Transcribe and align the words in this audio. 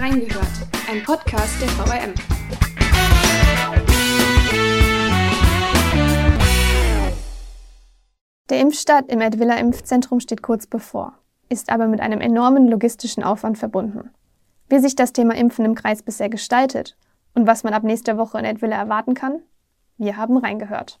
Reingehört, 0.00 0.66
ein 0.90 1.02
Podcast 1.02 1.60
der 1.60 1.68
VRM. 1.68 2.14
Der 8.48 8.60
Impfstart 8.60 9.12
im 9.12 9.20
Edwiller 9.20 9.58
Impfzentrum 9.58 10.20
steht 10.20 10.40
kurz 10.42 10.66
bevor, 10.66 11.18
ist 11.50 11.68
aber 11.68 11.86
mit 11.86 12.00
einem 12.00 12.22
enormen 12.22 12.66
logistischen 12.66 13.22
Aufwand 13.22 13.58
verbunden. 13.58 14.08
Wie 14.70 14.78
sich 14.78 14.96
das 14.96 15.12
Thema 15.12 15.34
Impfen 15.34 15.66
im 15.66 15.74
Kreis 15.74 16.02
bisher 16.02 16.30
gestaltet 16.30 16.96
und 17.34 17.46
was 17.46 17.62
man 17.62 17.74
ab 17.74 17.82
nächster 17.82 18.16
Woche 18.16 18.38
in 18.38 18.46
Edwiller 18.46 18.76
erwarten 18.76 19.12
kann, 19.12 19.42
wir 19.98 20.16
haben 20.16 20.38
reingehört. 20.38 20.98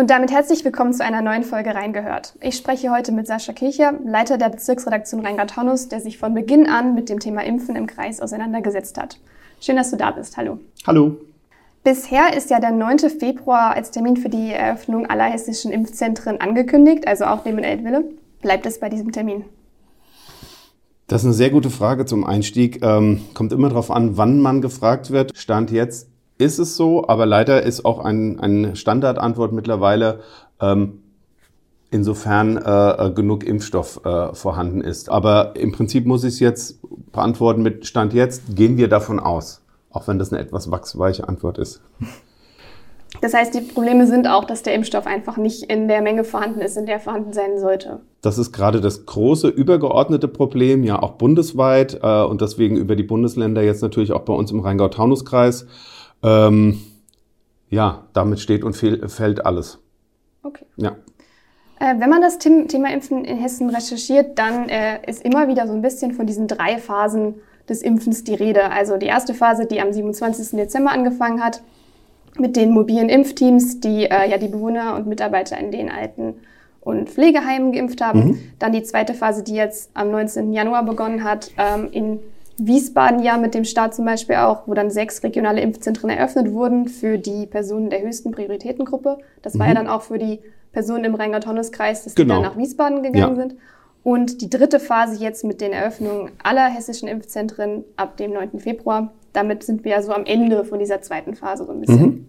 Und 0.00 0.08
damit 0.08 0.30
herzlich 0.30 0.64
willkommen 0.64 0.94
zu 0.94 1.04
einer 1.04 1.20
neuen 1.20 1.42
Folge 1.42 1.74
Reingehört. 1.74 2.32
Ich 2.40 2.56
spreche 2.56 2.90
heute 2.90 3.12
mit 3.12 3.26
Sascha 3.26 3.52
Kircher, 3.52 3.92
Leiter 4.02 4.38
der 4.38 4.48
Bezirksredaktion 4.48 5.20
Rheingau-Taunus, 5.20 5.90
der 5.90 6.00
sich 6.00 6.16
von 6.16 6.32
Beginn 6.32 6.66
an 6.66 6.94
mit 6.94 7.10
dem 7.10 7.20
Thema 7.20 7.44
Impfen 7.44 7.76
im 7.76 7.86
Kreis 7.86 8.18
auseinandergesetzt 8.22 8.96
hat. 8.96 9.18
Schön, 9.60 9.76
dass 9.76 9.90
du 9.90 9.98
da 9.98 10.10
bist. 10.12 10.38
Hallo. 10.38 10.58
Hallo. 10.86 11.18
Bisher 11.84 12.34
ist 12.34 12.48
ja 12.48 12.60
der 12.60 12.70
9. 12.70 13.10
Februar 13.10 13.74
als 13.74 13.90
Termin 13.90 14.16
für 14.16 14.30
die 14.30 14.52
Eröffnung 14.52 15.04
aller 15.04 15.24
hessischen 15.24 15.70
Impfzentren 15.70 16.40
angekündigt, 16.40 17.06
also 17.06 17.26
auch 17.26 17.42
dem 17.42 17.58
in 17.58 17.64
Eltville. 17.64 18.04
Bleibt 18.40 18.64
es 18.64 18.80
bei 18.80 18.88
diesem 18.88 19.12
Termin? 19.12 19.44
Das 21.08 21.20
ist 21.20 21.26
eine 21.26 21.34
sehr 21.34 21.50
gute 21.50 21.68
Frage 21.68 22.06
zum 22.06 22.24
Einstieg. 22.24 22.82
Ähm, 22.82 23.20
kommt 23.34 23.52
immer 23.52 23.68
darauf 23.68 23.90
an, 23.90 24.16
wann 24.16 24.40
man 24.40 24.62
gefragt 24.62 25.10
wird. 25.10 25.36
Stand 25.36 25.70
jetzt 25.70 26.09
ist 26.40 26.58
es 26.58 26.76
so, 26.76 27.06
aber 27.06 27.26
leider 27.26 27.62
ist 27.62 27.84
auch 27.84 27.98
ein, 27.98 28.40
eine 28.40 28.74
Standardantwort 28.74 29.52
mittlerweile, 29.52 30.20
ähm, 30.60 31.02
insofern 31.90 32.56
äh, 32.56 33.10
genug 33.14 33.44
Impfstoff 33.44 34.00
äh, 34.04 34.32
vorhanden 34.34 34.80
ist. 34.80 35.10
Aber 35.10 35.54
im 35.56 35.72
Prinzip 35.72 36.06
muss 36.06 36.24
ich 36.24 36.34
es 36.34 36.40
jetzt 36.40 36.78
beantworten 37.12 37.62
mit 37.62 37.86
Stand 37.86 38.14
jetzt, 38.14 38.56
gehen 38.56 38.76
wir 38.76 38.88
davon 38.88 39.20
aus, 39.20 39.60
auch 39.90 40.08
wenn 40.08 40.18
das 40.18 40.32
eine 40.32 40.40
etwas 40.40 40.70
wachsweiche 40.70 41.28
Antwort 41.28 41.58
ist. 41.58 41.82
Das 43.20 43.34
heißt, 43.34 43.52
die 43.54 43.60
Probleme 43.60 44.06
sind 44.06 44.28
auch, 44.28 44.44
dass 44.44 44.62
der 44.62 44.74
Impfstoff 44.74 45.06
einfach 45.06 45.36
nicht 45.36 45.64
in 45.64 45.88
der 45.88 46.00
Menge 46.00 46.24
vorhanden 46.24 46.60
ist, 46.60 46.76
in 46.76 46.86
der 46.86 46.96
er 46.96 47.00
vorhanden 47.00 47.32
sein 47.32 47.58
sollte. 47.58 48.00
Das 48.22 48.38
ist 48.38 48.52
gerade 48.52 48.80
das 48.80 49.04
große 49.04 49.48
übergeordnete 49.48 50.28
Problem, 50.28 50.84
ja 50.84 51.02
auch 51.02 51.12
bundesweit 51.12 51.98
äh, 52.02 52.22
und 52.22 52.40
deswegen 52.40 52.76
über 52.76 52.94
die 52.96 53.02
Bundesländer 53.02 53.62
jetzt 53.62 53.82
natürlich 53.82 54.12
auch 54.12 54.22
bei 54.22 54.32
uns 54.32 54.52
im 54.52 54.60
Rheingau-Taunus-Kreis. 54.60 55.66
Ähm, 56.22 56.80
ja, 57.68 58.04
damit 58.12 58.40
steht 58.40 58.64
und 58.64 58.74
fällt 58.74 59.46
alles. 59.46 59.78
Okay. 60.42 60.66
Ja. 60.76 60.96
Äh, 61.78 61.98
wenn 61.98 62.10
man 62.10 62.20
das 62.20 62.38
Thema 62.38 62.92
Impfen 62.92 63.24
in 63.24 63.38
Hessen 63.38 63.70
recherchiert, 63.70 64.38
dann 64.38 64.68
äh, 64.68 64.98
ist 65.08 65.24
immer 65.24 65.48
wieder 65.48 65.66
so 65.66 65.72
ein 65.72 65.82
bisschen 65.82 66.12
von 66.12 66.26
diesen 66.26 66.46
drei 66.46 66.78
Phasen 66.78 67.36
des 67.68 67.82
Impfens 67.82 68.24
die 68.24 68.34
Rede. 68.34 68.70
Also 68.70 68.96
die 68.96 69.06
erste 69.06 69.32
Phase, 69.32 69.66
die 69.66 69.80
am 69.80 69.92
27. 69.92 70.58
Dezember 70.58 70.90
angefangen 70.90 71.42
hat, 71.42 71.62
mit 72.38 72.56
den 72.56 72.70
mobilen 72.70 73.08
Impfteams, 73.08 73.80
die 73.80 74.04
äh, 74.04 74.28
ja 74.28 74.38
die 74.38 74.48
Bewohner 74.48 74.94
und 74.96 75.06
Mitarbeiter 75.06 75.58
in 75.58 75.70
den 75.70 75.90
Alten- 75.90 76.34
und 76.80 77.10
Pflegeheimen 77.10 77.72
geimpft 77.72 78.00
haben. 78.00 78.24
Mhm. 78.24 78.38
Dann 78.58 78.72
die 78.72 78.82
zweite 78.82 79.14
Phase, 79.14 79.42
die 79.42 79.54
jetzt 79.54 79.90
am 79.94 80.10
19. 80.10 80.52
Januar 80.52 80.84
begonnen 80.84 81.24
hat, 81.24 81.50
ähm, 81.58 81.88
in 81.92 82.20
Wiesbaden 82.58 83.22
ja 83.22 83.38
mit 83.38 83.54
dem 83.54 83.64
Start 83.64 83.94
zum 83.94 84.04
Beispiel 84.04 84.36
auch, 84.36 84.66
wo 84.66 84.74
dann 84.74 84.90
sechs 84.90 85.22
regionale 85.22 85.60
Impfzentren 85.60 86.10
eröffnet 86.10 86.52
wurden 86.52 86.88
für 86.88 87.18
die 87.18 87.46
Personen 87.46 87.90
der 87.90 88.02
höchsten 88.02 88.32
Prioritätengruppe. 88.32 89.18
Das 89.42 89.58
war 89.58 89.66
ja 89.66 89.72
mhm. 89.72 89.76
dann 89.76 89.88
auch 89.88 90.02
für 90.02 90.18
die 90.18 90.40
Personen 90.72 91.04
im 91.04 91.14
Rheingau-Taunus-Kreis, 91.14 92.04
dass 92.04 92.14
genau. 92.14 92.36
die 92.36 92.42
dann 92.42 92.52
nach 92.52 92.58
Wiesbaden 92.58 93.02
gegangen 93.02 93.36
ja. 93.36 93.42
sind. 93.42 93.56
Und 94.02 94.40
die 94.40 94.48
dritte 94.48 94.80
Phase 94.80 95.22
jetzt 95.22 95.44
mit 95.44 95.60
den 95.60 95.72
Eröffnungen 95.72 96.30
aller 96.42 96.68
hessischen 96.68 97.08
Impfzentren 97.08 97.84
ab 97.96 98.16
dem 98.16 98.32
9. 98.32 98.58
Februar. 98.58 99.12
Damit 99.32 99.62
sind 99.62 99.84
wir 99.84 99.92
ja 99.92 100.02
so 100.02 100.12
am 100.12 100.24
Ende 100.24 100.64
von 100.64 100.78
dieser 100.78 101.02
zweiten 101.02 101.34
Phase 101.34 101.64
so 101.64 101.72
ein 101.72 101.80
bisschen. 101.80 102.06
Mhm. 102.06 102.26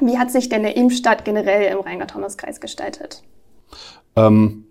Wie 0.00 0.18
hat 0.18 0.30
sich 0.30 0.48
denn 0.48 0.62
der 0.62 0.76
Impfstart 0.76 1.24
generell 1.24 1.72
im 1.72 1.80
Rheingau-Taunus-Kreis 1.80 2.60
gestaltet? 2.60 3.22
Ähm, 4.16 4.66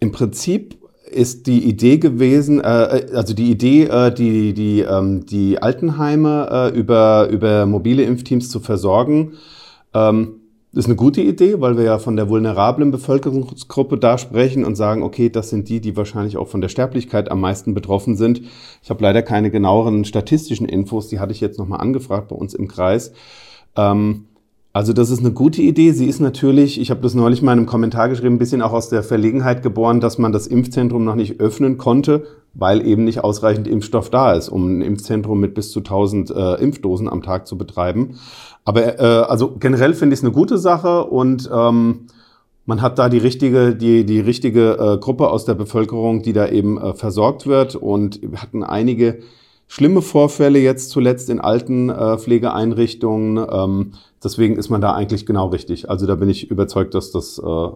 Im 0.00 0.12
Prinzip 0.12 0.78
ist 1.10 1.46
die 1.46 1.64
Idee 1.68 1.98
gewesen, 1.98 2.60
äh, 2.60 3.06
also 3.14 3.34
die 3.34 3.50
Idee, 3.50 3.84
äh, 3.84 4.12
die, 4.12 4.54
die, 4.54 4.80
ähm, 4.80 5.24
die 5.26 5.60
Altenheime 5.62 6.48
äh, 6.50 6.78
über, 6.78 7.28
über 7.30 7.66
mobile 7.66 8.02
Impfteams 8.02 8.50
zu 8.50 8.60
versorgen, 8.60 9.34
ähm, 9.94 10.40
ist 10.72 10.86
eine 10.86 10.96
gute 10.96 11.22
Idee, 11.22 11.60
weil 11.60 11.78
wir 11.78 11.84
ja 11.84 11.98
von 11.98 12.16
der 12.16 12.28
vulnerablen 12.28 12.90
Bevölkerungsgruppe 12.90 13.96
da 13.96 14.18
sprechen 14.18 14.64
und 14.64 14.74
sagen, 14.74 15.02
okay, 15.02 15.30
das 15.30 15.48
sind 15.48 15.70
die, 15.70 15.80
die 15.80 15.96
wahrscheinlich 15.96 16.36
auch 16.36 16.48
von 16.48 16.60
der 16.60 16.68
Sterblichkeit 16.68 17.30
am 17.30 17.40
meisten 17.40 17.72
betroffen 17.72 18.14
sind. 18.16 18.42
Ich 18.82 18.90
habe 18.90 19.02
leider 19.02 19.22
keine 19.22 19.50
genaueren 19.50 20.04
statistischen 20.04 20.68
Infos, 20.68 21.08
die 21.08 21.18
hatte 21.18 21.32
ich 21.32 21.40
jetzt 21.40 21.58
nochmal 21.58 21.80
angefragt 21.80 22.28
bei 22.28 22.36
uns 22.36 22.52
im 22.52 22.68
Kreis. 22.68 23.12
Ähm, 23.74 24.26
also 24.76 24.92
das 24.92 25.08
ist 25.08 25.20
eine 25.20 25.32
gute 25.32 25.62
Idee. 25.62 25.92
Sie 25.92 26.06
ist 26.06 26.20
natürlich, 26.20 26.78
ich 26.78 26.90
habe 26.90 27.00
das 27.00 27.14
neulich 27.14 27.40
mal 27.40 27.54
in 27.54 27.60
einem 27.60 27.66
Kommentar 27.66 28.10
geschrieben, 28.10 28.34
ein 28.34 28.38
bisschen 28.38 28.60
auch 28.60 28.74
aus 28.74 28.90
der 28.90 29.02
Verlegenheit 29.02 29.62
geboren, 29.62 30.00
dass 30.00 30.18
man 30.18 30.32
das 30.32 30.46
Impfzentrum 30.46 31.02
noch 31.02 31.14
nicht 31.14 31.40
öffnen 31.40 31.78
konnte, 31.78 32.26
weil 32.52 32.86
eben 32.86 33.04
nicht 33.04 33.24
ausreichend 33.24 33.66
Impfstoff 33.68 34.10
da 34.10 34.34
ist, 34.34 34.50
um 34.50 34.68
ein 34.68 34.82
Impfzentrum 34.82 35.40
mit 35.40 35.54
bis 35.54 35.70
zu 35.70 35.78
1000 35.78 36.30
äh, 36.30 36.54
Impfdosen 36.56 37.08
am 37.08 37.22
Tag 37.22 37.46
zu 37.46 37.56
betreiben. 37.56 38.18
Aber 38.66 39.00
äh, 39.00 39.02
also 39.02 39.56
generell 39.58 39.94
finde 39.94 40.12
ich 40.12 40.20
es 40.20 40.24
eine 40.24 40.34
gute 40.34 40.58
Sache 40.58 41.04
und 41.04 41.50
ähm, 41.50 42.08
man 42.66 42.82
hat 42.82 42.98
da 42.98 43.08
die 43.08 43.16
richtige, 43.16 43.74
die, 43.74 44.04
die 44.04 44.20
richtige 44.20 44.72
äh, 44.72 44.98
Gruppe 44.98 45.30
aus 45.30 45.46
der 45.46 45.54
Bevölkerung, 45.54 46.20
die 46.20 46.34
da 46.34 46.48
eben 46.48 46.76
äh, 46.76 46.92
versorgt 46.92 47.46
wird. 47.46 47.76
Und 47.76 48.20
wir 48.20 48.42
hatten 48.42 48.62
einige 48.62 49.20
schlimme 49.68 50.02
Vorfälle 50.02 50.58
jetzt 50.58 50.90
zuletzt 50.90 51.30
in 51.30 51.40
alten 51.40 51.90
äh, 51.90 52.18
Pflegeeinrichtungen. 52.18 53.44
Ähm, 53.50 53.92
deswegen 54.22 54.56
ist 54.56 54.70
man 54.70 54.80
da 54.80 54.94
eigentlich 54.94 55.26
genau 55.26 55.48
richtig. 55.48 55.90
Also 55.90 56.06
da 56.06 56.14
bin 56.14 56.28
ich 56.28 56.50
überzeugt, 56.50 56.94
dass 56.94 57.10
das 57.10 57.38
äh, 57.38 57.68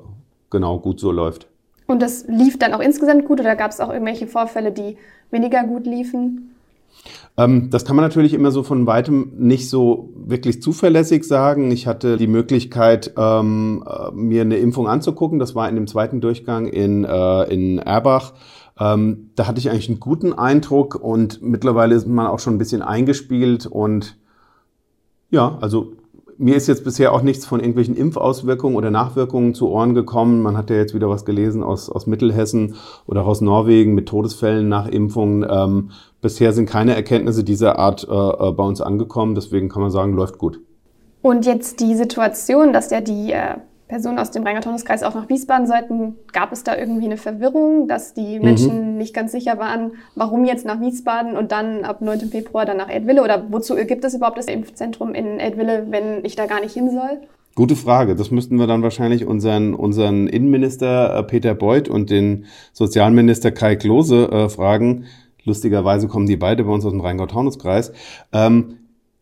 genau 0.50 0.78
gut 0.78 1.00
so 1.00 1.12
läuft. 1.12 1.46
Und 1.86 2.00
das 2.00 2.24
lief 2.28 2.58
dann 2.58 2.72
auch 2.72 2.80
insgesamt 2.80 3.26
gut 3.26 3.40
oder 3.40 3.56
gab 3.56 3.72
es 3.72 3.80
auch 3.80 3.92
irgendwelche 3.92 4.28
Vorfälle, 4.28 4.70
die 4.70 4.96
weniger 5.30 5.64
gut 5.64 5.86
liefen? 5.86 6.54
Ähm, 7.36 7.70
das 7.70 7.84
kann 7.84 7.96
man 7.96 8.04
natürlich 8.04 8.34
immer 8.34 8.50
so 8.50 8.62
von 8.62 8.86
weitem 8.86 9.32
nicht 9.38 9.68
so 9.68 10.10
wirklich 10.14 10.62
zuverlässig 10.62 11.24
sagen. 11.24 11.70
Ich 11.70 11.86
hatte 11.86 12.16
die 12.16 12.26
Möglichkeit, 12.26 13.12
ähm, 13.16 13.84
äh, 13.86 14.10
mir 14.12 14.42
eine 14.42 14.56
Impfung 14.58 14.88
anzugucken. 14.88 15.38
Das 15.38 15.54
war 15.54 15.68
in 15.68 15.74
dem 15.74 15.86
zweiten 15.86 16.20
Durchgang 16.20 16.66
in, 16.66 17.04
äh, 17.04 17.42
in 17.52 17.78
Erbach. 17.78 18.34
Ähm, 18.80 19.30
da 19.36 19.46
hatte 19.46 19.58
ich 19.58 19.70
eigentlich 19.70 19.88
einen 19.88 20.00
guten 20.00 20.32
Eindruck 20.32 20.94
und 20.94 21.42
mittlerweile 21.42 21.94
ist 21.94 22.08
man 22.08 22.26
auch 22.26 22.38
schon 22.38 22.54
ein 22.54 22.58
bisschen 22.58 22.82
eingespielt 22.82 23.66
und 23.66 24.16
ja, 25.30 25.58
also 25.60 25.92
mir 26.40 26.56
ist 26.56 26.68
jetzt 26.68 26.84
bisher 26.84 27.12
auch 27.12 27.20
nichts 27.20 27.44
von 27.44 27.60
irgendwelchen 27.60 27.94
Impfauswirkungen 27.94 28.74
oder 28.74 28.90
Nachwirkungen 28.90 29.52
zu 29.52 29.68
Ohren 29.68 29.94
gekommen. 29.94 30.40
Man 30.40 30.56
hat 30.56 30.70
ja 30.70 30.76
jetzt 30.76 30.94
wieder 30.94 31.10
was 31.10 31.26
gelesen 31.26 31.62
aus, 31.62 31.90
aus 31.90 32.06
Mittelhessen 32.06 32.76
oder 33.06 33.26
aus 33.26 33.42
Norwegen 33.42 33.94
mit 33.94 34.08
Todesfällen 34.08 34.66
nach 34.66 34.88
Impfungen. 34.88 35.46
Ähm, 35.48 35.90
bisher 36.22 36.54
sind 36.54 36.64
keine 36.64 36.96
Erkenntnisse 36.96 37.44
dieser 37.44 37.78
Art 37.78 38.08
äh, 38.08 38.14
äh 38.14 38.52
bei 38.52 38.64
uns 38.64 38.80
angekommen. 38.80 39.34
Deswegen 39.34 39.68
kann 39.68 39.82
man 39.82 39.90
sagen, 39.90 40.14
läuft 40.14 40.38
gut. 40.38 40.60
Und 41.20 41.44
jetzt 41.44 41.78
die 41.80 41.94
Situation, 41.94 42.72
dass 42.72 42.90
ja 42.90 43.02
die 43.02 43.32
äh, 43.32 43.56
Personen 43.90 44.20
aus 44.20 44.30
dem 44.30 44.44
Rheingau-Taunus-Kreis 44.44 45.02
auch 45.02 45.16
nach 45.16 45.28
Wiesbaden 45.28 45.66
sollten. 45.66 46.14
Gab 46.32 46.52
es 46.52 46.62
da 46.62 46.76
irgendwie 46.76 47.06
eine 47.06 47.16
Verwirrung, 47.16 47.88
dass 47.88 48.14
die 48.14 48.38
mhm. 48.38 48.44
Menschen 48.44 48.92
mhm. 48.92 48.98
nicht 48.98 49.12
ganz 49.12 49.32
sicher 49.32 49.58
waren, 49.58 49.92
warum 50.14 50.44
jetzt 50.44 50.64
nach 50.64 50.80
Wiesbaden 50.80 51.36
und 51.36 51.50
dann 51.50 51.84
ab 51.84 52.00
9. 52.00 52.30
Februar 52.30 52.64
dann 52.64 52.76
nach 52.76 52.88
Edwille? 52.88 53.22
Oder 53.22 53.46
wozu 53.50 53.74
gibt 53.74 54.04
es 54.04 54.14
überhaupt 54.14 54.38
das 54.38 54.46
Impfzentrum 54.46 55.12
in 55.12 55.40
Edwille, 55.40 55.88
wenn 55.90 56.24
ich 56.24 56.36
da 56.36 56.46
gar 56.46 56.60
nicht 56.60 56.72
hin 56.72 56.88
soll? 56.90 57.18
Gute 57.56 57.74
Frage. 57.74 58.14
Das 58.14 58.30
müssten 58.30 58.60
wir 58.60 58.68
dann 58.68 58.84
wahrscheinlich 58.84 59.26
unseren, 59.26 59.74
unseren 59.74 60.28
Innenminister 60.28 61.18
äh, 61.18 61.22
Peter 61.24 61.54
Beuth 61.56 61.88
und 61.88 62.10
den 62.10 62.46
Sozialminister 62.72 63.50
Kai 63.50 63.74
Klose 63.74 64.30
äh, 64.30 64.48
fragen. 64.48 65.06
Lustigerweise 65.44 66.06
kommen 66.06 66.26
die 66.26 66.36
beide 66.36 66.62
bei 66.62 66.70
uns 66.70 66.84
aus 66.84 66.92
dem 66.92 67.00
Rheingau-Taunus-Kreis. 67.00 67.92
Ähm, 68.32 68.76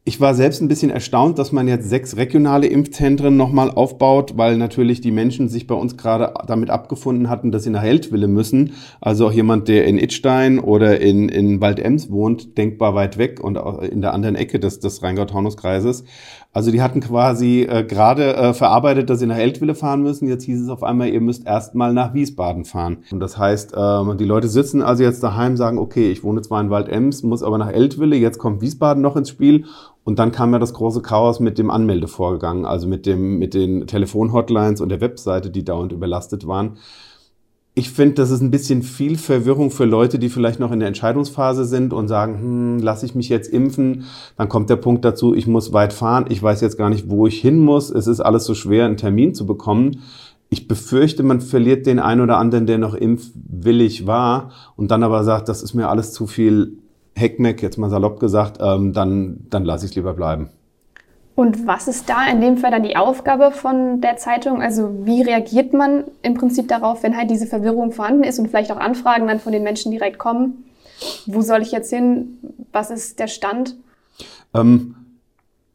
ich 0.09 0.23
war 0.23 0.35
selbst 0.35 0.63
ein 0.63 0.69
bisschen 0.69 0.89
erstaunt, 0.89 1.39
dass 1.39 1.53
man 1.53 1.69
jetzt 1.69 1.87
sechs 1.87 2.17
regionale 2.17 2.67
Impfzentren 2.67 3.37
nochmal 3.37 3.71
aufbaut, 3.71 4.39
weil 4.39 4.57
natürlich 4.57 5.03
die 5.03 5.11
Menschen 5.11 5.51
sich 5.51 5.67
bei 5.67 5.75
uns 5.75 5.99
gerade 5.99 6.33
damit 6.47 6.71
abgefunden 6.71 7.29
hatten, 7.29 7.53
dass 7.53 7.65
sie 7.65 7.71
nach 7.71 7.83
Heldwille 7.83 8.27
müssen. 8.27 8.73
Also 9.03 9.27
auch 9.27 9.33
jemand, 9.33 9.69
der 9.69 9.85
in 9.85 9.99
Itstein 9.99 10.61
oder 10.61 10.99
in, 11.03 11.29
in 11.29 11.61
Waldems 11.61 12.11
wohnt, 12.11 12.57
denkbar 12.57 12.95
weit 12.95 13.19
weg 13.19 13.41
und 13.45 13.57
in 13.83 14.01
der 14.01 14.15
anderen 14.15 14.35
Ecke 14.35 14.59
des, 14.59 14.81
des 14.81 15.03
Rheingau-Taunus-Kreises. 15.03 16.05
Also 16.53 16.71
die 16.71 16.81
hatten 16.81 17.01
quasi 17.01 17.67
äh, 17.69 17.85
gerade 17.85 18.35
äh, 18.35 18.55
verarbeitet, 18.55 19.11
dass 19.11 19.19
sie 19.19 19.27
nach 19.27 19.37
Eltville 19.37 19.75
fahren 19.75 20.03
müssen. 20.03 20.29
Jetzt 20.29 20.45
hieß 20.45 20.63
es 20.63 20.69
auf 20.71 20.83
einmal, 20.83 21.09
ihr 21.09 21.21
müsst 21.21 21.47
erstmal 21.47 21.93
nach 21.93 22.15
Wiesbaden 22.15 22.65
fahren. 22.65 23.05
Und 23.13 23.21
das 23.21 23.37
heißt, 23.37 23.75
äh, 23.75 24.17
die 24.17 24.25
Leute 24.25 24.49
sitzen 24.49 24.83
also 24.83 25.03
jetzt 25.03 25.23
daheim, 25.23 25.57
sagen, 25.57 25.79
okay, 25.79 26.11
ich 26.11 26.25
wohne 26.25 26.41
zwar 26.41 26.61
in 26.61 26.71
Waldems, 26.71 27.23
muss 27.23 27.43
aber 27.43 27.59
nach 27.59 27.71
Eltville, 27.71 28.17
jetzt 28.17 28.39
kommt 28.39 28.63
Wiesbaden 28.63 29.03
noch 29.03 29.17
ins 29.17 29.29
Spiel. 29.29 29.67
Und 30.05 30.19
dann 30.19 30.33
kam 30.33 30.53
ja 30.55 30.59
das 30.59 30.73
große 30.73 31.03
Chaos 31.03 31.39
mit 31.39 31.59
dem 31.59 31.71
Anmeldevorgang, 31.71 32.65
also 32.65 32.89
mit 32.89 33.05
dem, 33.05 33.39
mit 33.39 33.53
den 33.53 33.87
Telefonhotlines 33.87 34.81
und 34.81 34.89
der 34.89 35.03
Webseite, 35.03 35.51
die 35.51 35.67
dauernd 35.67 35.93
überlastet 35.93 36.47
waren. 36.47 36.79
Ich 37.79 37.93
finde, 37.93 38.17
das 38.17 38.31
ist 38.31 38.41
ein 38.41 38.51
bisschen 38.51 38.83
viel 38.83 39.17
Verwirrung 39.17 39.71
für 39.71 39.85
Leute, 39.85 40.19
die 40.19 40.31
vielleicht 40.31 40.59
noch 40.59 40.73
in 40.73 40.81
der 40.81 40.89
Entscheidungsphase 40.89 41.65
sind 41.65 41.93
und 41.93 42.09
sagen, 42.09 42.41
hm, 42.41 42.79
lasse 42.81 43.07
ich 43.07 43.15
mich 43.15 43.29
jetzt 43.29 43.49
impfen? 43.53 44.03
Dann 44.37 44.49
kommt 44.49 44.69
der 44.69 44.77
Punkt 44.77 45.05
dazu, 45.05 45.33
ich 45.33 45.47
muss 45.47 45.73
weit 45.73 45.93
fahren, 45.93 46.27
ich 46.29 46.43
weiß 46.43 46.61
jetzt 46.61 46.77
gar 46.77 46.91
nicht, 46.91 47.09
wo 47.09 47.29
ich 47.29 47.41
hin 47.41 47.61
muss. 47.61 47.91
Es 47.91 48.09
ist 48.09 48.19
alles 48.19 48.47
so 48.47 48.55
schwer, 48.55 48.85
einen 48.85 48.97
Termin 48.97 49.33
zu 49.33 49.47
bekommen. 49.47 50.01
Ich 50.51 50.67
befürchte, 50.67 51.23
man 51.23 51.41
verliert 51.41 51.87
den 51.87 52.01
einen 52.01 52.21
oder 52.21 52.39
anderen, 52.39 52.67
der 52.67 52.79
noch 52.79 52.95
impfwillig 52.95 54.09
war 54.09 54.51
und 54.75 54.91
dann 54.91 55.05
aber 55.05 55.23
sagt, 55.23 55.49
das 55.49 55.63
ist 55.63 55.75
mir 55.75 55.89
alles 55.89 56.13
zu 56.13 56.27
viel 56.27 56.79
Heckmeck, 57.15 57.63
jetzt 57.63 57.79
mal 57.79 57.91
salopp 57.91 58.19
gesagt, 58.19 58.59
ähm, 58.61 58.93
dann, 58.93 59.47
dann 59.51 59.65
lasse 59.65 59.85
ich 59.85 59.93
es 59.93 59.97
lieber 59.97 60.15
bleiben. 60.15 60.49
Und 61.39 61.69
was 61.69 61.87
ist 61.87 62.09
da 62.09 62.27
in 62.27 62.41
dem 62.41 62.57
Fall 62.57 62.73
dann 62.73 62.83
die 62.83 62.97
Aufgabe 62.97 63.53
von 63.53 64.01
der 64.01 64.17
Zeitung? 64.17 64.61
Also 64.61 65.07
wie 65.07 65.23
reagiert 65.23 65.73
man 65.73 66.03
im 66.23 66.35
Prinzip 66.35 66.67
darauf, 66.67 67.05
wenn 67.05 67.17
halt 67.17 67.31
diese 67.31 67.47
Verwirrung 67.47 67.93
vorhanden 67.93 68.25
ist 68.25 68.41
und 68.41 68.49
vielleicht 68.49 68.73
auch 68.73 68.81
Anfragen 68.81 69.29
dann 69.29 69.39
von 69.39 69.53
den 69.53 69.63
Menschen 69.63 69.93
direkt 69.93 70.19
kommen? 70.19 70.65
Wo 71.27 71.41
soll 71.43 71.63
ich 71.63 71.71
jetzt 71.71 71.91
hin? 71.91 72.39
Was 72.73 72.91
ist 72.91 73.21
der 73.21 73.29
Stand? 73.29 73.77
Ähm, 74.53 74.97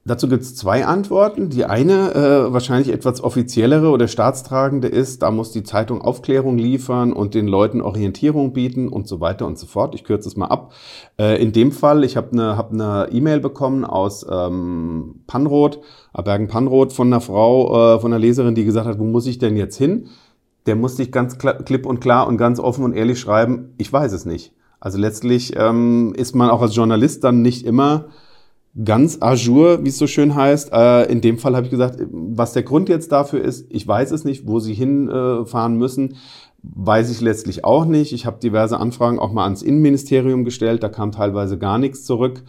Dazu 0.05 0.27
gibt 0.27 0.41
es 0.41 0.53
zwei 0.53 0.85
Antworten. 0.85 1.50
Die 1.50 1.63
eine, 1.63 2.13
äh, 2.13 2.51
wahrscheinlich 2.51 2.91
etwas 2.91 3.23
offiziellere 3.23 3.89
oder 3.89 4.09
staatstragende 4.09 4.89
ist, 4.89 5.21
da 5.21 5.31
muss 5.31 5.51
die 5.51 5.63
Zeitung 5.63 6.01
Aufklärung 6.01 6.57
liefern 6.57 7.13
und 7.13 7.33
den 7.33 7.47
Leuten 7.47 7.79
Orientierung 7.79 8.51
bieten 8.51 8.89
und 8.89 9.07
so 9.07 9.21
weiter 9.21 9.47
und 9.47 9.57
so 9.57 9.65
fort. 9.65 9.95
Ich 9.95 10.03
kürze 10.03 10.27
es 10.27 10.35
mal 10.35 10.47
ab. 10.47 10.73
Äh, 11.17 11.41
in 11.41 11.53
dem 11.53 11.71
Fall, 11.71 12.03
ich 12.03 12.17
habe 12.17 12.33
eine 12.33 12.57
hab 12.57 12.73
ne 12.73 13.07
E-Mail 13.11 13.39
bekommen 13.39 13.85
aus 13.85 14.25
ähm, 14.29 15.21
Panroth, 15.25 15.79
Bergen-Panroth, 16.13 16.91
von 16.91 17.07
einer 17.07 17.21
Frau, 17.21 17.95
äh, 17.95 17.99
von 18.01 18.11
einer 18.11 18.19
Leserin, 18.19 18.56
die 18.56 18.65
gesagt 18.65 18.88
hat, 18.88 18.99
wo 18.99 19.06
muss 19.06 19.25
ich 19.25 19.38
denn 19.38 19.56
jetzt 19.56 19.77
hin? 19.77 20.09
Der 20.65 20.75
musste 20.75 21.03
ich 21.03 21.13
ganz 21.13 21.38
klipp 21.38 21.85
und 21.85 22.01
klar 22.01 22.27
und 22.27 22.35
ganz 22.35 22.59
offen 22.59 22.83
und 22.83 22.94
ehrlich 22.94 23.21
schreiben, 23.21 23.73
ich 23.77 23.91
weiß 23.91 24.11
es 24.11 24.25
nicht. 24.25 24.53
Also 24.81 24.97
letztlich 24.97 25.53
ähm, 25.56 26.13
ist 26.17 26.35
man 26.35 26.49
auch 26.49 26.61
als 26.61 26.75
Journalist 26.75 27.23
dann 27.23 27.41
nicht 27.41 27.65
immer 27.65 28.07
ganz 28.81 29.17
à 29.21 29.35
jour, 29.35 29.83
wie 29.83 29.89
es 29.89 29.97
so 29.97 30.07
schön 30.07 30.35
heißt. 30.35 30.71
Äh, 30.73 31.11
in 31.11 31.21
dem 31.21 31.37
Fall 31.37 31.55
habe 31.55 31.65
ich 31.65 31.71
gesagt, 31.71 31.99
was 32.11 32.53
der 32.53 32.63
Grund 32.63 32.89
jetzt 32.89 33.11
dafür 33.11 33.41
ist, 33.41 33.67
ich 33.69 33.87
weiß 33.87 34.11
es 34.11 34.25
nicht, 34.25 34.47
wo 34.47 34.59
sie 34.59 34.73
hinfahren 34.73 35.77
müssen, 35.77 36.15
weiß 36.63 37.11
ich 37.11 37.21
letztlich 37.21 37.65
auch 37.65 37.85
nicht. 37.85 38.13
Ich 38.13 38.25
habe 38.25 38.39
diverse 38.39 38.79
Anfragen 38.79 39.19
auch 39.19 39.31
mal 39.31 39.43
ans 39.43 39.61
Innenministerium 39.61 40.45
gestellt, 40.45 40.81
da 40.81 40.89
kam 40.89 41.11
teilweise 41.11 41.57
gar 41.57 41.77
nichts 41.77 42.05
zurück. 42.05 42.43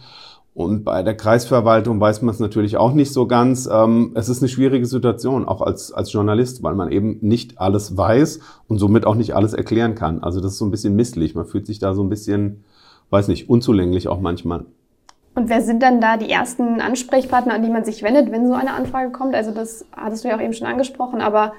Und 0.55 0.85
bei 0.85 1.03
der 1.03 1.17
Kreisverwaltung 1.17 1.99
weiß 1.99 2.21
man 2.21 2.33
es 2.33 2.39
natürlich 2.39 2.77
auch 2.77 2.93
nicht 2.93 3.11
so 3.11 3.27
ganz. 3.27 3.69
Ähm, 3.69 4.11
es 4.15 4.29
ist 4.29 4.41
eine 4.41 4.47
schwierige 4.47 4.85
Situation, 4.85 5.43
auch 5.43 5.61
als, 5.61 5.91
als 5.91 6.13
Journalist, 6.13 6.63
weil 6.63 6.75
man 6.75 6.93
eben 6.93 7.17
nicht 7.19 7.59
alles 7.59 7.97
weiß 7.97 8.39
und 8.69 8.77
somit 8.77 9.05
auch 9.05 9.15
nicht 9.15 9.35
alles 9.35 9.53
erklären 9.53 9.95
kann. 9.95 10.23
Also 10.23 10.39
das 10.39 10.53
ist 10.53 10.59
so 10.59 10.65
ein 10.65 10.71
bisschen 10.71 10.95
misslich. 10.95 11.35
Man 11.35 11.45
fühlt 11.45 11.67
sich 11.67 11.79
da 11.79 11.93
so 11.93 12.01
ein 12.01 12.07
bisschen, 12.07 12.63
weiß 13.09 13.27
nicht, 13.27 13.49
unzulänglich 13.49 14.07
auch 14.07 14.21
manchmal. 14.21 14.65
Und 15.35 15.49
wer 15.49 15.61
sind 15.61 15.83
dann 15.83 15.99
da 15.99 16.15
die 16.15 16.29
ersten 16.29 16.79
Ansprechpartner, 16.79 17.53
an 17.53 17.61
die 17.61 17.69
man 17.69 17.83
sich 17.83 18.01
wendet, 18.03 18.31
wenn 18.31 18.47
so 18.47 18.53
eine 18.53 18.73
Anfrage 18.73 19.11
kommt? 19.11 19.35
Also 19.35 19.51
das 19.51 19.85
hattest 19.95 20.23
du 20.23 20.29
ja 20.29 20.37
auch 20.37 20.41
eben 20.41 20.53
schon 20.53 20.65
angesprochen, 20.65 21.21
aber 21.21 21.53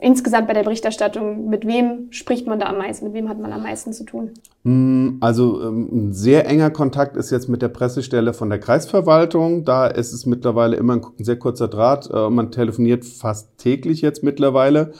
insgesamt 0.00 0.48
bei 0.48 0.54
der 0.54 0.62
Berichterstattung, 0.62 1.50
mit 1.50 1.66
wem 1.66 2.10
spricht 2.10 2.46
man 2.46 2.58
da 2.58 2.66
am 2.66 2.78
meisten? 2.78 3.04
Mit 3.04 3.14
wem 3.14 3.28
hat 3.28 3.38
man 3.38 3.52
am 3.52 3.62
meisten 3.62 3.92
zu 3.92 4.04
tun? 4.04 4.30
Mm, 4.62 5.18
also 5.20 5.62
ähm, 5.62 5.88
ein 5.92 6.12
sehr 6.14 6.46
enger 6.46 6.70
Kontakt 6.70 7.16
ist 7.18 7.30
jetzt 7.30 7.50
mit 7.50 7.60
der 7.60 7.68
Pressestelle 7.68 8.32
von 8.32 8.48
der 8.48 8.58
Kreisverwaltung. 8.58 9.66
Da 9.66 9.86
ist 9.86 10.14
es 10.14 10.24
mittlerweile 10.24 10.76
immer 10.76 10.94
ein 10.94 11.24
sehr 11.24 11.38
kurzer 11.38 11.68
Draht. 11.68 12.10
Äh, 12.10 12.30
man 12.30 12.50
telefoniert 12.50 13.04
fast 13.04 13.58
täglich 13.58 14.00
jetzt 14.00 14.22
mittlerweile. 14.22 14.92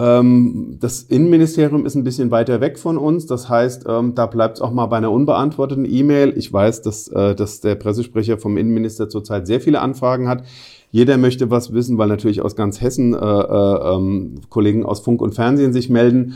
Ähm, 0.00 0.78
das 0.80 1.02
Innenministerium 1.02 1.86
ist 1.86 1.94
ein 1.94 2.02
bisschen 2.02 2.30
weiter 2.30 2.60
weg 2.60 2.78
von 2.78 2.98
uns. 2.98 3.26
Das 3.26 3.48
heißt, 3.48 3.84
ähm, 3.88 4.14
da 4.14 4.26
bleibt 4.26 4.56
es 4.56 4.62
auch 4.62 4.72
mal 4.72 4.86
bei 4.86 4.96
einer 4.96 5.12
unbeantworteten 5.12 5.84
E-Mail. 5.84 6.32
Ich 6.36 6.52
weiß, 6.52 6.82
dass, 6.82 7.08
äh, 7.08 7.34
dass 7.34 7.60
der 7.60 7.76
Pressesprecher 7.76 8.38
vom 8.38 8.56
Innenminister 8.56 9.08
zurzeit 9.08 9.46
sehr 9.46 9.60
viele 9.60 9.80
Anfragen 9.80 10.28
hat. 10.28 10.44
Jeder 10.90 11.16
möchte 11.16 11.50
was 11.50 11.72
wissen, 11.72 11.98
weil 11.98 12.08
natürlich 12.08 12.40
aus 12.40 12.56
ganz 12.56 12.80
Hessen 12.80 13.14
äh, 13.14 13.18
äh, 13.18 13.94
ähm, 13.94 14.40
Kollegen 14.48 14.84
aus 14.84 15.00
Funk 15.00 15.22
und 15.22 15.34
Fernsehen 15.34 15.72
sich 15.72 15.90
melden. 15.90 16.34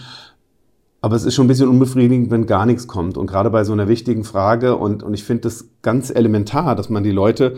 Aber 1.01 1.15
es 1.15 1.25
ist 1.25 1.35
schon 1.35 1.45
ein 1.45 1.49
bisschen 1.49 1.69
unbefriedigend, 1.69 2.31
wenn 2.31 2.47
gar 2.47 2.67
nichts 2.67 2.89
kommt. 2.89 3.17
Und 3.17 3.29
gerade 3.29 3.51
bei 3.51 3.63
so 3.63 3.73
einer 3.73 3.87
wichtigen 3.87 4.25
Frage, 4.25 4.77
und, 4.77 5.05
und 5.05 5.15
ich 5.15 5.23
finde 5.23 5.43
das 5.43 5.69
ganz 5.83 6.11
elementar, 6.11 6.75
dass 6.75 6.91
man 6.91 7.05
die 7.05 7.13
Leute 7.13 7.57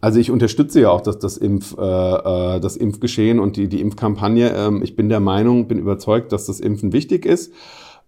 also 0.00 0.20
ich 0.20 0.30
unterstütze 0.30 0.80
ja 0.80 0.90
auch 0.90 1.00
das, 1.00 1.18
das, 1.18 1.36
Impf, 1.36 1.76
äh, 1.78 1.82
äh, 1.82 2.60
das 2.60 2.76
Impfgeschehen 2.76 3.40
und 3.40 3.56
die, 3.56 3.68
die 3.68 3.80
Impfkampagne. 3.80 4.50
Ähm, 4.54 4.82
ich 4.82 4.96
bin 4.96 5.08
der 5.08 5.20
Meinung, 5.20 5.68
bin 5.68 5.78
überzeugt, 5.78 6.32
dass 6.32 6.46
das 6.46 6.60
Impfen 6.60 6.92
wichtig 6.92 7.26
ist. 7.26 7.52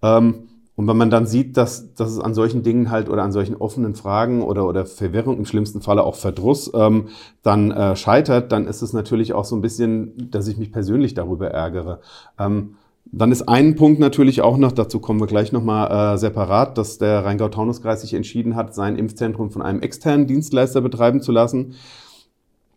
Ähm, 0.02 0.48
und 0.76 0.86
wenn 0.86 0.96
man 0.96 1.10
dann 1.10 1.26
sieht, 1.26 1.56
dass, 1.58 1.92
dass 1.94 2.10
es 2.10 2.20
an 2.20 2.32
solchen 2.32 2.62
Dingen 2.62 2.90
halt 2.90 3.10
oder 3.10 3.22
an 3.22 3.32
solchen 3.32 3.56
offenen 3.56 3.94
Fragen 3.94 4.42
oder, 4.42 4.66
oder 4.66 4.86
Verwirrung, 4.86 5.36
im 5.36 5.44
schlimmsten 5.44 5.82
Falle 5.82 6.04
auch 6.04 6.14
Verdruss, 6.14 6.70
ähm, 6.74 7.08
dann 7.42 7.70
äh, 7.70 7.96
scheitert, 7.96 8.50
dann 8.50 8.66
ist 8.66 8.80
es 8.80 8.94
natürlich 8.94 9.34
auch 9.34 9.44
so 9.44 9.56
ein 9.56 9.60
bisschen, 9.60 10.30
dass 10.30 10.48
ich 10.48 10.56
mich 10.56 10.72
persönlich 10.72 11.12
darüber 11.12 11.48
ärgere. 11.48 12.00
Ähm, 12.38 12.76
dann 13.12 13.32
ist 13.32 13.48
ein 13.48 13.74
Punkt 13.74 13.98
natürlich 13.98 14.40
auch 14.40 14.56
noch, 14.56 14.72
dazu 14.72 15.00
kommen 15.00 15.20
wir 15.20 15.26
gleich 15.26 15.52
nochmal 15.52 16.14
äh, 16.14 16.18
separat, 16.18 16.78
dass 16.78 16.98
der 16.98 17.24
Rheingau-Taunus-Kreis 17.24 18.02
sich 18.02 18.14
entschieden 18.14 18.54
hat, 18.54 18.74
sein 18.74 18.96
Impfzentrum 18.96 19.50
von 19.50 19.62
einem 19.62 19.80
externen 19.80 20.26
Dienstleister 20.26 20.80
betreiben 20.80 21.20
zu 21.20 21.32
lassen. 21.32 21.74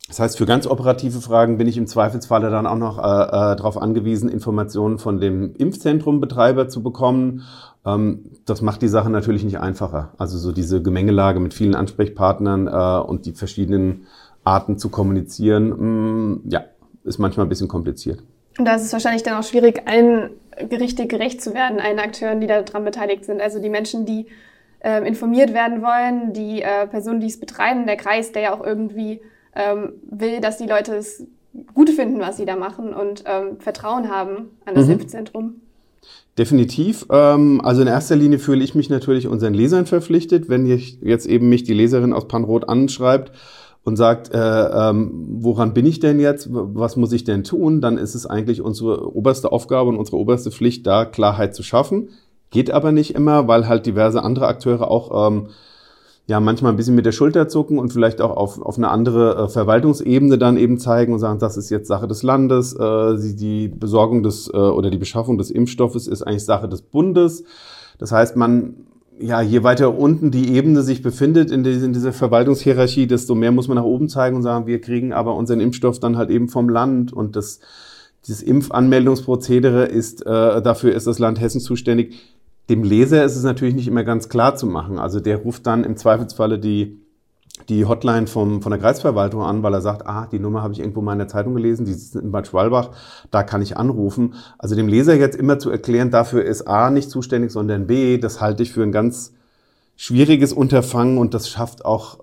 Das 0.08 0.20
heißt, 0.20 0.38
für 0.38 0.46
ganz 0.46 0.68
operative 0.68 1.22
Fragen 1.22 1.58
bin 1.58 1.68
ich 1.68 1.78
im 1.78 1.88
Zweifelsfalle 1.88 2.50
dann 2.50 2.68
auch 2.68 2.78
noch 2.78 2.98
äh, 2.98 3.02
äh, 3.02 3.56
darauf 3.56 3.78
angewiesen, 3.78 4.28
Informationen 4.28 5.00
von 5.00 5.20
dem 5.20 5.56
Impfzentrumbetreiber 5.56 6.68
zu 6.68 6.84
bekommen. 6.84 7.44
Ähm, 7.86 8.26
das 8.46 8.62
macht 8.62 8.82
die 8.82 8.90
Sache 8.90 9.10
natürlich 9.10 9.44
nicht 9.44 9.60
einfacher. 9.60 10.14
Also 10.18 10.38
so 10.38 10.52
diese 10.52 10.82
Gemengelage 10.82 11.40
mit 11.40 11.54
vielen 11.54 11.76
Ansprechpartnern 11.76 12.68
äh, 12.68 13.08
und 13.08 13.26
die 13.26 13.34
verschiedenen 13.34 14.08
Arten 14.44 14.78
zu 14.78 14.90
kommunizieren, 14.90 15.70
mh, 15.70 15.78
mm, 15.78 16.42
ja, 16.50 16.64
ist 17.04 17.20
manchmal 17.20 17.46
ein 17.46 17.50
bisschen 17.50 17.68
kompliziert. 17.68 18.24
Und 18.58 18.66
da 18.66 18.76
ist 18.76 18.84
es 18.84 18.94
wahrscheinlich 18.94 19.24
dann 19.24 19.38
auch 19.38 19.44
schwierig, 19.44 19.88
allen 19.88 20.30
Gerichte 20.70 21.08
gerecht 21.08 21.42
zu 21.42 21.54
werden, 21.54 21.80
allen 21.80 22.00
Akteuren, 22.00 22.40
die 22.40 22.48
daran 22.48 22.86
beteiligt 22.86 23.26
sind. 23.26 23.42
Also 23.42 23.60
die 23.60 23.70
Menschen, 23.70 24.06
die 24.06 24.28
äh, 24.80 25.06
informiert 25.08 25.54
werden 25.54 25.82
wollen, 25.82 26.34
die 26.34 26.62
äh, 26.62 26.88
Personen, 26.88 27.20
die 27.20 27.28
es 27.28 27.40
betreiben, 27.40 27.86
der 27.86 27.98
Kreis, 27.98 28.32
der 28.32 28.42
ja 28.44 28.54
auch 28.54 28.64
irgendwie 28.64 29.22
ähm, 29.56 29.94
will, 30.10 30.42
dass 30.42 30.58
die 30.58 30.68
Leute 30.68 30.96
es 30.96 31.26
gut 31.74 31.90
finden, 31.90 32.20
was 32.20 32.38
sie 32.38 32.46
da 32.46 32.56
machen 32.56 32.94
und 32.94 33.24
ähm, 33.28 33.60
Vertrauen 33.60 34.10
haben 34.10 34.50
an 34.66 34.76
das 34.76 34.86
mhm. 34.86 34.94
Impfzentrum. 34.94 35.56
Definitiv. 36.38 37.06
Ähm, 37.12 37.62
also 37.64 37.82
in 37.82 37.88
erster 37.88 38.16
Linie 38.16 38.40
fühle 38.40 38.64
ich 38.64 38.76
mich 38.76 38.90
natürlich 38.90 39.28
unseren 39.28 39.54
Lesern 39.54 39.86
verpflichtet, 39.86 40.50
wenn 40.50 40.66
jetzt 40.66 41.28
eben 41.28 41.50
mich 41.50 41.64
die 41.64 41.74
Leserin 41.74 42.12
aus 42.12 42.28
Panroth 42.28 42.68
anschreibt 42.68 43.32
und 43.84 43.98
sagt, 43.98 44.34
äh, 44.34 44.38
ähm, 44.38 45.12
woran 45.40 45.74
bin 45.74 45.86
ich 45.86 46.00
denn 46.00 46.20
jetzt, 46.20 46.48
was 46.52 46.96
muss 46.96 47.12
ich 47.12 47.26
denn 47.26 47.44
tun, 47.44 47.82
dann 47.82 47.98
ist 47.98 48.16
es 48.16 48.26
eigentlich 48.26 48.62
unsere 48.62 49.14
oberste 49.14 49.52
Aufgabe 49.52 49.90
und 49.90 49.98
unsere 49.98 50.18
oberste 50.18 50.52
Pflicht, 50.52 50.88
da 50.88 51.06
Klarheit 51.06 51.54
zu 51.54 51.64
schaffen. 51.64 52.10
Geht 52.50 52.72
aber 52.72 52.92
nicht 52.92 53.16
immer, 53.16 53.48
weil 53.48 53.68
halt 53.68 53.86
diverse 53.86 54.24
andere 54.24 54.48
Akteure 54.48 54.90
auch 54.90 55.28
ähm, 55.28 55.48
ja 56.28 56.40
manchmal 56.40 56.72
ein 56.72 56.78
bisschen 56.78 56.96
mit 56.96 57.06
der 57.06 57.12
Schulter 57.12 57.50
zucken 57.50 57.78
und 57.78 57.92
vielleicht 57.92 58.22
auch 58.22 58.38
auf, 58.38 58.62
auf 58.62 58.78
eine 58.78 58.90
andere 58.90 59.36
äh, 59.36 59.50
Verwaltungsebene 59.50 60.38
dann 60.38 60.56
eben 60.56 60.78
zeigen 60.78 61.12
und 61.14 61.20
sagen, 61.20 61.40
das 61.40 61.58
ist 61.58 61.70
jetzt 61.70 61.88
Sache 61.88 62.08
des 62.08 62.24
Landes, 62.24 62.74
äh, 62.74 63.18
die, 63.36 63.68
Besorgung 63.68 64.24
des 64.24 64.48
äh, 64.48 64.58
oder 64.58 64.90
die 64.90 64.98
Beschaffung 64.98 65.38
des 65.38 65.52
Impfstoffes 65.52 66.08
ist 66.08 66.22
eigentlich 66.22 66.46
Sache 66.46 66.70
des 66.70 66.82
Bundes. 66.82 67.44
Das 67.98 68.14
heißt, 68.14 68.38
man 68.38 68.76
ja, 69.20 69.42
je 69.42 69.64
weiter 69.64 69.98
unten 69.98 70.32
die 70.32 70.54
Ebene 70.56 70.82
sich 70.82 71.02
befindet 71.02 71.52
in, 71.52 71.64
die, 71.64 71.72
in, 71.72 71.94
dieser 71.94 72.14
Verwaltungshierarchie, 72.14 73.08
desto 73.08 73.36
mehr 73.36 73.52
muss 73.52 73.68
man 73.68 73.78
nach 73.78 73.84
oben 73.84 74.10
zeigen 74.10 74.36
und 74.36 74.44
sagen, 74.44 74.66
wir 74.66 74.82
kriegen 74.82 75.14
aber 75.14 75.36
unseren 75.36 75.60
Impfstoff 75.60 76.00
dann 76.00 76.18
halt 76.18 76.30
eben 76.30 76.50
vom 76.50 76.70
Land 76.70 77.14
und 77.14 77.36
das, 77.36 77.60
dieses 78.26 78.42
Impfanmeldungsprozedere 78.42 79.86
ist, 79.86 80.26
äh, 80.26 80.62
dafür 80.62 80.94
ist 80.94 81.08
das 81.08 81.20
Land 81.20 81.40
Hessen 81.40 81.62
zuständig. 81.62 82.16
Dem 82.70 82.84
Leser 82.84 83.24
ist 83.24 83.36
es 83.36 83.44
natürlich 83.44 83.76
nicht 83.76 83.88
immer 83.88 84.04
ganz 84.04 84.30
klar 84.30 84.56
zu 84.56 84.66
machen. 84.66 84.98
Also 84.98 85.20
der 85.20 85.38
ruft 85.38 85.68
dann 85.68 85.84
im 85.84 85.98
Zweifelsfalle 85.98 86.60
die 86.60 87.03
die 87.70 87.86
Hotline 87.86 88.28
vom, 88.28 88.62
von 88.62 88.72
der 88.72 88.80
Kreisverwaltung 88.80 89.44
an, 89.44 89.64
weil 89.64 89.74
er 89.74 89.82
sagt, 89.82 90.08
ah, 90.08 90.28
die 90.32 90.40
Nummer 90.40 90.64
habe 90.64 90.74
ich 90.74 90.80
irgendwo 90.80 91.02
mal 91.02 91.14
in 91.14 91.20
der 91.20 91.28
Zeitung 91.28 91.54
gelesen, 91.54 91.86
die 91.86 91.94
sitzen 91.94 92.20
in 92.20 92.32
Bad 92.32 92.48
Schwalbach, 92.48 92.92
da 93.32 93.44
kann 93.44 93.62
ich 93.62 93.78
anrufen. 93.78 94.34
Also 94.58 94.76
dem 94.76 94.88
Leser 94.88 95.16
jetzt 95.16 95.36
immer 95.36 95.60
zu 95.60 95.70
erklären, 95.70 96.10
dafür 96.10 96.44
ist 96.44 96.68
A 96.68 96.90
nicht 96.90 97.10
zuständig, 97.10 97.52
sondern 97.52 97.88
B, 97.88 98.18
das 98.18 98.42
halte 98.42 98.64
ich 98.64 98.74
für 98.74 98.84
ein 98.84 98.92
ganz 98.92 99.34
schwieriges 99.96 100.52
Unterfangen 100.52 101.20
und 101.20 101.36
das 101.36 101.48
schafft 101.48 101.86
auch, 101.86 102.20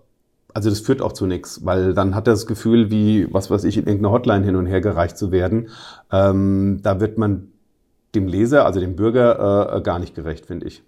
also 0.52 0.68
das 0.68 0.80
führt 0.80 1.00
auch 1.00 1.12
zu 1.12 1.26
nichts, 1.26 1.64
weil 1.64 1.94
dann 1.94 2.16
hat 2.16 2.26
er 2.26 2.34
das 2.34 2.46
Gefühl, 2.46 2.90
wie, 2.90 3.32
was 3.32 3.50
weiß 3.50 3.62
ich, 3.64 3.76
in 3.76 3.86
irgendeiner 3.86 4.12
Hotline 4.12 4.44
hin 4.44 4.56
und 4.56 4.66
her 4.66 4.80
gereicht 4.80 5.16
zu 5.16 5.30
werden. 5.30 5.68
Ähm, 6.10 6.80
da 6.82 6.98
wird 6.98 7.18
man 7.18 7.52
dem 8.16 8.26
Leser, 8.26 8.66
also 8.66 8.80
dem 8.80 8.96
Bürger, 8.96 9.76
äh, 9.76 9.80
gar 9.80 10.00
nicht 10.00 10.16
gerecht, 10.16 10.46
finde 10.46 10.66
ich 10.66 10.82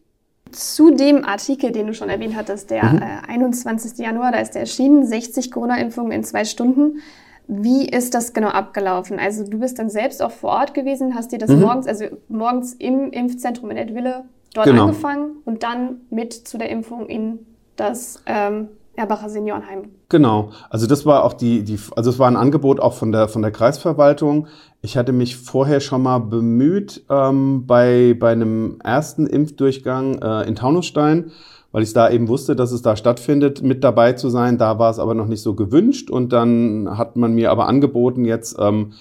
zu 0.52 0.90
dem 0.90 1.24
Artikel, 1.24 1.72
den 1.72 1.86
du 1.88 1.94
schon 1.94 2.08
erwähnt 2.08 2.36
hattest, 2.36 2.70
der 2.70 2.84
mhm. 2.84 3.02
äh, 3.02 3.28
21. 3.28 3.98
Januar, 3.98 4.32
da 4.32 4.38
ist 4.38 4.52
der 4.54 4.62
erschienen, 4.62 5.04
60 5.04 5.50
Corona-Impfungen 5.50 6.12
in 6.12 6.24
zwei 6.24 6.44
Stunden. 6.44 7.00
Wie 7.48 7.88
ist 7.88 8.14
das 8.14 8.32
genau 8.32 8.48
abgelaufen? 8.48 9.18
Also 9.18 9.44
du 9.44 9.58
bist 9.58 9.78
dann 9.78 9.90
selbst 9.90 10.22
auch 10.22 10.30
vor 10.30 10.50
Ort 10.50 10.74
gewesen, 10.74 11.14
hast 11.14 11.32
dir 11.32 11.38
das 11.38 11.50
Mhm. 11.50 11.60
morgens, 11.60 11.86
also 11.86 12.04
morgens 12.28 12.74
im 12.74 13.10
Impfzentrum 13.10 13.70
in 13.70 13.76
Edwille 13.76 14.24
dort 14.54 14.66
Genau. 14.66 14.84
angefangen 14.84 15.36
und 15.44 15.62
dann 15.62 16.02
mit 16.10 16.32
zu 16.32 16.56
der 16.56 16.70
Impfung 16.70 17.06
in 17.06 17.40
das 17.76 18.22
ähm, 18.26 18.68
Erbacher 18.94 19.28
Seniorenheim. 19.28 19.90
Genau. 20.12 20.50
Also 20.68 20.86
das 20.86 21.06
war 21.06 21.24
auch 21.24 21.32
die, 21.32 21.62
die, 21.62 21.78
also 21.96 22.10
es 22.10 22.18
war 22.18 22.28
ein 22.28 22.36
Angebot 22.36 22.80
auch 22.80 22.92
von 22.92 23.12
der, 23.12 23.28
von 23.28 23.40
der 23.40 23.50
Kreisverwaltung. 23.50 24.46
Ich 24.82 24.98
hatte 24.98 25.14
mich 25.14 25.38
vorher 25.38 25.80
schon 25.80 26.02
mal 26.02 26.18
bemüht 26.18 27.02
ähm, 27.08 27.66
bei, 27.66 28.14
bei 28.20 28.32
einem 28.32 28.76
ersten 28.84 29.26
Impfdurchgang 29.26 30.20
äh, 30.20 30.46
in 30.46 30.54
Taunusstein, 30.54 31.30
weil 31.70 31.82
ich 31.82 31.94
da 31.94 32.10
eben 32.10 32.28
wusste, 32.28 32.54
dass 32.54 32.72
es 32.72 32.82
da 32.82 32.94
stattfindet, 32.94 33.62
mit 33.62 33.82
dabei 33.82 34.12
zu 34.12 34.28
sein. 34.28 34.58
Da 34.58 34.78
war 34.78 34.90
es 34.90 34.98
aber 34.98 35.14
noch 35.14 35.28
nicht 35.28 35.40
so 35.40 35.54
gewünscht 35.54 36.10
und 36.10 36.34
dann 36.34 36.98
hat 36.98 37.16
man 37.16 37.32
mir 37.32 37.50
aber 37.50 37.66
angeboten, 37.66 38.26
jetzt 38.26 38.56
ähm, 38.60 38.92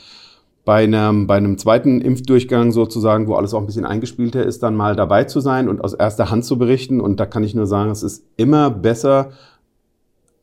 bei 0.63 0.85
einem, 0.85 1.27
bei 1.27 1.35
einem 1.35 1.57
zweiten 1.57 1.99
Impfdurchgang 1.99 2.71
sozusagen, 2.71 3.27
wo 3.27 3.33
alles 3.35 3.53
auch 3.53 3.59
ein 3.59 3.65
bisschen 3.65 3.85
eingespielter 3.85 4.45
ist, 4.45 4.63
dann 4.63 4.77
mal 4.77 4.95
dabei 4.95 5.25
zu 5.25 5.41
sein 5.41 5.67
und 5.67 5.83
aus 5.83 5.93
erster 5.93 6.31
Hand 6.31 6.45
zu 6.45 6.57
berichten. 6.57 7.01
Und 7.01 7.19
da 7.19 7.25
kann 7.25 7.43
ich 7.43 7.53
nur 7.53 7.65
sagen, 7.65 7.91
es 7.91 8.01
ist 8.01 8.23
immer 8.37 8.69
besser, 8.69 9.31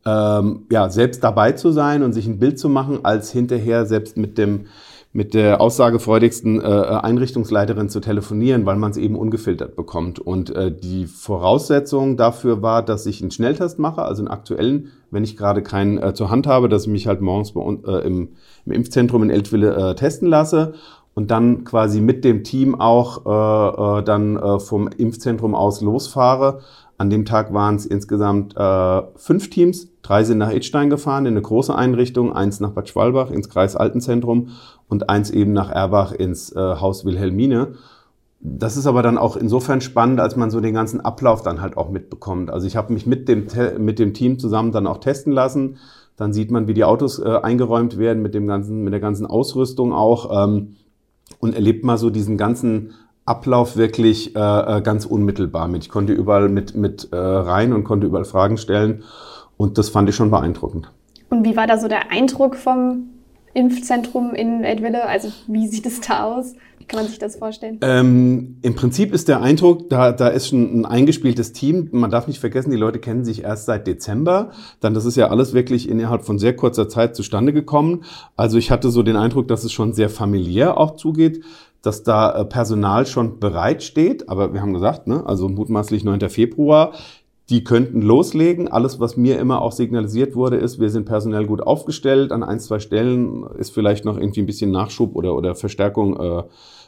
ähm, 0.08 0.66
ja, 0.70 0.88
selbst 0.88 1.22
dabei 1.22 1.52
zu 1.52 1.70
sein 1.72 2.02
und 2.02 2.12
sich 2.12 2.26
ein 2.26 2.38
Bild 2.38 2.58
zu 2.58 2.68
machen, 2.68 3.00
als 3.04 3.30
hinterher 3.30 3.86
selbst 3.86 4.16
mit 4.16 4.38
dem 4.38 4.66
mit 5.10 5.32
der 5.32 5.60
aussagefreudigsten 5.60 6.60
äh, 6.60 6.64
Einrichtungsleiterin 6.64 7.88
zu 7.88 8.00
telefonieren, 8.00 8.66
weil 8.66 8.76
man 8.76 8.90
es 8.90 8.98
eben 8.98 9.16
ungefiltert 9.16 9.74
bekommt. 9.74 10.18
Und 10.20 10.54
äh, 10.54 10.70
die 10.70 11.06
Voraussetzung 11.06 12.18
dafür 12.18 12.60
war, 12.60 12.84
dass 12.84 13.06
ich 13.06 13.22
einen 13.22 13.30
Schnelltest 13.30 13.78
mache, 13.78 14.02
also 14.02 14.20
einen 14.20 14.28
aktuellen, 14.28 14.92
wenn 15.10 15.24
ich 15.24 15.36
gerade 15.36 15.62
keinen 15.62 15.96
äh, 15.98 16.12
zur 16.12 16.30
Hand 16.30 16.46
habe, 16.46 16.68
dass 16.68 16.82
ich 16.82 16.88
mich 16.88 17.06
halt 17.06 17.22
morgens 17.22 17.52
bei, 17.52 17.62
äh, 17.62 18.06
im, 18.06 18.28
im 18.66 18.72
Impfzentrum 18.72 19.22
in 19.22 19.30
Eltville 19.30 19.74
äh, 19.74 19.94
testen 19.94 20.28
lasse 20.28 20.74
und 21.14 21.30
dann 21.32 21.64
quasi 21.64 22.00
mit 22.00 22.22
dem 22.22 22.44
Team 22.44 22.78
auch 22.78 23.26
äh, 23.26 23.98
äh, 24.00 24.02
dann 24.04 24.36
äh, 24.36 24.60
vom 24.60 24.88
Impfzentrum 24.88 25.54
aus 25.54 25.80
losfahre. 25.80 26.60
An 26.98 27.10
dem 27.10 27.24
Tag 27.24 27.54
waren 27.54 27.76
es 27.76 27.86
insgesamt 27.86 28.56
äh, 28.56 29.02
fünf 29.14 29.50
Teams. 29.50 29.88
Drei 30.02 30.24
sind 30.24 30.38
nach 30.38 30.52
Idstein 30.52 30.90
gefahren 30.90 31.26
in 31.26 31.34
eine 31.34 31.42
große 31.42 31.74
Einrichtung, 31.74 32.32
eins 32.32 32.58
nach 32.58 32.72
Bad 32.72 32.88
Schwalbach 32.88 33.30
ins 33.30 33.48
Kreisaltenzentrum 33.48 34.48
und 34.88 35.08
eins 35.08 35.30
eben 35.30 35.52
nach 35.52 35.70
Erbach 35.70 36.10
ins 36.10 36.50
äh, 36.50 36.58
Haus 36.58 37.04
Wilhelmine. 37.04 37.74
Das 38.40 38.76
ist 38.76 38.86
aber 38.86 39.02
dann 39.02 39.16
auch 39.16 39.36
insofern 39.36 39.80
spannend, 39.80 40.18
als 40.18 40.34
man 40.34 40.50
so 40.50 40.60
den 40.60 40.74
ganzen 40.74 41.00
Ablauf 41.00 41.42
dann 41.42 41.60
halt 41.60 41.76
auch 41.76 41.88
mitbekommt. 41.88 42.50
Also 42.50 42.66
ich 42.66 42.76
habe 42.76 42.92
mich 42.92 43.06
mit 43.06 43.28
dem, 43.28 43.46
mit 43.78 44.00
dem 44.00 44.12
Team 44.12 44.40
zusammen 44.40 44.72
dann 44.72 44.86
auch 44.88 44.98
testen 44.98 45.32
lassen. 45.32 45.76
Dann 46.16 46.32
sieht 46.32 46.50
man, 46.50 46.66
wie 46.66 46.74
die 46.74 46.84
Autos 46.84 47.20
äh, 47.20 47.28
eingeräumt 47.28 47.96
werden 47.96 48.22
mit 48.22 48.34
dem 48.34 48.48
ganzen, 48.48 48.82
mit 48.82 48.92
der 48.92 49.00
ganzen 49.00 49.24
Ausrüstung 49.24 49.92
auch 49.92 50.44
ähm, 50.44 50.74
und 51.38 51.54
erlebt 51.54 51.84
mal 51.84 51.96
so 51.96 52.10
diesen 52.10 52.36
ganzen 52.36 52.92
Ablauf 53.28 53.76
wirklich 53.76 54.34
äh, 54.34 54.38
äh, 54.38 54.80
ganz 54.82 55.04
unmittelbar 55.04 55.68
mit. 55.68 55.84
Ich 55.84 55.88
konnte 55.88 56.12
überall 56.12 56.48
mit, 56.48 56.74
mit 56.74 57.08
äh, 57.12 57.16
rein 57.16 57.72
und 57.72 57.84
konnte 57.84 58.06
überall 58.06 58.24
Fragen 58.24 58.56
stellen 58.56 59.04
und 59.56 59.78
das 59.78 59.90
fand 59.90 60.08
ich 60.08 60.16
schon 60.16 60.30
beeindruckend. 60.30 60.90
Und 61.30 61.44
wie 61.44 61.56
war 61.56 61.66
da 61.66 61.78
so 61.78 61.88
der 61.88 62.10
Eindruck 62.10 62.56
vom 62.56 63.10
Impfzentrum 63.54 64.34
in 64.34 64.64
Edwille? 64.64 65.06
Also 65.06 65.28
wie 65.46 65.66
sieht 65.66 65.84
es 65.86 66.00
da 66.00 66.24
aus? 66.24 66.54
Wie 66.78 66.84
kann 66.84 67.00
man 67.00 67.08
sich 67.08 67.18
das 67.18 67.36
vorstellen? 67.36 67.78
Ähm, 67.82 68.58
Im 68.62 68.74
Prinzip 68.74 69.12
ist 69.12 69.28
der 69.28 69.42
Eindruck, 69.42 69.90
da, 69.90 70.12
da 70.12 70.28
ist 70.28 70.48
schon 70.48 70.80
ein 70.80 70.86
eingespieltes 70.86 71.52
Team. 71.52 71.88
Man 71.92 72.10
darf 72.10 72.28
nicht 72.28 72.38
vergessen, 72.38 72.70
die 72.70 72.76
Leute 72.76 73.00
kennen 73.00 73.24
sich 73.24 73.42
erst 73.42 73.66
seit 73.66 73.86
Dezember. 73.86 74.52
Dann, 74.80 74.94
das 74.94 75.04
ist 75.04 75.16
ja 75.16 75.28
alles 75.28 75.54
wirklich 75.54 75.88
innerhalb 75.88 76.24
von 76.24 76.38
sehr 76.38 76.54
kurzer 76.54 76.88
Zeit 76.88 77.16
zustande 77.16 77.52
gekommen. 77.52 78.04
Also 78.36 78.58
ich 78.58 78.70
hatte 78.70 78.90
so 78.90 79.02
den 79.02 79.16
Eindruck, 79.16 79.48
dass 79.48 79.64
es 79.64 79.72
schon 79.72 79.92
sehr 79.92 80.08
familiär 80.08 80.78
auch 80.78 80.94
zugeht, 80.96 81.44
dass 81.88 82.02
da 82.02 82.30
äh, 82.32 82.44
Personal 82.44 83.06
schon 83.06 83.40
bereit 83.40 83.82
steht. 83.82 84.28
Aber 84.28 84.52
wir 84.52 84.60
haben 84.60 84.74
gesagt, 84.74 85.06
ne, 85.06 85.24
also 85.26 85.48
mutmaßlich 85.48 86.04
9. 86.04 86.28
Februar. 86.28 86.92
Die 87.48 87.64
könnten 87.64 88.02
loslegen. 88.02 88.68
Alles, 88.68 89.00
was 89.00 89.16
mir 89.16 89.38
immer 89.38 89.62
auch 89.62 89.72
signalisiert 89.72 90.36
wurde, 90.36 90.56
ist, 90.56 90.78
wir 90.78 90.90
sind 90.90 91.06
personell 91.06 91.46
gut 91.46 91.62
aufgestellt. 91.62 92.30
An 92.30 92.42
ein, 92.42 92.60
zwei 92.60 92.78
Stellen 92.78 93.44
ist 93.58 93.72
vielleicht 93.72 94.04
noch 94.04 94.18
irgendwie 94.18 94.42
ein 94.42 94.46
bisschen 94.46 94.70
Nachschub 94.70 95.16
oder, 95.16 95.34
oder 95.34 95.54
Verstärkung 95.54 96.20
äh, 96.20 96.42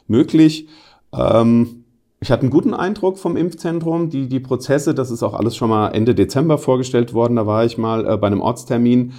möglich. 0.07 0.67
Ähm, 1.13 1.85
ich 2.19 2.29
hatte 2.29 2.43
einen 2.43 2.51
guten 2.51 2.75
Eindruck 2.75 3.17
vom 3.17 3.35
Impfzentrum. 3.35 4.11
Die, 4.11 4.29
die 4.29 4.39
Prozesse, 4.39 4.93
das 4.93 5.09
ist 5.09 5.23
auch 5.23 5.33
alles 5.33 5.55
schon 5.55 5.71
mal 5.71 5.89
Ende 5.89 6.13
Dezember 6.13 6.59
vorgestellt 6.59 7.15
worden. 7.15 7.37
Da 7.37 7.47
war 7.47 7.65
ich 7.65 7.79
mal 7.79 8.05
äh, 8.07 8.17
bei 8.17 8.27
einem 8.27 8.41
Ortstermin. 8.41 9.13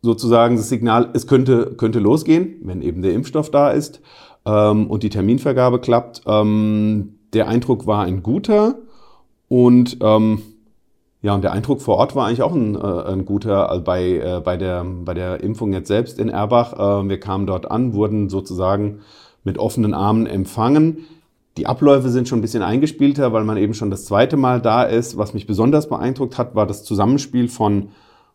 Sozusagen 0.00 0.56
das 0.56 0.70
Signal, 0.70 1.10
es 1.12 1.26
könnte, 1.26 1.74
könnte 1.76 1.98
losgehen, 1.98 2.56
wenn 2.62 2.80
eben 2.80 3.02
der 3.02 3.12
Impfstoff 3.12 3.50
da 3.50 3.70
ist 3.70 4.00
ähm, 4.46 4.86
und 4.86 5.02
die 5.02 5.10
Terminvergabe 5.10 5.80
klappt. 5.80 6.22
Ähm, 6.26 7.18
der 7.34 7.48
Eindruck 7.48 7.86
war 7.86 8.04
ein 8.04 8.22
guter. 8.22 8.76
Und 9.48 9.98
ähm, 10.00 10.42
ja, 11.22 11.34
und 11.34 11.42
der 11.42 11.52
Eindruck 11.52 11.82
vor 11.82 11.96
Ort 11.96 12.14
war 12.14 12.26
eigentlich 12.26 12.42
auch 12.42 12.54
ein, 12.54 12.76
äh, 12.76 12.78
ein 12.78 13.24
guter 13.24 13.68
also 13.68 13.82
bei, 13.82 14.18
äh, 14.18 14.40
bei, 14.44 14.56
der, 14.56 14.84
bei 14.84 15.12
der 15.12 15.42
Impfung 15.42 15.72
jetzt 15.72 15.88
selbst 15.88 16.18
in 16.18 16.28
Erbach. 16.28 16.72
Äh, 16.74 17.08
wir 17.08 17.18
kamen 17.18 17.46
dort 17.46 17.70
an, 17.70 17.94
wurden 17.94 18.28
sozusagen 18.28 19.00
mit 19.42 19.58
offenen 19.58 19.92
Armen 19.92 20.26
empfangen. 20.26 21.06
Die 21.56 21.66
Abläufe 21.66 22.10
sind 22.10 22.28
schon 22.28 22.38
ein 22.38 22.42
bisschen 22.42 22.62
eingespielter, 22.62 23.32
weil 23.32 23.44
man 23.44 23.56
eben 23.56 23.74
schon 23.74 23.90
das 23.90 24.04
zweite 24.04 24.36
Mal 24.36 24.60
da 24.60 24.82
ist. 24.82 25.16
Was 25.16 25.34
mich 25.34 25.46
besonders 25.46 25.88
beeindruckt 25.88 26.36
hat, 26.36 26.54
war 26.54 26.66
das 26.66 26.84
Zusammenspiel 26.84 27.48
von, 27.48 27.88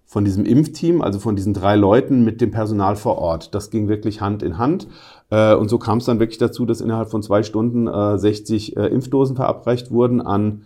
von 0.05 0.25
diesem 0.25 0.43
Impfteam, 0.43 1.01
also 1.01 1.19
von 1.19 1.35
diesen 1.35 1.53
drei 1.53 1.75
Leuten 1.75 2.25
mit 2.25 2.41
dem 2.41 2.51
Personal 2.51 2.95
vor 2.95 3.19
Ort. 3.19 3.53
Das 3.53 3.69
ging 3.69 3.87
wirklich 3.87 4.21
Hand 4.21 4.41
in 4.41 4.57
Hand. 4.57 4.87
Äh, 5.31 5.55
Und 5.55 5.69
so 5.69 5.79
kam 5.79 5.97
es 5.97 6.05
dann 6.05 6.19
wirklich 6.19 6.37
dazu, 6.37 6.65
dass 6.65 6.81
innerhalb 6.81 7.09
von 7.09 7.23
zwei 7.23 7.41
Stunden 7.41 7.87
äh, 7.87 8.17
60 8.19 8.77
äh, 8.77 8.85
Impfdosen 8.87 9.35
verabreicht 9.35 9.89
wurden 9.89 10.21
an 10.21 10.61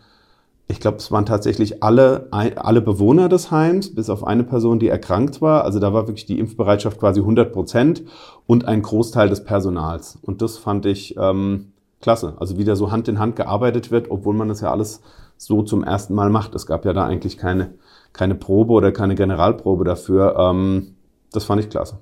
ich 0.68 0.80
glaube, 0.80 0.98
es 0.98 1.12
waren 1.12 1.26
tatsächlich 1.26 1.84
alle, 1.84 2.28
alle 2.32 2.82
Bewohner 2.82 3.30
des 3.30 3.52
Heims, 3.52 3.94
bis 3.94 4.10
auf 4.10 4.26
eine 4.26 4.44
Person, 4.44 4.80
die 4.80 4.88
erkrankt 4.88 5.42
war. 5.42 5.64
Also 5.64 5.80
da 5.80 5.94
war 5.94 6.08
wirklich 6.08 6.26
die 6.26 6.40
Impfbereitschaft 6.40 7.00
quasi 7.00 7.20
100 7.20 7.54
Prozent 7.54 8.04
und 8.48 8.66
ein 8.66 8.82
Großteil 8.82 9.30
des 9.30 9.44
Personals. 9.44 10.18
Und 10.24 10.42
das 10.42 10.58
fand 10.58 10.88
ich 10.88 11.16
ähm, 11.18 11.72
klasse. 12.02 12.34
Also 12.38 12.58
wie 12.58 12.64
da 12.64 12.76
so 12.76 12.92
Hand 12.92 13.08
in 13.08 13.20
Hand 13.20 13.36
gearbeitet 13.36 13.92
wird, 13.92 14.10
obwohl 14.10 14.34
man 14.34 14.48
das 14.48 14.62
ja 14.62 14.72
alles 14.72 15.02
so 15.38 15.62
zum 15.62 15.84
ersten 15.84 16.16
Mal 16.16 16.32
macht. 16.32 16.56
Es 16.56 16.66
gab 16.66 16.84
ja 16.84 16.94
da 16.94 17.06
eigentlich 17.06 17.38
keine, 17.38 17.76
keine 18.12 18.34
Probe 18.34 18.74
oder 18.74 18.92
keine 18.92 19.14
Generalprobe 19.14 19.84
dafür. 19.84 20.36
Ähm, 20.38 20.96
das 21.32 21.44
fand 21.44 21.62
ich 21.62 21.70
klasse. 21.70 22.00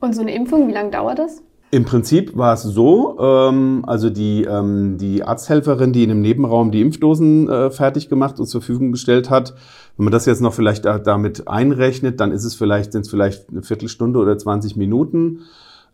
Und 0.00 0.14
so 0.14 0.20
eine 0.20 0.32
Impfung, 0.34 0.68
wie 0.68 0.72
lange 0.72 0.90
dauert 0.90 1.18
das? 1.18 1.42
Im 1.72 1.84
Prinzip 1.84 2.36
war 2.36 2.54
es 2.54 2.62
so, 2.62 3.18
ähm, 3.18 3.84
also 3.86 4.08
die, 4.08 4.44
ähm, 4.44 4.98
die 4.98 5.24
Arzthelferin, 5.24 5.92
die 5.92 6.04
in 6.04 6.10
dem 6.10 6.20
Nebenraum 6.22 6.70
die 6.70 6.80
Impfdosen 6.80 7.48
äh, 7.48 7.70
fertig 7.70 8.08
gemacht 8.08 8.38
und 8.38 8.46
zur 8.46 8.60
Verfügung 8.60 8.92
gestellt 8.92 9.30
hat, 9.30 9.54
wenn 9.96 10.04
man 10.04 10.12
das 10.12 10.26
jetzt 10.26 10.40
noch 10.40 10.54
vielleicht 10.54 10.84
da, 10.84 10.98
damit 10.98 11.48
einrechnet, 11.48 12.20
dann 12.20 12.30
ist 12.30 12.44
es 12.44 12.54
vielleicht, 12.54 12.92
sind 12.92 13.02
es 13.02 13.10
vielleicht 13.10 13.50
eine 13.50 13.62
Viertelstunde 13.62 14.18
oder 14.18 14.38
20 14.38 14.76
Minuten. 14.76 15.40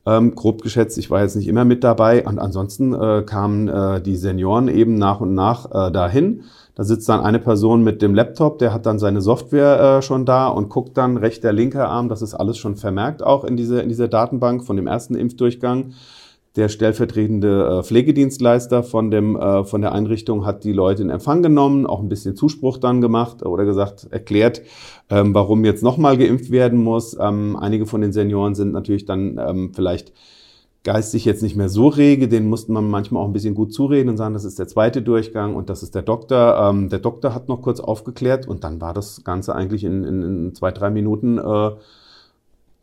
Ähm, 0.04 0.34
grob 0.34 0.62
geschätzt, 0.62 0.98
ich 0.98 1.10
war 1.10 1.22
jetzt 1.22 1.36
nicht 1.36 1.46
immer 1.46 1.64
mit 1.64 1.84
dabei. 1.84 2.26
Und 2.26 2.38
ansonsten 2.38 2.92
äh, 2.92 3.22
kamen 3.22 3.68
äh, 3.68 4.00
die 4.02 4.16
Senioren 4.16 4.68
eben 4.68 4.94
nach 4.94 5.20
und 5.20 5.34
nach 5.34 5.70
äh, 5.70 5.92
dahin. 5.92 6.42
Da 6.74 6.84
sitzt 6.84 7.08
dann 7.08 7.20
eine 7.20 7.38
Person 7.38 7.84
mit 7.84 8.00
dem 8.00 8.14
Laptop, 8.14 8.58
der 8.58 8.72
hat 8.72 8.86
dann 8.86 8.98
seine 8.98 9.20
Software 9.20 9.98
äh, 9.98 10.02
schon 10.02 10.24
da 10.24 10.48
und 10.48 10.70
guckt 10.70 10.96
dann 10.96 11.18
rechter, 11.18 11.52
linker 11.52 11.88
Arm, 11.88 12.08
das 12.08 12.22
ist 12.22 12.34
alles 12.34 12.56
schon 12.56 12.76
vermerkt 12.76 13.22
auch 13.22 13.44
in 13.44 13.56
dieser, 13.56 13.82
in 13.82 13.90
dieser 13.90 14.08
Datenbank 14.08 14.64
von 14.64 14.76
dem 14.76 14.86
ersten 14.86 15.14
Impfdurchgang. 15.14 15.92
Der 16.56 16.68
stellvertretende 16.68 17.78
äh, 17.78 17.82
Pflegedienstleister 17.82 18.82
von, 18.82 19.10
dem, 19.10 19.36
äh, 19.36 19.64
von 19.64 19.80
der 19.80 19.92
Einrichtung 19.92 20.44
hat 20.44 20.64
die 20.64 20.72
Leute 20.72 21.02
in 21.02 21.08
Empfang 21.08 21.42
genommen, 21.42 21.86
auch 21.86 22.00
ein 22.00 22.10
bisschen 22.10 22.36
Zuspruch 22.36 22.76
dann 22.76 23.00
gemacht 23.00 23.44
oder 23.44 23.64
gesagt, 23.64 24.08
erklärt, 24.10 24.60
ähm, 25.08 25.34
warum 25.34 25.64
jetzt 25.64 25.82
nochmal 25.82 26.18
geimpft 26.18 26.50
werden 26.50 26.82
muss. 26.82 27.16
Ähm, 27.18 27.56
einige 27.56 27.86
von 27.86 28.02
den 28.02 28.12
Senioren 28.12 28.54
sind 28.54 28.72
natürlich 28.72 29.06
dann 29.06 29.40
ähm, 29.42 29.72
vielleicht 29.74 30.12
geistig 30.84 31.24
jetzt 31.24 31.42
nicht 31.42 31.56
mehr 31.56 31.68
so 31.68 31.88
rege, 31.88 32.28
den 32.28 32.48
musste 32.48 32.72
man 32.72 32.88
manchmal 32.90 33.22
auch 33.22 33.26
ein 33.26 33.32
bisschen 33.32 33.54
gut 33.54 33.72
zureden 33.72 34.08
und 34.08 34.16
sagen, 34.16 34.34
das 34.34 34.44
ist 34.44 34.58
der 34.58 34.66
zweite 34.66 35.02
Durchgang 35.02 35.54
und 35.54 35.70
das 35.70 35.82
ist 35.82 35.94
der 35.94 36.02
Doktor. 36.02 36.70
Ähm, 36.70 36.88
der 36.88 36.98
Doktor 36.98 37.34
hat 37.34 37.48
noch 37.48 37.62
kurz 37.62 37.78
aufgeklärt 37.78 38.48
und 38.48 38.64
dann 38.64 38.80
war 38.80 38.92
das 38.92 39.22
Ganze 39.22 39.54
eigentlich 39.54 39.84
in, 39.84 40.04
in, 40.04 40.22
in 40.22 40.54
zwei, 40.54 40.72
drei 40.72 40.90
Minuten 40.90 41.38
äh, 41.38 41.70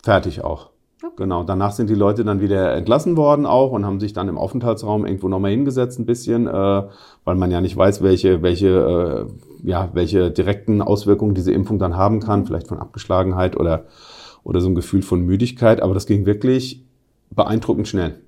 fertig 0.02 0.44
auch. 0.44 0.70
Okay. 1.02 1.14
Genau, 1.18 1.44
danach 1.44 1.72
sind 1.72 1.90
die 1.90 1.96
Leute 1.96 2.26
dann 2.26 2.42
wieder 2.42 2.74
entlassen 2.74 3.16
worden 3.16 3.46
auch 3.46 3.72
und 3.72 3.86
haben 3.86 4.02
sich 4.02 4.12
dann 4.12 4.28
im 4.28 4.38
Aufenthaltsraum 4.38 5.06
irgendwo 5.06 5.30
nochmal 5.30 5.52
hingesetzt 5.52 5.98
ein 6.00 6.06
bisschen, 6.06 6.48
äh, 6.48 6.84
weil 7.24 7.36
man 7.36 7.52
ja 7.52 7.62
nicht 7.62 7.76
weiß, 7.76 8.02
welche, 8.02 8.42
welche, 8.42 9.28
äh, 9.64 9.68
ja, 9.68 9.90
welche 9.94 10.32
direkten 10.32 10.82
Auswirkungen 10.82 11.36
diese 11.36 11.52
Impfung 11.52 11.80
dann 11.80 11.98
haben 11.98 12.22
kann, 12.22 12.46
vielleicht 12.46 12.68
von 12.68 12.80
Abgeschlagenheit 12.80 13.58
oder, 13.58 13.86
oder 14.44 14.62
so 14.62 14.70
ein 14.70 14.76
Gefühl 14.76 15.02
von 15.02 15.26
Müdigkeit. 15.26 15.82
Aber 15.82 15.94
das 15.94 16.06
ging 16.06 16.26
wirklich 16.26 16.86
beeindruckend 17.32 17.88
schnell. 17.88 18.20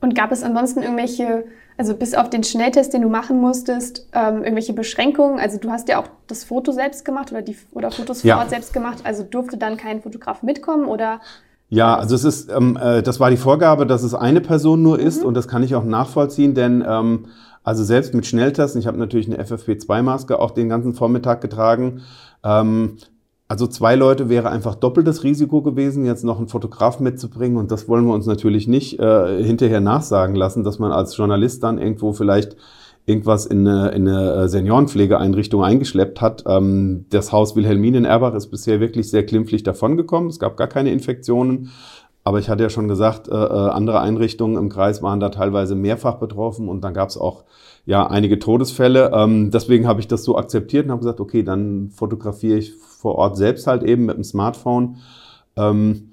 Und 0.00 0.14
gab 0.14 0.32
es 0.32 0.42
ansonsten 0.42 0.82
irgendwelche, 0.82 1.44
also 1.76 1.94
bis 1.94 2.14
auf 2.14 2.30
den 2.30 2.42
Schnelltest, 2.42 2.94
den 2.94 3.02
du 3.02 3.08
machen 3.08 3.40
musstest, 3.40 4.06
ähm, 4.12 4.38
irgendwelche 4.38 4.72
Beschränkungen? 4.72 5.38
Also 5.38 5.58
du 5.58 5.70
hast 5.70 5.88
ja 5.88 5.98
auch 5.98 6.08
das 6.26 6.44
Foto 6.44 6.72
selbst 6.72 7.04
gemacht 7.04 7.30
oder 7.32 7.42
die 7.42 7.56
oder 7.72 7.90
Fotos 7.90 8.22
vor 8.22 8.28
Ja. 8.28 8.38
Ort 8.38 8.50
selbst 8.50 8.72
gemacht. 8.72 9.00
Also 9.04 9.22
durfte 9.22 9.56
dann 9.58 9.76
kein 9.76 10.00
Fotograf 10.00 10.42
mitkommen 10.42 10.86
oder 10.86 11.20
Ja, 11.68 11.96
also 11.96 12.14
es 12.14 12.24
ist, 12.24 12.50
ähm, 12.50 12.78
äh, 12.80 13.02
das 13.02 13.20
war 13.20 13.30
die 13.30 13.36
Vorgabe, 13.36 13.86
dass 13.86 14.02
es 14.02 14.14
eine 14.14 14.40
Person 14.40 14.82
nur 14.82 14.98
ist 14.98 15.20
mhm. 15.20 15.28
und 15.28 15.34
das 15.34 15.46
kann 15.46 15.62
ich 15.62 15.74
auch 15.74 15.84
nachvollziehen, 15.84 16.54
denn 16.54 16.84
ähm, 16.86 17.26
also 17.62 17.84
selbst 17.84 18.14
mit 18.14 18.26
Schnelltesten, 18.26 18.80
ich 18.80 18.86
habe 18.86 18.98
natürlich 18.98 19.26
eine 19.26 19.40
FFP2-Maske 19.44 20.38
auch 20.38 20.50
den 20.52 20.68
ganzen 20.68 20.94
Vormittag 20.94 21.40
getragen. 21.42 22.00
Ähm, 22.42 22.96
also 23.50 23.66
zwei 23.66 23.96
Leute 23.96 24.28
wäre 24.28 24.48
einfach 24.48 24.76
doppeltes 24.76 25.24
Risiko 25.24 25.60
gewesen, 25.60 26.06
jetzt 26.06 26.22
noch 26.22 26.38
einen 26.38 26.46
Fotograf 26.46 27.00
mitzubringen 27.00 27.58
und 27.58 27.72
das 27.72 27.88
wollen 27.88 28.06
wir 28.06 28.14
uns 28.14 28.26
natürlich 28.26 28.68
nicht 28.68 29.00
äh, 29.00 29.42
hinterher 29.42 29.80
nachsagen 29.80 30.36
lassen, 30.36 30.62
dass 30.62 30.78
man 30.78 30.92
als 30.92 31.16
Journalist 31.16 31.64
dann 31.64 31.78
irgendwo 31.78 32.12
vielleicht 32.12 32.54
irgendwas 33.06 33.46
in 33.46 33.66
eine, 33.66 33.88
in 33.88 34.06
eine 34.06 34.34
äh, 34.34 34.48
Seniorenpflegeeinrichtung 34.48 35.64
eingeschleppt 35.64 36.20
hat. 36.20 36.44
Ähm, 36.46 37.06
das 37.10 37.32
Haus 37.32 37.56
Wilhelmine 37.56 37.98
in 37.98 38.04
Erbach 38.04 38.34
ist 38.34 38.52
bisher 38.52 38.78
wirklich 38.78 39.10
sehr 39.10 39.24
glimpflich 39.24 39.64
davongekommen. 39.64 40.30
Es 40.30 40.38
gab 40.38 40.56
gar 40.56 40.68
keine 40.68 40.92
Infektionen. 40.92 41.72
Aber 42.22 42.38
ich 42.38 42.48
hatte 42.48 42.62
ja 42.62 42.70
schon 42.70 42.86
gesagt, 42.86 43.26
äh, 43.26 43.32
äh, 43.32 43.70
andere 43.70 44.00
Einrichtungen 44.00 44.58
im 44.58 44.68
Kreis 44.68 45.02
waren 45.02 45.18
da 45.18 45.30
teilweise 45.30 45.74
mehrfach 45.74 46.18
betroffen 46.18 46.68
und 46.68 46.84
dann 46.84 46.94
gab 46.94 47.08
es 47.08 47.16
auch 47.16 47.42
ja 47.86 48.06
einige 48.06 48.38
Todesfälle. 48.38 49.10
Ähm, 49.14 49.50
deswegen 49.50 49.86
habe 49.86 50.00
ich 50.00 50.08
das 50.08 50.24
so 50.24 50.36
akzeptiert 50.36 50.86
und 50.86 50.92
habe 50.92 51.00
gesagt, 51.00 51.20
okay, 51.20 51.42
dann 51.42 51.90
fotografiere 51.90 52.58
ich 52.58 52.74
vor 52.74 53.16
Ort 53.16 53.36
selbst 53.36 53.66
halt 53.66 53.82
eben 53.82 54.06
mit 54.06 54.16
dem 54.16 54.24
Smartphone. 54.24 54.96
Ähm, 55.56 56.10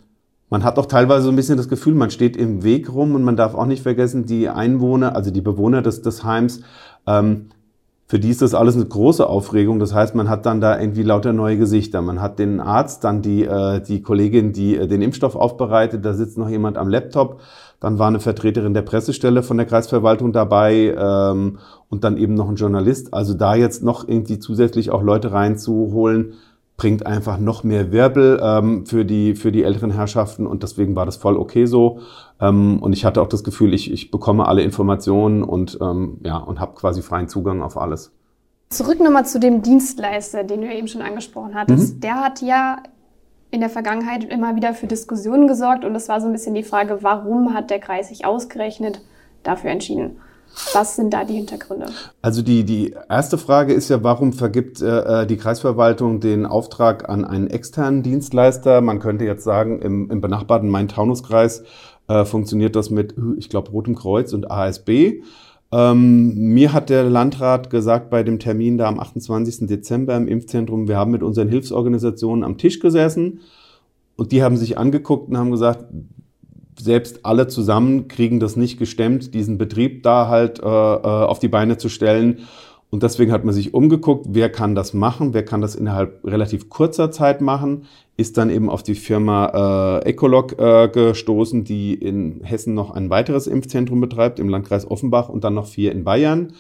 man 0.49 0.63
hat 0.63 0.79
auch 0.79 0.85
teilweise 0.85 1.23
so 1.25 1.29
ein 1.29 1.35
bisschen 1.35 1.57
das 1.57 1.67
Gefühl, 1.67 1.93
man 1.93 2.09
steht 2.09 2.37
im 2.37 2.63
Weg 2.63 2.93
rum 2.93 3.15
und 3.15 3.23
man 3.23 3.35
darf 3.35 3.53
auch 3.53 3.65
nicht 3.65 3.83
vergessen, 3.83 4.25
die 4.25 4.47
Einwohner, 4.47 5.15
also 5.15 5.29
die 5.29 5.41
Bewohner 5.41 5.81
des, 5.81 6.01
des 6.01 6.23
Heims, 6.23 6.61
ähm, 7.05 7.47
für 8.09 8.19
die 8.19 8.29
ist 8.29 8.41
das 8.41 8.53
alles 8.53 8.75
eine 8.75 8.85
große 8.85 9.27
Aufregung. 9.27 9.79
Das 9.79 9.93
heißt, 9.93 10.15
man 10.15 10.29
hat 10.29 10.45
dann 10.45 10.61
da 10.61 10.79
irgendwie 10.79 11.03
lauter 11.03 11.33
neue 11.33 11.57
Gesichter. 11.57 12.01
Man 12.01 12.21
hat 12.21 12.39
den 12.39 12.61
Arzt, 12.61 13.03
dann 13.03 13.21
die, 13.21 13.43
äh, 13.43 13.81
die 13.81 14.01
Kollegin, 14.01 14.53
die 14.53 14.77
äh, 14.77 14.87
den 14.87 15.01
Impfstoff 15.01 15.35
aufbereitet, 15.35 16.05
da 16.05 16.13
sitzt 16.13 16.37
noch 16.37 16.47
jemand 16.47 16.77
am 16.77 16.87
Laptop. 16.87 17.41
Dann 17.79 17.99
war 17.99 18.07
eine 18.07 18.19
Vertreterin 18.19 18.73
der 18.73 18.81
Pressestelle 18.81 19.43
von 19.43 19.57
der 19.57 19.67
Kreisverwaltung 19.67 20.33
dabei 20.33 20.95
ähm, 20.97 21.59
und 21.89 22.03
dann 22.03 22.17
eben 22.17 22.33
noch 22.33 22.49
ein 22.49 22.55
Journalist. 22.55 23.13
Also 23.13 23.35
da 23.35 23.55
jetzt 23.55 23.83
noch 23.83 24.07
irgendwie 24.07 24.39
zusätzlich 24.39 24.89
auch 24.89 25.03
Leute 25.03 25.31
reinzuholen, 25.31 26.33
bringt 26.75 27.05
einfach 27.05 27.39
noch 27.39 27.63
mehr 27.63 27.91
Wirbel 27.91 28.39
ähm, 28.41 28.85
für, 28.85 29.03
die, 29.03 29.35
für 29.35 29.51
die 29.51 29.63
älteren 29.63 29.91
Herrschaften 29.91 30.45
und 30.45 30.63
deswegen 30.63 30.95
war 30.95 31.05
das 31.05 31.17
voll 31.17 31.35
okay 31.35 31.65
so. 31.65 31.99
Ähm, 32.39 32.81
und 32.81 32.93
ich 32.93 33.03
hatte 33.03 33.21
auch 33.21 33.27
das 33.27 33.43
Gefühl, 33.43 33.73
ich, 33.73 33.91
ich 33.91 34.11
bekomme 34.11 34.47
alle 34.47 34.61
Informationen 34.61 35.43
und, 35.43 35.77
ähm, 35.81 36.19
ja, 36.23 36.37
und 36.37 36.59
habe 36.59 36.75
quasi 36.75 37.01
freien 37.01 37.27
Zugang 37.27 37.61
auf 37.61 37.77
alles. 37.77 38.11
Zurück 38.69 38.99
nochmal 38.99 39.25
zu 39.25 39.39
dem 39.39 39.61
Dienstleister, 39.61 40.43
den 40.43 40.61
du 40.61 40.71
eben 40.71 40.87
schon 40.87 41.01
angesprochen 41.01 41.55
hattest. 41.55 41.95
Mhm. 41.95 41.99
Der 42.01 42.15
hat 42.15 42.41
ja 42.41 42.77
in 43.51 43.61
der 43.61 43.69
Vergangenheit 43.69 44.23
immer 44.25 44.55
wieder 44.55 44.73
für 44.73 44.87
Diskussionen 44.87 45.47
gesorgt 45.47 45.85
und 45.85 45.95
es 45.95 46.09
war 46.09 46.19
so 46.19 46.27
ein 46.27 46.33
bisschen 46.33 46.55
die 46.55 46.63
Frage, 46.63 46.99
warum 47.01 47.53
hat 47.53 47.69
der 47.69 47.79
Kreis 47.79 48.09
sich 48.09 48.25
ausgerechnet 48.25 49.01
dafür 49.43 49.71
entschieden? 49.71 50.17
Was 50.73 50.95
sind 50.95 51.13
da 51.13 51.23
die 51.23 51.35
Hintergründe? 51.35 51.87
Also 52.21 52.41
die, 52.41 52.63
die 52.63 52.95
erste 53.09 53.37
Frage 53.37 53.73
ist 53.73 53.89
ja, 53.89 54.03
warum 54.03 54.33
vergibt 54.33 54.81
äh, 54.81 55.27
die 55.27 55.37
Kreisverwaltung 55.37 56.19
den 56.19 56.45
Auftrag 56.45 57.09
an 57.09 57.25
einen 57.25 57.47
externen 57.47 58.01
Dienstleister? 58.01 58.81
Man 58.81 58.99
könnte 58.99 59.25
jetzt 59.25 59.43
sagen, 59.43 59.81
im, 59.81 60.09
im 60.09 60.19
benachbarten 60.19 60.69
Main-Taunus-Kreis 60.69 61.63
äh, 62.07 62.25
funktioniert 62.25 62.75
das 62.75 62.89
mit, 62.89 63.15
ich 63.37 63.49
glaube, 63.49 63.71
Rotem 63.71 63.95
Kreuz 63.95 64.33
und 64.33 64.49
ASB. 64.49 65.21
Ähm, 65.71 66.53
mir 66.53 66.71
hat 66.71 66.89
der 66.89 67.03
Landrat 67.03 67.69
gesagt 67.69 68.09
bei 68.09 68.23
dem 68.23 68.39
Termin 68.39 68.77
da 68.77 68.87
am 68.87 68.99
28. 68.99 69.67
Dezember 69.67 70.15
im 70.15 70.27
Impfzentrum, 70.27 70.87
wir 70.87 70.95
haben 70.95 71.11
mit 71.11 71.23
unseren 71.23 71.49
Hilfsorganisationen 71.49 72.43
am 72.43 72.57
Tisch 72.57 72.79
gesessen 72.79 73.41
und 74.15 74.31
die 74.31 74.43
haben 74.43 74.55
sich 74.55 74.77
angeguckt 74.77 75.29
und 75.29 75.37
haben 75.37 75.51
gesagt, 75.51 75.85
selbst 76.79 77.25
alle 77.25 77.47
zusammen 77.47 78.07
kriegen 78.07 78.39
das 78.39 78.55
nicht 78.55 78.77
gestemmt, 78.77 79.33
diesen 79.33 79.57
Betrieb 79.57 80.03
da 80.03 80.27
halt 80.27 80.59
äh, 80.59 80.63
äh, 80.63 80.67
auf 80.67 81.39
die 81.39 81.47
Beine 81.47 81.77
zu 81.77 81.89
stellen. 81.89 82.39
Und 82.89 83.03
deswegen 83.03 83.33
hat 83.33 83.43
man 83.43 83.53
sich 83.53 83.73
umgeguckt, 83.73 84.27
wer 84.29 84.49
kann 84.49 84.73
das 84.73 84.93
machen, 84.93 85.33
wer 85.33 85.43
kann 85.43 85.59
das 85.59 85.75
innerhalb 85.75 86.23
relativ 86.23 86.69
kurzer 86.69 87.11
Zeit 87.11 87.41
machen, 87.41 87.83
ist 88.15 88.37
dann 88.37 88.49
eben 88.49 88.69
auf 88.69 88.81
die 88.81 88.95
Firma 88.95 89.99
äh, 90.03 90.09
Ecolog 90.09 90.57
äh, 90.57 90.87
gestoßen, 90.87 91.65
die 91.65 91.93
in 91.93 92.41
Hessen 92.43 92.73
noch 92.73 92.91
ein 92.91 93.09
weiteres 93.09 93.45
Impfzentrum 93.45 93.99
betreibt, 93.99 94.39
im 94.39 94.47
Landkreis 94.47 94.89
Offenbach 94.89 95.27
und 95.27 95.43
dann 95.43 95.53
noch 95.53 95.67
vier 95.67 95.91
in 95.91 96.05
Bayern 96.05 96.53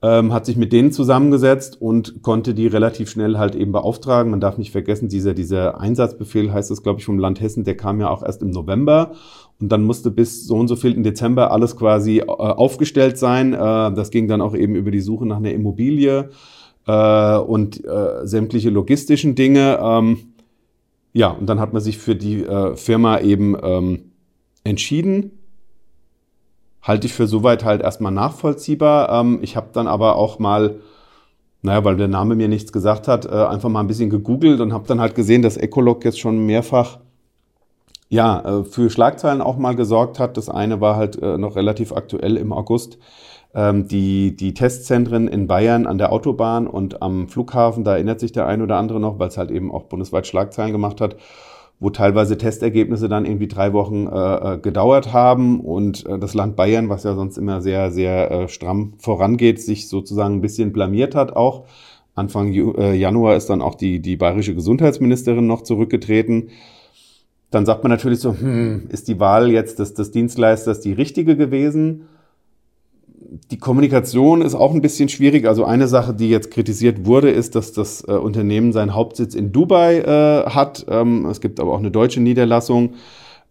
ähm, 0.00 0.32
hat 0.32 0.46
sich 0.46 0.56
mit 0.56 0.72
denen 0.72 0.92
zusammengesetzt 0.92 1.80
und 1.80 2.22
konnte 2.22 2.54
die 2.54 2.68
relativ 2.68 3.10
schnell 3.10 3.36
halt 3.36 3.54
eben 3.56 3.72
beauftragen. 3.72 4.30
Man 4.30 4.40
darf 4.40 4.56
nicht 4.56 4.70
vergessen, 4.70 5.08
dieser, 5.08 5.34
dieser 5.34 5.80
Einsatzbefehl 5.80 6.52
heißt 6.52 6.70
es, 6.70 6.82
glaube 6.82 7.00
ich, 7.00 7.04
vom 7.04 7.18
Land 7.18 7.40
Hessen, 7.40 7.64
der 7.64 7.76
kam 7.76 8.00
ja 8.00 8.08
auch 8.08 8.22
erst 8.22 8.42
im 8.42 8.50
November. 8.50 9.12
Und 9.60 9.70
dann 9.70 9.82
musste 9.82 10.10
bis 10.10 10.46
so 10.46 10.56
und 10.56 10.68
so 10.68 10.76
viel 10.76 10.92
im 10.92 11.02
Dezember 11.02 11.50
alles 11.50 11.76
quasi 11.76 12.18
äh, 12.18 12.24
aufgestellt 12.26 13.18
sein. 13.18 13.54
Äh, 13.54 13.56
das 13.56 14.10
ging 14.10 14.28
dann 14.28 14.40
auch 14.40 14.54
eben 14.54 14.74
über 14.74 14.90
die 14.90 15.00
Suche 15.00 15.26
nach 15.26 15.38
einer 15.38 15.52
Immobilie 15.52 16.30
äh, 16.86 17.36
und 17.38 17.84
äh, 17.84 18.26
sämtliche 18.26 18.70
logistischen 18.70 19.34
Dinge. 19.34 19.78
Ähm, 19.82 20.18
ja, 21.12 21.30
und 21.30 21.46
dann 21.46 21.58
hat 21.58 21.72
man 21.72 21.82
sich 21.82 21.98
für 21.98 22.14
die 22.14 22.44
äh, 22.44 22.76
Firma 22.76 23.18
eben 23.20 23.56
ähm, 23.62 24.12
entschieden 24.62 25.32
halte 26.88 27.06
ich 27.06 27.12
für 27.12 27.26
soweit 27.26 27.64
halt 27.64 27.82
erstmal 27.82 28.12
nachvollziehbar. 28.12 29.20
Ähm, 29.20 29.40
ich 29.42 29.56
habe 29.56 29.68
dann 29.72 29.86
aber 29.86 30.16
auch 30.16 30.38
mal, 30.38 30.80
naja, 31.62 31.84
weil 31.84 31.96
der 31.96 32.08
Name 32.08 32.34
mir 32.34 32.48
nichts 32.48 32.72
gesagt 32.72 33.06
hat, 33.08 33.26
äh, 33.26 33.28
einfach 33.28 33.68
mal 33.68 33.80
ein 33.80 33.86
bisschen 33.86 34.10
gegoogelt 34.10 34.60
und 34.60 34.72
habe 34.72 34.88
dann 34.88 35.00
halt 35.00 35.14
gesehen, 35.14 35.42
dass 35.42 35.56
Ecolog 35.56 36.04
jetzt 36.04 36.18
schon 36.18 36.46
mehrfach 36.46 36.98
ja, 38.08 38.60
äh, 38.60 38.64
für 38.64 38.90
Schlagzeilen 38.90 39.40
auch 39.40 39.56
mal 39.56 39.76
gesorgt 39.76 40.18
hat. 40.18 40.36
Das 40.36 40.48
eine 40.48 40.80
war 40.80 40.96
halt 40.96 41.20
äh, 41.20 41.38
noch 41.38 41.56
relativ 41.56 41.92
aktuell 41.92 42.36
im 42.36 42.52
August. 42.52 42.98
Ähm, 43.54 43.88
die, 43.88 44.36
die 44.36 44.54
Testzentren 44.54 45.28
in 45.28 45.46
Bayern 45.46 45.86
an 45.86 45.98
der 45.98 46.12
Autobahn 46.12 46.66
und 46.66 47.02
am 47.02 47.28
Flughafen, 47.28 47.84
da 47.84 47.94
erinnert 47.94 48.20
sich 48.20 48.32
der 48.32 48.46
ein 48.46 48.62
oder 48.62 48.76
andere 48.76 49.00
noch, 49.00 49.18
weil 49.18 49.28
es 49.28 49.38
halt 49.38 49.50
eben 49.50 49.72
auch 49.72 49.84
bundesweit 49.84 50.26
Schlagzeilen 50.26 50.72
gemacht 50.72 51.00
hat 51.00 51.16
wo 51.80 51.90
teilweise 51.90 52.36
Testergebnisse 52.36 53.08
dann 53.08 53.24
irgendwie 53.24 53.46
drei 53.46 53.72
Wochen 53.72 54.08
äh, 54.08 54.54
äh, 54.54 54.58
gedauert 54.58 55.12
haben 55.12 55.60
und 55.60 56.04
das 56.08 56.34
Land 56.34 56.56
Bayern, 56.56 56.88
was 56.88 57.04
ja 57.04 57.14
sonst 57.14 57.38
immer 57.38 57.60
sehr, 57.60 57.92
sehr 57.92 58.30
äh, 58.30 58.48
stramm 58.48 58.94
vorangeht, 58.98 59.60
sich 59.60 59.88
sozusagen 59.88 60.34
ein 60.34 60.40
bisschen 60.40 60.72
blamiert 60.72 61.14
hat 61.14 61.36
auch. 61.36 61.66
Anfang 62.16 62.52
Ju 62.52 62.76
Januar 62.80 63.36
ist 63.36 63.48
dann 63.48 63.62
auch 63.62 63.76
die, 63.76 64.00
die 64.00 64.16
bayerische 64.16 64.56
Gesundheitsministerin 64.56 65.46
noch 65.46 65.62
zurückgetreten. 65.62 66.48
Dann 67.50 67.64
sagt 67.64 67.82
man 67.82 67.90
natürlich 67.90 68.20
so, 68.20 68.34
hm, 68.38 68.88
ist 68.90 69.08
die 69.08 69.18
Wahl 69.20 69.50
jetzt 69.50 69.78
des, 69.78 69.94
des 69.94 70.10
Dienstleisters 70.10 70.80
die 70.80 70.92
richtige 70.92 71.36
gewesen? 71.36 72.08
die 73.50 73.58
Kommunikation 73.58 74.42
ist 74.42 74.54
auch 74.54 74.72
ein 74.72 74.80
bisschen 74.80 75.08
schwierig. 75.08 75.46
Also 75.46 75.64
eine 75.64 75.88
Sache, 75.88 76.14
die 76.14 76.30
jetzt 76.30 76.50
kritisiert 76.50 77.04
wurde, 77.04 77.30
ist, 77.30 77.54
dass 77.54 77.72
das 77.72 78.06
äh, 78.08 78.12
Unternehmen 78.12 78.72
seinen 78.72 78.94
Hauptsitz 78.94 79.34
in 79.34 79.52
Dubai 79.52 79.98
äh, 79.98 80.50
hat. 80.50 80.86
Ähm, 80.88 81.26
es 81.26 81.40
gibt 81.40 81.60
aber 81.60 81.72
auch 81.72 81.78
eine 81.78 81.90
deutsche 81.90 82.20
Niederlassung. 82.20 82.94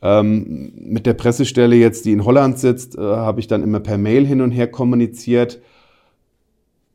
Ähm, 0.01 0.73
mit 0.75 1.05
der 1.05 1.13
Pressestelle 1.13 1.75
jetzt, 1.75 2.05
die 2.05 2.11
in 2.11 2.25
Holland 2.25 2.59
sitzt, 2.59 2.97
äh, 2.97 3.01
habe 3.01 3.39
ich 3.39 3.47
dann 3.47 3.63
immer 3.63 3.79
per 3.79 3.97
Mail 3.97 4.25
hin 4.25 4.41
und 4.41 4.51
her 4.51 4.67
kommuniziert. 4.67 5.59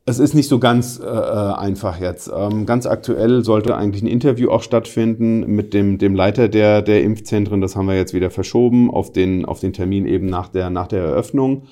Es 0.05 0.19
ist 0.19 0.33
nicht 0.33 0.49
so 0.49 0.59
ganz 0.59 0.99
äh, 0.99 1.05
äh 1.05 1.53
einfach 1.53 1.99
jetzt. 1.99 2.29
Ähm, 2.35 2.65
ganz 2.65 2.85
aktuell 2.85 3.43
sollte 3.45 3.77
eigentlich 3.77 4.03
ein 4.03 4.07
Interview 4.07 4.49
auch 4.49 4.61
stattfinden 4.61 5.45
mit 5.55 5.73
dem, 5.73 5.97
dem 5.97 6.13
Leiter 6.13 6.49
der, 6.49 6.81
der 6.81 7.03
Impfzentren. 7.03 7.61
Das 7.61 7.77
haben 7.77 7.87
wir 7.87 7.95
jetzt 7.95 8.13
wieder 8.13 8.29
verschoben 8.29 8.91
auf 8.91 9.13
den, 9.13 9.45
auf 9.45 9.61
den 9.61 9.71
Termin 9.71 10.05
eben 10.05 10.25
nach 10.25 10.49
der, 10.49 10.69
nach 10.69 10.87
der 10.87 11.03
Eröffnung 11.03 11.63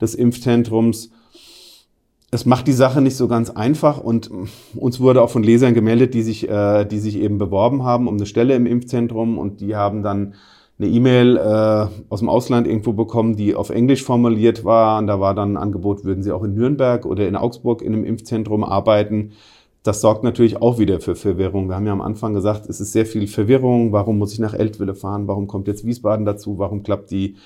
des 0.00 0.14
Impfzentrums. 0.14 1.10
Es 2.30 2.46
macht 2.46 2.68
die 2.68 2.72
Sache 2.72 3.00
nicht 3.00 3.16
so 3.16 3.26
ganz 3.26 3.50
einfach 3.50 3.98
und 3.98 4.30
uns 4.76 5.00
wurde 5.00 5.20
auch 5.20 5.30
von 5.30 5.42
Lesern 5.42 5.74
gemeldet, 5.74 6.14
die 6.14 6.22
sich, 6.22 6.48
äh, 6.48 6.84
die 6.84 7.00
sich 7.00 7.16
eben 7.16 7.38
beworben 7.38 7.82
haben 7.82 8.06
um 8.06 8.14
eine 8.14 8.26
Stelle 8.26 8.54
im 8.54 8.66
Impfzentrum 8.66 9.36
und 9.36 9.60
die 9.60 9.74
haben 9.74 10.04
dann 10.04 10.34
eine 10.80 10.88
E-Mail 10.88 11.36
äh, 11.36 11.86
aus 12.08 12.20
dem 12.20 12.28
Ausland 12.28 12.66
irgendwo 12.66 12.92
bekommen, 12.92 13.36
die 13.36 13.54
auf 13.54 13.70
Englisch 13.70 14.02
formuliert 14.02 14.64
war. 14.64 14.98
Und 14.98 15.06
da 15.06 15.20
war 15.20 15.34
dann 15.34 15.52
ein 15.52 15.56
Angebot, 15.56 16.04
würden 16.04 16.22
sie 16.22 16.32
auch 16.32 16.42
in 16.42 16.54
Nürnberg 16.54 17.04
oder 17.04 17.28
in 17.28 17.36
Augsburg 17.36 17.82
in 17.82 17.92
einem 17.92 18.04
Impfzentrum 18.04 18.64
arbeiten. 18.64 19.32
Das 19.82 20.00
sorgt 20.00 20.24
natürlich 20.24 20.60
auch 20.60 20.78
wieder 20.78 21.00
für 21.00 21.16
Verwirrung. 21.16 21.68
Wir 21.68 21.76
haben 21.76 21.86
ja 21.86 21.92
am 21.92 22.00
Anfang 22.00 22.34
gesagt, 22.34 22.68
es 22.68 22.80
ist 22.80 22.92
sehr 22.92 23.06
viel 23.06 23.26
Verwirrung. 23.26 23.92
Warum 23.92 24.18
muss 24.18 24.32
ich 24.32 24.38
nach 24.38 24.54
Eltville 24.54 24.94
fahren? 24.94 25.26
Warum 25.26 25.46
kommt 25.46 25.68
jetzt 25.68 25.86
Wiesbaden 25.86 26.26
dazu? 26.26 26.58
Warum 26.58 26.82
klappt 26.82 27.10
die 27.10 27.36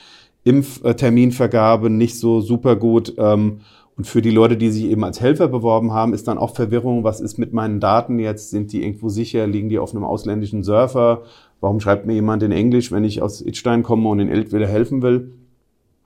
Impfterminvergabe 0.44 1.90
nicht 1.90 2.18
so 2.18 2.40
super 2.40 2.76
gut. 2.76 3.14
Ähm, 3.16 3.60
und 3.96 4.06
für 4.06 4.22
die 4.22 4.30
Leute, 4.30 4.56
die 4.56 4.70
sich 4.70 4.84
eben 4.84 5.04
als 5.04 5.20
Helfer 5.20 5.46
beworben 5.46 5.92
haben, 5.92 6.14
ist 6.14 6.26
dann 6.26 6.38
auch 6.38 6.54
Verwirrung, 6.54 7.04
was 7.04 7.20
ist 7.20 7.38
mit 7.38 7.52
meinen 7.52 7.78
Daten 7.78 8.18
jetzt? 8.18 8.50
Sind 8.50 8.72
die 8.72 8.82
irgendwo 8.82 9.08
sicher? 9.08 9.46
Liegen 9.46 9.68
die 9.68 9.78
auf 9.78 9.92
einem 9.92 10.04
ausländischen 10.04 10.64
Surfer? 10.64 11.22
Warum 11.60 11.78
schreibt 11.78 12.04
mir 12.04 12.14
jemand 12.14 12.42
in 12.42 12.50
Englisch, 12.50 12.90
wenn 12.90 13.04
ich 13.04 13.22
aus 13.22 13.40
Itstein 13.40 13.84
komme 13.84 14.08
und 14.08 14.18
in 14.18 14.28
Eltville 14.28 14.66
helfen 14.66 15.02
will? 15.02 15.32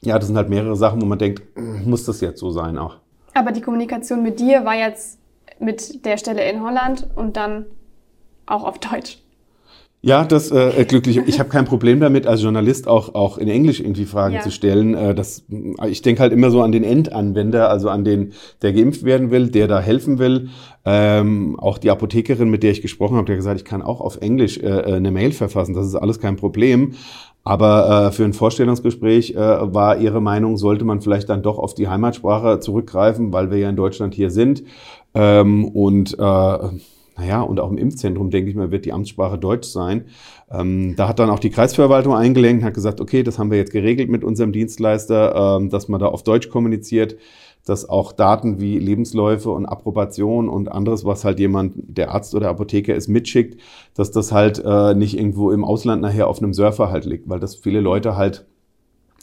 Ja, 0.03 0.19
das 0.19 0.29
sind 0.29 0.37
halt 0.37 0.51
mehrere 0.51 0.77
Sachen, 0.77 1.01
wo 1.01 1.07
man 1.07 1.19
denkt, 1.19 1.43
muss 1.87 2.05
das 2.05 2.21
jetzt 2.21 2.41
so 2.41 2.51
sein 2.51 2.77
auch. 2.77 2.97
Aber 3.33 3.53
die 3.53 3.63
Kommunikation 3.63 4.23
mit 4.23 4.39
dir 4.39 4.65
war 4.65 4.75
jetzt 4.75 5.19
mit 5.59 6.05
der 6.05 6.19
Stelle 6.19 6.49
in 6.49 6.63
Holland 6.63 7.09
und 7.17 7.37
dann 7.37 7.67
auch 8.45 8.65
auf 8.65 8.79
Deutsch. 8.79 9.19
Ja, 10.01 10.25
das 10.25 10.53
äh, 10.53 10.85
glücklich. 10.85 11.21
Ich 11.27 11.41
habe 11.41 11.49
kein 11.49 11.65
Problem 11.65 11.99
damit, 11.99 12.25
als 12.25 12.41
Journalist 12.41 12.87
auch 12.87 13.17
auch 13.17 13.37
in 13.37 13.49
Englisch 13.49 13.81
irgendwie 13.81 14.05
Fragen 14.05 14.37
ja. 14.37 14.43
zu 14.43 14.53
stellen. 14.53 14.95
Äh, 14.95 15.13
das, 15.13 15.45
ich 15.89 16.03
denke 16.03 16.23
halt 16.23 16.33
immer 16.33 16.53
so 16.53 16.63
an 16.63 16.71
den 16.71 16.85
Endanwender, 16.85 17.69
also 17.69 17.89
an 17.89 18.05
den, 18.05 18.33
der 18.63 18.73
geimpft 18.73 19.05
werden 19.05 19.33
will, 19.33 19.49
der 19.49 19.67
da 19.67 19.81
helfen 19.81 20.21
will. 20.21 20.51
Ähm, 20.85 21.59
auch 21.59 21.79
die 21.79 21.91
Apothekerin, 21.91 22.49
mit 22.49 22.63
der 22.63 22.71
ich 22.71 22.81
gesprochen 22.81 23.17
habe, 23.17 23.27
der 23.27 23.37
gesagt, 23.37 23.59
ich 23.59 23.65
kann 23.65 23.83
auch 23.83 24.01
auf 24.01 24.21
Englisch 24.21 24.59
äh, 24.59 24.69
äh, 24.69 24.95
eine 24.95 25.11
Mail 25.11 25.33
verfassen. 25.33 25.75
Das 25.75 25.87
ist 25.87 25.97
alles 25.97 26.21
kein 26.21 26.37
Problem. 26.37 26.95
Aber 27.43 28.07
äh, 28.07 28.13
für 28.13 28.25
ein 28.25 28.35
Vorstellungsgespräch 28.35 29.33
äh, 29.33 29.37
war 29.37 29.99
ihre 29.99 30.21
Meinung, 30.21 30.59
sollte 30.59 30.85
man 30.85 31.01
vielleicht 31.01 31.29
dann 31.29 31.43
doch 31.43 31.59
auf 31.59 31.75
die 31.75 31.89
Heimatsprache 31.89 32.61
zurückgreifen, 32.61 33.33
weil 33.33 33.51
wir 33.51 33.59
ja 33.59 33.69
in 33.69 33.77
Deutschland 33.77 34.15
hier 34.15 34.31
sind. 34.31 34.63
Ähm, 35.15 35.65
und 35.65 36.17
äh, 36.19 36.59
naja, 37.19 37.43
und 37.43 37.59
auch 37.59 37.71
im 37.71 37.79
Impfzentrum, 37.79 38.31
denke 38.31 38.49
ich 38.49 38.57
mal, 38.57 38.71
wird 38.71 38.85
die 38.85 38.93
Amtssprache 38.93 39.39
Deutsch 39.39 39.69
sein. 39.69 40.05
Ähm, 40.51 40.95
da 40.97 41.09
hat 41.09 41.19
dann 41.19 41.31
auch 41.31 41.41
die 41.41 41.51
Kreisverwaltung 41.51 42.15
eingelenkt, 42.15 42.63
hat 42.63 42.75
gesagt, 42.75 43.01
okay, 43.01 43.25
das 43.25 43.39
haben 43.39 43.51
wir 43.51 43.59
jetzt 43.59 43.73
geregelt 43.73 44.09
mit 44.09 44.23
unserem 44.23 44.53
Dienstleister, 44.53 45.57
ähm, 45.59 45.69
dass 45.69 45.89
man 45.89 45.99
da 45.99 46.07
auf 46.07 46.23
Deutsch 46.23 46.49
kommuniziert, 46.49 47.17
dass 47.67 47.89
auch 47.89 48.13
Daten 48.13 48.61
wie 48.61 48.79
Lebensläufe 48.79 49.51
und 49.51 49.67
Approbation 49.67 50.49
und 50.49 50.71
anderes, 50.71 51.05
was 51.05 51.25
halt 51.25 51.41
jemand, 51.41 51.75
der 51.77 52.13
Arzt 52.13 52.37
oder 52.37 52.49
Apotheker 52.51 52.95
ist, 52.95 53.09
mitschickt, 53.09 53.61
dass 53.95 54.13
das 54.13 54.31
halt 54.31 54.63
äh, 54.65 54.95
nicht 54.95 55.19
irgendwo 55.19 55.51
im 55.51 55.65
Ausland 55.65 56.01
nachher 56.01 56.29
auf 56.29 56.39
einem 56.39 56.55
Surfer 56.55 56.91
halt 56.91 57.05
liegt, 57.05 57.29
weil 57.29 57.41
das 57.41 57.57
viele 57.57 57.81
Leute 57.81 58.17
halt 58.17 58.47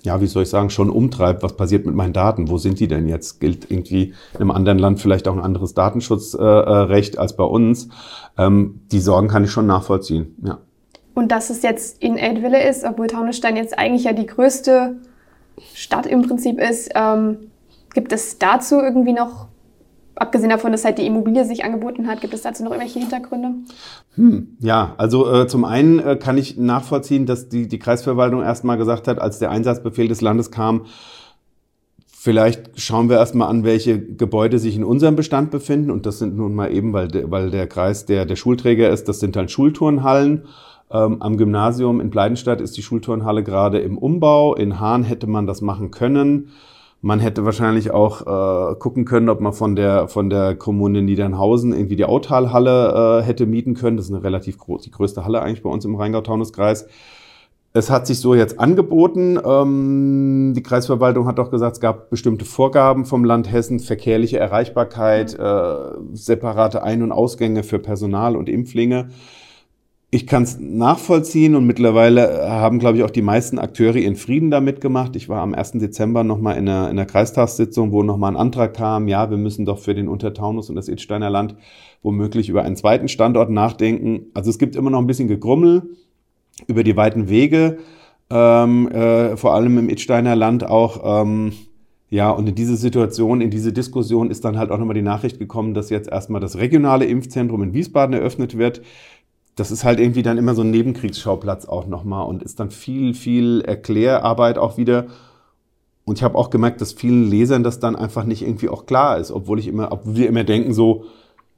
ja, 0.05 0.21
wie 0.21 0.27
soll 0.27 0.43
ich 0.43 0.49
sagen, 0.49 0.69
schon 0.69 0.89
umtreibt, 0.89 1.43
was 1.43 1.57
passiert 1.57 1.85
mit 1.85 1.95
meinen 1.95 2.13
Daten, 2.13 2.49
wo 2.49 2.57
sind 2.57 2.79
die 2.79 2.87
denn 2.87 3.07
jetzt? 3.07 3.39
Gilt 3.39 3.69
irgendwie 3.69 4.13
in 4.33 4.41
einem 4.41 4.51
anderen 4.51 4.79
Land 4.79 4.99
vielleicht 4.99 5.27
auch 5.27 5.33
ein 5.33 5.41
anderes 5.41 5.73
Datenschutzrecht 5.73 7.15
äh, 7.15 7.17
als 7.17 7.35
bei 7.35 7.43
uns? 7.43 7.89
Ähm, 8.37 8.81
die 8.91 8.99
Sorgen 8.99 9.27
kann 9.27 9.43
ich 9.43 9.51
schon 9.51 9.67
nachvollziehen, 9.67 10.35
ja. 10.43 10.59
Und 11.13 11.31
dass 11.31 11.49
es 11.49 11.61
jetzt 11.61 12.03
in 12.03 12.17
Eltville 12.17 12.67
ist, 12.69 12.83
obwohl 12.83 13.07
Taunusstein 13.07 13.55
jetzt 13.55 13.79
eigentlich 13.79 14.03
ja 14.03 14.11
die 14.11 14.25
größte 14.25 14.97
Stadt 15.73 16.05
im 16.05 16.23
Prinzip 16.23 16.59
ist, 16.59 16.89
ähm, 16.93 17.37
gibt 17.93 18.11
es 18.11 18.37
dazu 18.37 18.75
irgendwie 18.81 19.13
noch 19.13 19.47
abgesehen 20.15 20.49
davon, 20.49 20.71
dass 20.71 20.85
halt 20.85 20.97
die 20.97 21.05
Immobilie 21.05 21.45
sich 21.45 21.63
angeboten 21.63 22.07
hat, 22.07 22.21
gibt 22.21 22.33
es 22.33 22.41
dazu 22.41 22.63
noch 22.63 22.71
irgendwelche 22.71 22.99
Hintergründe? 22.99 23.49
Hm, 24.15 24.57
ja, 24.59 24.93
also 24.97 25.31
äh, 25.31 25.47
zum 25.47 25.65
einen 25.65 25.99
äh, 25.99 26.15
kann 26.15 26.37
ich 26.37 26.57
nachvollziehen, 26.57 27.25
dass 27.25 27.49
die, 27.49 27.67
die 27.67 27.79
Kreisverwaltung 27.79 28.41
erstmal 28.41 28.77
gesagt 28.77 29.07
hat, 29.07 29.19
als 29.19 29.39
der 29.39 29.51
Einsatzbefehl 29.51 30.07
des 30.07 30.21
Landes 30.21 30.51
kam, 30.51 30.85
vielleicht 32.25 32.81
schauen 32.81 33.07
wir 33.07 33.17
erstmal 33.17 33.49
an, 33.49 33.63
welche 33.63 33.99
Gebäude 33.99 34.57
sich 34.57 34.75
in 34.75 34.83
unserem 34.83 35.15
Bestand 35.15 35.51
befinden. 35.51 35.91
Und 35.91 36.07
das 36.07 36.17
sind 36.17 36.35
nun 36.35 36.55
mal 36.55 36.73
eben, 36.73 36.91
weil, 36.91 37.07
de, 37.07 37.29
weil 37.29 37.51
der 37.51 37.67
Kreis 37.67 38.07
der, 38.07 38.25
der 38.25 38.35
Schulträger 38.35 38.89
ist, 38.89 39.07
das 39.07 39.19
sind 39.19 39.35
dann 39.35 39.47
Schulturnhallen. 39.47 40.45
Ähm, 40.89 41.21
am 41.21 41.37
Gymnasium 41.37 42.01
in 42.01 42.09
Bleidenstadt 42.09 42.61
ist 42.61 42.77
die 42.77 42.81
Schulturnhalle 42.81 43.43
gerade 43.43 43.77
im 43.77 43.97
Umbau. 43.97 44.55
In 44.55 44.79
Hahn 44.79 45.03
hätte 45.03 45.27
man 45.27 45.45
das 45.45 45.61
machen 45.61 45.91
können. 45.91 46.49
Man 47.05 47.19
hätte 47.19 47.45
wahrscheinlich 47.45 47.91
auch 47.91 48.21
äh, 48.21 48.75
gucken 48.79 49.05
können, 49.05 49.29
ob 49.29 49.39
man 49.39 49.53
von 49.53 49.75
der, 49.75 50.07
von 50.07 50.31
der 50.31 50.55
Kommune 50.55 51.03
Niedernhausen 51.03 51.71
irgendwie 51.71 51.97
die 51.97 52.05
Autalhalle 52.05 53.19
äh, 53.19 53.23
hätte 53.23 53.45
mieten 53.45 53.75
können. 53.75 53.95
Das 53.95 54.07
ist 54.07 54.11
eine 54.11 54.23
relativ 54.23 54.57
groß, 54.57 54.81
die 54.81 54.89
größte 54.89 55.23
Halle 55.23 55.39
eigentlich 55.43 55.61
bei 55.61 55.69
uns 55.69 55.85
im 55.85 55.93
Rheingau-Taunus-Kreis. 55.93 56.87
Es 57.73 57.91
hat 57.91 58.07
sich 58.07 58.19
so 58.19 58.33
jetzt 58.33 58.59
angeboten. 58.59 59.37
Ähm, 59.45 60.53
die 60.55 60.63
Kreisverwaltung 60.63 61.27
hat 61.27 61.37
doch 61.37 61.51
gesagt, 61.51 61.75
es 61.75 61.79
gab 61.79 62.09
bestimmte 62.09 62.43
Vorgaben 62.43 63.05
vom 63.05 63.23
Land 63.23 63.51
Hessen, 63.51 63.79
verkehrliche 63.79 64.39
Erreichbarkeit, 64.39 65.37
äh, 65.37 65.75
separate 66.13 66.81
Ein- 66.81 67.03
und 67.03 67.11
Ausgänge 67.11 67.61
für 67.61 67.77
Personal 67.77 68.35
und 68.35 68.49
Impflinge 68.49 69.09
ich 70.15 70.27
kann 70.27 70.43
es 70.43 70.57
nachvollziehen 70.61 71.55
und 71.55 71.67
mittlerweile 71.67 72.49
haben, 72.49 72.79
glaube 72.79 72.97
ich, 72.97 73.03
auch 73.03 73.09
die 73.09 73.21
meisten 73.21 73.59
Akteure 73.59 73.97
ihren 73.97 74.15
Frieden 74.15 74.49
damit 74.49 74.79
gemacht. 74.79 75.17
Ich 75.17 75.27
war 75.27 75.41
am 75.41 75.53
1. 75.53 75.73
Dezember 75.73 76.23
nochmal 76.23 76.55
in 76.55 76.69
einer, 76.69 76.85
in 76.89 76.97
einer 76.97 77.05
Kreistagssitzung, 77.05 77.91
wo 77.91 78.01
nochmal 78.01 78.31
ein 78.31 78.37
Antrag 78.37 78.73
kam, 78.75 79.09
ja, 79.09 79.29
wir 79.29 79.37
müssen 79.37 79.65
doch 79.65 79.77
für 79.77 79.93
den 79.93 80.07
Untertaunus 80.07 80.69
und 80.69 80.77
das 80.77 80.87
Idsteiner 80.87 81.29
Land 81.29 81.57
womöglich 82.01 82.47
über 82.47 82.63
einen 82.63 82.77
zweiten 82.77 83.09
Standort 83.09 83.49
nachdenken. 83.49 84.27
Also 84.33 84.49
es 84.49 84.57
gibt 84.57 84.77
immer 84.77 84.89
noch 84.89 84.99
ein 84.99 85.07
bisschen 85.07 85.27
Gegrummel 85.27 85.83
über 86.65 86.85
die 86.85 86.95
weiten 86.95 87.27
Wege, 87.27 87.79
ähm, 88.29 88.87
äh, 88.87 89.35
vor 89.35 89.53
allem 89.53 89.77
im 89.77 89.89
Idsteiner 89.89 90.37
Land 90.37 90.63
auch. 90.63 91.23
Ähm, 91.23 91.51
ja, 92.09 92.29
und 92.29 92.47
in 92.47 92.55
diese 92.55 92.77
Situation, 92.77 93.41
in 93.41 93.49
diese 93.49 93.73
Diskussion 93.73 94.29
ist 94.29 94.45
dann 94.45 94.57
halt 94.57 94.71
auch 94.71 94.77
nochmal 94.77 94.93
die 94.93 95.01
Nachricht 95.01 95.39
gekommen, 95.39 95.73
dass 95.73 95.89
jetzt 95.89 96.07
erstmal 96.07 96.39
das 96.39 96.57
regionale 96.57 97.03
Impfzentrum 97.03 97.61
in 97.63 97.73
Wiesbaden 97.73 98.13
eröffnet 98.13 98.57
wird 98.57 98.81
das 99.55 99.71
ist 99.71 99.83
halt 99.83 99.99
irgendwie 99.99 100.23
dann 100.23 100.37
immer 100.37 100.53
so 100.53 100.61
ein 100.61 100.71
Nebenkriegsschauplatz 100.71 101.65
auch 101.65 101.87
nochmal 101.87 102.27
und 102.27 102.43
ist 102.43 102.59
dann 102.59 102.71
viel, 102.71 103.13
viel 103.13 103.61
Erklärarbeit 103.61 104.57
auch 104.57 104.77
wieder. 104.77 105.07
Und 106.03 106.17
ich 106.17 106.23
habe 106.23 106.37
auch 106.37 106.49
gemerkt, 106.49 106.81
dass 106.81 106.93
vielen 106.93 107.29
Lesern 107.29 107.63
das 107.63 107.79
dann 107.79 107.95
einfach 107.95 108.25
nicht 108.25 108.41
irgendwie 108.41 108.69
auch 108.69 108.85
klar 108.85 109.17
ist, 109.17 109.31
obwohl 109.31 109.59
ich 109.59 109.67
immer, 109.67 109.91
obwohl 109.91 110.15
wir 110.15 110.27
immer 110.27 110.43
denken 110.43 110.73
so, 110.73 111.05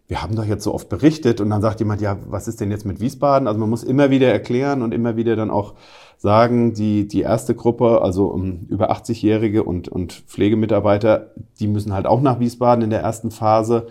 wir 0.07 0.21
haben 0.21 0.35
doch 0.35 0.45
jetzt 0.45 0.63
so 0.63 0.73
oft 0.73 0.87
berichtet 0.87 1.41
und 1.41 1.49
dann 1.49 1.61
sagt 1.61 1.79
jemand, 1.79 1.99
ja, 1.99 2.17
was 2.27 2.47
ist 2.47 2.61
denn 2.61 2.71
jetzt 2.71 2.85
mit 2.85 3.01
Wiesbaden? 3.01 3.47
Also 3.47 3.59
man 3.59 3.69
muss 3.69 3.83
immer 3.83 4.09
wieder 4.09 4.31
erklären 4.31 4.81
und 4.81 4.93
immer 4.93 5.17
wieder 5.17 5.35
dann 5.35 5.51
auch 5.51 5.73
sagen, 6.17 6.73
die, 6.73 7.07
die 7.07 7.21
erste 7.21 7.55
Gruppe, 7.55 8.01
also 8.01 8.27
um, 8.27 8.67
über 8.69 8.91
80-Jährige 8.91 9.63
und, 9.63 9.89
und 9.89 10.13
Pflegemitarbeiter, 10.13 11.31
die 11.59 11.67
müssen 11.67 11.93
halt 11.93 12.05
auch 12.05 12.21
nach 12.21 12.39
Wiesbaden 12.39 12.83
in 12.85 12.89
der 12.89 13.01
ersten 13.01 13.31
Phase. 13.31 13.87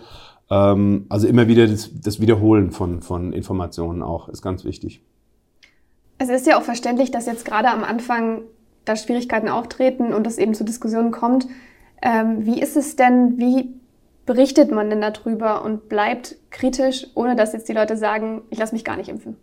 Ähm, 0.49 1.05
also 1.09 1.27
immer 1.27 1.47
wieder 1.47 1.67
das, 1.67 1.89
das 1.93 2.19
Wiederholen 2.19 2.71
von, 2.71 3.01
von 3.01 3.33
Informationen 3.33 4.01
auch 4.01 4.29
ist 4.29 4.41
ganz 4.41 4.63
wichtig. 4.63 5.01
Es 6.17 6.29
ist 6.29 6.47
ja 6.47 6.57
auch 6.57 6.63
verständlich, 6.63 7.11
dass 7.11 7.25
jetzt 7.25 7.45
gerade 7.45 7.69
am 7.69 7.83
Anfang 7.83 8.41
da 8.85 8.95
Schwierigkeiten 8.95 9.49
auftreten 9.49 10.13
und 10.13 10.25
es 10.25 10.37
eben 10.37 10.53
zu 10.53 10.63
Diskussionen 10.63 11.11
kommt. 11.11 11.47
Ähm, 12.01 12.45
wie 12.45 12.59
ist 12.61 12.77
es 12.77 12.95
denn, 12.95 13.37
wie 13.37 13.69
berichtet 14.25 14.71
man 14.71 14.89
denn 14.89 15.01
darüber 15.01 15.63
und 15.63 15.89
bleibt 15.89 16.37
kritisch, 16.49 17.07
ohne 17.15 17.35
dass 17.35 17.53
jetzt 17.53 17.69
die 17.69 17.73
Leute 17.73 17.97
sagen, 17.97 18.41
ich 18.49 18.57
lasse 18.57 18.73
mich 18.73 18.83
gar 18.83 18.97
nicht 18.97 19.09
impfen? 19.09 19.35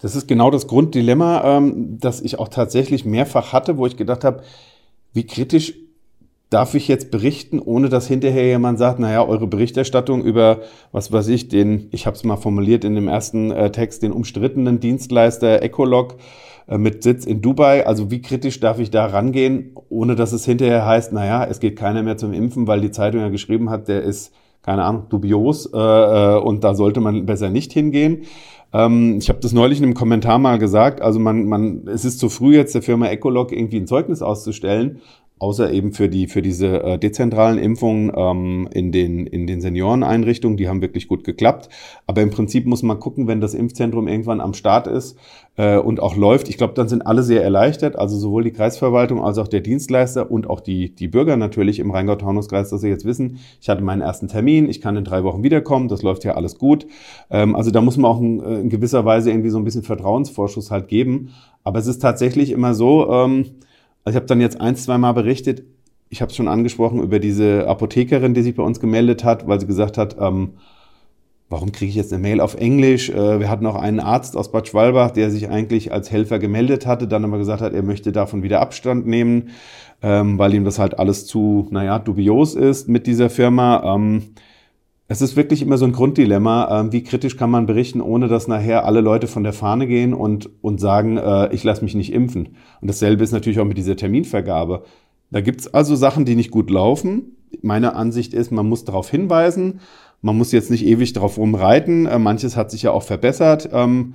Das 0.00 0.16
ist 0.16 0.28
genau 0.28 0.50
das 0.50 0.66
Grunddilemma, 0.66 1.56
ähm, 1.56 1.98
das 1.98 2.20
ich 2.20 2.38
auch 2.38 2.48
tatsächlich 2.48 3.04
mehrfach 3.04 3.52
hatte, 3.52 3.78
wo 3.78 3.86
ich 3.86 3.96
gedacht 3.96 4.24
habe, 4.24 4.42
wie 5.12 5.26
kritisch 5.26 5.74
darf 6.54 6.74
ich 6.74 6.86
jetzt 6.86 7.10
berichten, 7.10 7.58
ohne 7.58 7.88
dass 7.88 8.06
hinterher 8.06 8.46
jemand 8.46 8.78
sagt, 8.78 9.00
naja, 9.00 9.26
eure 9.26 9.48
Berichterstattung 9.48 10.22
über, 10.22 10.60
was 10.92 11.10
weiß 11.10 11.26
ich, 11.28 11.48
den, 11.48 11.88
ich 11.90 12.06
habe 12.06 12.16
es 12.16 12.22
mal 12.22 12.36
formuliert 12.36 12.84
in 12.84 12.94
dem 12.94 13.08
ersten 13.08 13.50
äh, 13.50 13.72
Text, 13.72 14.04
den 14.04 14.12
umstrittenen 14.12 14.78
Dienstleister 14.78 15.62
Ecolog 15.62 16.14
äh, 16.68 16.78
mit 16.78 17.02
Sitz 17.02 17.26
in 17.26 17.42
Dubai. 17.42 17.84
Also 17.84 18.12
wie 18.12 18.22
kritisch 18.22 18.60
darf 18.60 18.78
ich 18.78 18.92
da 18.92 19.06
rangehen, 19.06 19.74
ohne 19.88 20.14
dass 20.14 20.32
es 20.32 20.44
hinterher 20.44 20.86
heißt, 20.86 21.12
naja, 21.12 21.44
es 21.44 21.58
geht 21.58 21.74
keiner 21.74 22.04
mehr 22.04 22.16
zum 22.16 22.32
Impfen, 22.32 22.68
weil 22.68 22.80
die 22.80 22.92
Zeitung 22.92 23.20
ja 23.20 23.30
geschrieben 23.30 23.68
hat, 23.68 23.88
der 23.88 24.02
ist, 24.02 24.32
keine 24.62 24.84
Ahnung, 24.84 25.06
dubios 25.08 25.66
äh, 25.74 25.76
äh 25.76 26.38
und 26.38 26.62
da 26.62 26.76
sollte 26.76 27.00
man 27.00 27.26
besser 27.26 27.50
nicht 27.50 27.72
hingehen. 27.72 28.26
Ähm, 28.72 29.18
ich 29.18 29.28
habe 29.28 29.38
das 29.40 29.52
neulich 29.52 29.78
in 29.78 29.84
einem 29.84 29.94
Kommentar 29.94 30.38
mal 30.38 30.58
gesagt, 30.58 31.00
also 31.00 31.18
man, 31.18 31.46
man, 31.46 31.86
es 31.86 32.04
ist 32.04 32.18
zu 32.18 32.28
früh 32.28 32.56
jetzt 32.56 32.74
der 32.74 32.82
Firma 32.82 33.06
Ecolog 33.06 33.52
irgendwie 33.52 33.78
ein 33.78 33.86
Zeugnis 33.86 34.20
auszustellen, 34.20 35.00
außer 35.38 35.72
eben 35.72 35.92
für 35.92 36.08
die 36.08 36.28
für 36.28 36.42
diese 36.42 36.82
äh, 36.82 36.98
dezentralen 36.98 37.58
Impfungen 37.58 38.12
ähm, 38.14 38.68
in 38.72 38.92
den 38.92 39.26
in 39.26 39.46
den 39.46 39.60
Senioreneinrichtungen, 39.60 40.56
die 40.56 40.68
haben 40.68 40.80
wirklich 40.80 41.08
gut 41.08 41.24
geklappt. 41.24 41.68
Aber 42.06 42.22
im 42.22 42.30
Prinzip 42.30 42.66
muss 42.66 42.82
man 42.82 43.00
gucken, 43.00 43.26
wenn 43.26 43.40
das 43.40 43.52
Impfzentrum 43.52 44.06
irgendwann 44.06 44.40
am 44.40 44.54
Start 44.54 44.86
ist 44.86 45.18
äh, 45.56 45.76
und 45.76 46.00
auch 46.00 46.16
läuft. 46.16 46.48
Ich 46.48 46.56
glaube, 46.56 46.74
dann 46.74 46.88
sind 46.88 47.02
alle 47.02 47.24
sehr 47.24 47.42
erleichtert, 47.42 47.96
also 47.96 48.16
sowohl 48.16 48.44
die 48.44 48.52
Kreisverwaltung 48.52 49.24
als 49.24 49.38
auch 49.38 49.48
der 49.48 49.60
Dienstleister 49.60 50.30
und 50.30 50.48
auch 50.48 50.60
die 50.60 50.94
die 50.94 51.08
Bürger 51.08 51.36
natürlich 51.36 51.80
im 51.80 51.90
Rheingau-Taunus-Kreis, 51.90 52.70
dass 52.70 52.80
sie 52.80 52.88
jetzt 52.88 53.04
wissen, 53.04 53.40
ich 53.60 53.68
hatte 53.68 53.82
meinen 53.82 54.02
ersten 54.02 54.28
Termin, 54.28 54.68
ich 54.68 54.80
kann 54.80 54.96
in 54.96 55.04
drei 55.04 55.24
Wochen 55.24 55.42
wiederkommen, 55.42 55.88
das 55.88 56.02
läuft 56.02 56.24
ja 56.24 56.34
alles 56.34 56.58
gut. 56.58 56.86
Ähm, 57.30 57.56
also 57.56 57.72
da 57.72 57.80
muss 57.80 57.96
man 57.96 58.10
auch 58.10 58.20
in, 58.20 58.40
äh, 58.40 58.60
in 58.60 58.68
gewisser 58.68 59.04
Weise 59.04 59.30
irgendwie 59.30 59.50
so 59.50 59.58
ein 59.58 59.64
bisschen 59.64 59.82
Vertrauensvorschuss 59.82 60.70
halt 60.70 60.86
geben. 60.86 61.30
Aber 61.64 61.80
es 61.80 61.88
ist 61.88 61.98
tatsächlich 61.98 62.52
immer 62.52 62.74
so. 62.74 63.10
Ähm, 63.10 63.46
also 64.04 64.16
ich 64.16 64.16
habe 64.16 64.26
dann 64.26 64.40
jetzt 64.40 64.60
ein, 64.60 64.76
zwei 64.76 64.98
Mal 64.98 65.12
berichtet, 65.12 65.64
ich 66.10 66.20
habe 66.20 66.30
es 66.30 66.36
schon 66.36 66.48
angesprochen, 66.48 67.02
über 67.02 67.18
diese 67.18 67.66
Apothekerin, 67.66 68.34
die 68.34 68.42
sich 68.42 68.54
bei 68.54 68.62
uns 68.62 68.78
gemeldet 68.78 69.24
hat, 69.24 69.48
weil 69.48 69.58
sie 69.58 69.66
gesagt 69.66 69.98
hat, 69.98 70.16
ähm, 70.20 70.50
warum 71.48 71.72
kriege 71.72 71.88
ich 71.88 71.96
jetzt 71.96 72.12
eine 72.12 72.22
Mail 72.22 72.40
auf 72.40 72.54
Englisch? 72.54 73.10
Äh, 73.10 73.40
wir 73.40 73.48
hatten 73.48 73.66
auch 73.66 73.74
einen 73.74 74.00
Arzt 74.00 74.36
aus 74.36 74.52
Bad 74.52 74.68
Schwalbach, 74.68 75.10
der 75.10 75.30
sich 75.30 75.48
eigentlich 75.48 75.92
als 75.92 76.10
Helfer 76.10 76.38
gemeldet 76.38 76.86
hatte, 76.86 77.08
dann 77.08 77.24
aber 77.24 77.38
gesagt 77.38 77.62
hat, 77.62 77.72
er 77.72 77.82
möchte 77.82 78.12
davon 78.12 78.42
wieder 78.42 78.60
Abstand 78.60 79.06
nehmen, 79.06 79.50
ähm, 80.02 80.38
weil 80.38 80.54
ihm 80.54 80.64
das 80.64 80.78
halt 80.78 80.98
alles 80.98 81.26
zu, 81.26 81.66
naja, 81.70 81.98
dubios 81.98 82.54
ist 82.54 82.88
mit 82.88 83.06
dieser 83.06 83.30
Firma. 83.30 83.94
Ähm, 83.94 84.34
es 85.06 85.20
ist 85.20 85.36
wirklich 85.36 85.60
immer 85.62 85.76
so 85.76 85.84
ein 85.84 85.92
Grunddilemma, 85.92 86.80
äh, 86.80 86.92
wie 86.92 87.02
kritisch 87.02 87.36
kann 87.36 87.50
man 87.50 87.66
berichten, 87.66 88.00
ohne 88.00 88.28
dass 88.28 88.48
nachher 88.48 88.86
alle 88.86 89.00
Leute 89.00 89.26
von 89.26 89.42
der 89.42 89.52
Fahne 89.52 89.86
gehen 89.86 90.14
und, 90.14 90.48
und 90.62 90.80
sagen, 90.80 91.18
äh, 91.18 91.52
ich 91.54 91.62
lasse 91.62 91.84
mich 91.84 91.94
nicht 91.94 92.12
impfen. 92.12 92.56
Und 92.80 92.88
dasselbe 92.88 93.22
ist 93.22 93.32
natürlich 93.32 93.60
auch 93.60 93.66
mit 93.66 93.76
dieser 93.76 93.96
Terminvergabe. 93.96 94.84
Da 95.30 95.40
gibt's 95.40 95.66
also 95.68 95.94
Sachen, 95.94 96.24
die 96.24 96.36
nicht 96.36 96.50
gut 96.50 96.70
laufen. 96.70 97.36
Meine 97.60 97.94
Ansicht 97.96 98.34
ist, 98.34 98.50
man 98.50 98.68
muss 98.68 98.84
darauf 98.84 99.10
hinweisen. 99.10 99.80
Man 100.22 100.38
muss 100.38 100.52
jetzt 100.52 100.70
nicht 100.70 100.86
ewig 100.86 101.12
darauf 101.12 101.36
rumreiten. 101.36 102.06
Äh, 102.06 102.18
manches 102.18 102.56
hat 102.56 102.70
sich 102.70 102.82
ja 102.82 102.92
auch 102.92 103.02
verbessert. 103.02 103.68
Ähm, 103.72 104.14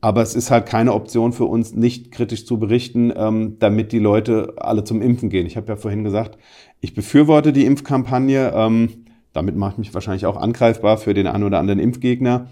Aber 0.00 0.22
es 0.22 0.36
ist 0.36 0.50
halt 0.50 0.66
keine 0.66 0.92
Option 0.92 1.32
für 1.32 1.46
uns, 1.46 1.74
nicht 1.74 2.12
kritisch 2.12 2.46
zu 2.46 2.58
berichten, 2.58 3.12
ähm, 3.16 3.56
damit 3.58 3.92
die 3.92 3.98
Leute 3.98 4.54
alle 4.58 4.84
zum 4.84 5.00
Impfen 5.02 5.30
gehen. 5.30 5.46
Ich 5.46 5.56
habe 5.56 5.68
ja 5.68 5.76
vorhin 5.76 6.04
gesagt, 6.04 6.38
ich 6.80 6.94
befürworte 6.94 7.52
die 7.52 7.64
Impfkampagne. 7.64 8.52
Ähm, 8.54 8.90
damit 9.32 9.56
mache 9.56 9.72
ich 9.72 9.78
mich 9.78 9.94
wahrscheinlich 9.94 10.26
auch 10.26 10.36
angreifbar 10.36 10.98
für 10.98 11.14
den 11.14 11.26
einen 11.26 11.44
oder 11.44 11.58
anderen 11.58 11.78
Impfgegner. 11.78 12.48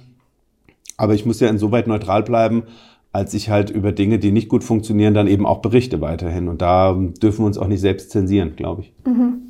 Aber 0.96 1.14
ich 1.14 1.26
muss 1.26 1.40
ja 1.40 1.48
insoweit 1.48 1.86
neutral 1.86 2.22
bleiben, 2.22 2.64
als 3.12 3.34
ich 3.34 3.48
halt 3.50 3.70
über 3.70 3.92
Dinge, 3.92 4.18
die 4.18 4.30
nicht 4.30 4.48
gut 4.48 4.62
funktionieren, 4.62 5.14
dann 5.14 5.26
eben 5.26 5.46
auch 5.46 5.60
berichte 5.60 6.00
weiterhin. 6.00 6.48
Und 6.48 6.62
da 6.62 6.92
dürfen 6.94 7.40
wir 7.40 7.46
uns 7.46 7.58
auch 7.58 7.66
nicht 7.66 7.80
selbst 7.80 8.10
zensieren, 8.10 8.56
glaube 8.56 8.82
ich. 8.82 8.92
Mhm. 9.04 9.46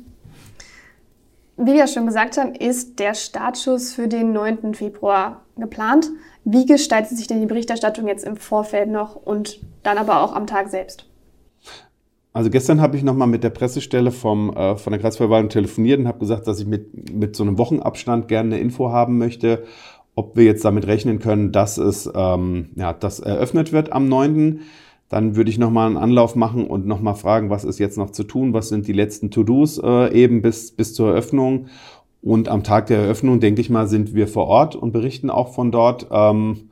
Wie 1.57 1.73
wir 1.73 1.87
schon 1.87 2.05
gesagt 2.05 2.37
haben, 2.37 2.53
ist 2.53 2.99
der 2.99 3.15
Startschuss 3.15 3.91
für 3.91 4.07
den 4.07 4.31
9. 4.31 4.75
Februar 4.75 5.41
geplant. 5.57 6.11
Wie 6.45 6.65
gestaltet 6.65 7.17
sich 7.17 7.27
denn 7.27 7.41
die 7.41 7.47
Berichterstattung 7.47 8.07
jetzt 8.07 8.23
im 8.23 8.37
Vorfeld 8.37 8.89
noch 8.89 9.15
und 9.15 9.59
dann 9.83 9.97
aber 9.97 10.21
auch 10.21 10.35
am 10.35 10.45
Tag 10.45 10.69
selbst? 10.69 11.06
Also 12.37 12.51
gestern 12.51 12.81
habe 12.81 12.95
ich 12.95 13.01
nochmal 13.01 13.27
mit 13.27 13.43
der 13.43 13.49
Pressestelle 13.49 14.11
vom, 14.11 14.55
äh, 14.55 14.75
von 14.75 14.91
der 14.91 15.01
Kreisverwaltung 15.01 15.49
telefoniert 15.49 15.99
und 15.99 16.07
habe 16.07 16.19
gesagt, 16.19 16.45
dass 16.45 16.59
ich 16.59 16.67
mit, 16.67 17.11
mit 17.11 17.35
so 17.35 17.41
einem 17.41 17.57
Wochenabstand 17.57 18.27
gerne 18.27 18.53
eine 18.53 18.63
Info 18.63 18.91
haben 18.91 19.17
möchte, 19.17 19.63
ob 20.13 20.37
wir 20.37 20.43
jetzt 20.43 20.63
damit 20.63 20.85
rechnen 20.85 21.17
können, 21.17 21.51
dass 21.51 21.79
es 21.79 22.07
ähm, 22.13 22.69
ja, 22.75 22.93
das 22.93 23.19
eröffnet 23.19 23.73
wird 23.73 23.91
am 23.91 24.07
9. 24.07 24.59
Dann 25.09 25.35
würde 25.35 25.49
ich 25.49 25.57
nochmal 25.57 25.87
einen 25.87 25.97
Anlauf 25.97 26.35
machen 26.35 26.67
und 26.67 26.85
nochmal 26.85 27.15
fragen, 27.15 27.49
was 27.49 27.63
ist 27.63 27.79
jetzt 27.79 27.97
noch 27.97 28.11
zu 28.11 28.23
tun, 28.23 28.53
was 28.53 28.69
sind 28.69 28.87
die 28.87 28.93
letzten 28.93 29.31
To-Dos 29.31 29.81
äh, 29.83 30.13
eben 30.13 30.43
bis, 30.43 30.73
bis 30.73 30.93
zur 30.93 31.09
Eröffnung 31.09 31.69
und 32.21 32.49
am 32.49 32.63
Tag 32.63 32.85
der 32.85 32.99
Eröffnung, 32.99 33.39
denke 33.39 33.61
ich 33.61 33.71
mal, 33.71 33.87
sind 33.87 34.13
wir 34.13 34.27
vor 34.27 34.45
Ort 34.45 34.75
und 34.75 34.91
berichten 34.91 35.31
auch 35.31 35.55
von 35.55 35.71
dort. 35.71 36.05
Ähm, 36.11 36.69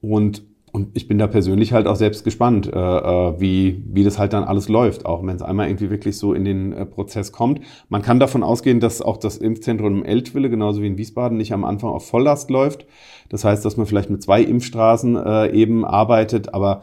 und, 0.00 0.44
und 0.74 0.88
ich 0.94 1.06
bin 1.06 1.18
da 1.18 1.28
persönlich 1.28 1.72
halt 1.72 1.86
auch 1.86 1.94
selbst 1.94 2.24
gespannt, 2.24 2.66
äh, 2.66 2.76
äh, 2.76 3.40
wie, 3.40 3.80
wie 3.86 4.02
das 4.02 4.18
halt 4.18 4.32
dann 4.32 4.42
alles 4.42 4.68
läuft, 4.68 5.06
auch 5.06 5.24
wenn 5.24 5.36
es 5.36 5.40
einmal 5.40 5.68
irgendwie 5.68 5.88
wirklich 5.88 6.18
so 6.18 6.34
in 6.34 6.44
den 6.44 6.72
äh, 6.72 6.84
Prozess 6.84 7.30
kommt. 7.30 7.60
Man 7.88 8.02
kann 8.02 8.18
davon 8.18 8.42
ausgehen, 8.42 8.80
dass 8.80 9.00
auch 9.00 9.16
das 9.16 9.36
Impfzentrum 9.36 9.98
im 9.98 10.04
Eltville, 10.04 10.50
genauso 10.50 10.82
wie 10.82 10.88
in 10.88 10.98
Wiesbaden, 10.98 11.38
nicht 11.38 11.52
am 11.52 11.64
Anfang 11.64 11.90
auf 11.90 12.08
Volllast 12.08 12.50
läuft. 12.50 12.86
Das 13.28 13.44
heißt, 13.44 13.64
dass 13.64 13.76
man 13.76 13.86
vielleicht 13.86 14.10
mit 14.10 14.24
zwei 14.24 14.42
Impfstraßen 14.42 15.14
äh, 15.14 15.52
eben 15.52 15.84
arbeitet, 15.84 16.52
aber 16.54 16.82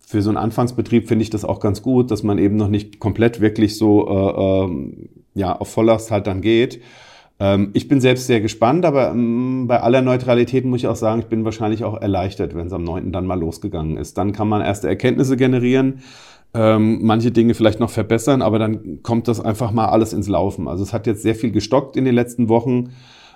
für 0.00 0.20
so 0.20 0.30
einen 0.30 0.36
Anfangsbetrieb 0.36 1.06
finde 1.06 1.22
ich 1.22 1.30
das 1.30 1.44
auch 1.44 1.60
ganz 1.60 1.80
gut, 1.80 2.10
dass 2.10 2.24
man 2.24 2.38
eben 2.38 2.56
noch 2.56 2.66
nicht 2.66 2.98
komplett 2.98 3.40
wirklich 3.40 3.78
so 3.78 4.08
äh, 4.08 4.64
äh, 4.64 5.10
ja, 5.34 5.54
auf 5.54 5.68
Volllast 5.68 6.10
halt 6.10 6.26
dann 6.26 6.40
geht. 6.40 6.80
Ähm, 7.40 7.70
ich 7.72 7.88
bin 7.88 8.00
selbst 8.00 8.26
sehr 8.26 8.40
gespannt, 8.40 8.84
aber 8.84 9.10
ähm, 9.10 9.66
bei 9.66 9.80
aller 9.80 10.02
Neutralität 10.02 10.64
muss 10.64 10.80
ich 10.80 10.88
auch 10.88 10.96
sagen, 10.96 11.20
ich 11.20 11.26
bin 11.26 11.44
wahrscheinlich 11.44 11.84
auch 11.84 12.00
erleichtert, 12.00 12.54
wenn 12.54 12.66
es 12.66 12.72
am 12.72 12.84
9. 12.84 13.12
dann 13.12 13.26
mal 13.26 13.38
losgegangen 13.38 13.96
ist. 13.96 14.18
Dann 14.18 14.32
kann 14.32 14.48
man 14.48 14.62
erste 14.62 14.88
Erkenntnisse 14.88 15.36
generieren, 15.36 16.00
ähm, 16.54 16.98
manche 17.02 17.30
Dinge 17.30 17.54
vielleicht 17.54 17.80
noch 17.80 17.90
verbessern, 17.90 18.42
aber 18.42 18.58
dann 18.58 19.02
kommt 19.02 19.28
das 19.28 19.40
einfach 19.40 19.72
mal 19.72 19.86
alles 19.86 20.12
ins 20.12 20.28
Laufen. 20.28 20.68
Also 20.68 20.82
es 20.82 20.92
hat 20.92 21.06
jetzt 21.06 21.22
sehr 21.22 21.34
viel 21.34 21.50
gestockt 21.50 21.96
in 21.96 22.04
den 22.04 22.14
letzten 22.14 22.48
Wochen. 22.48 22.90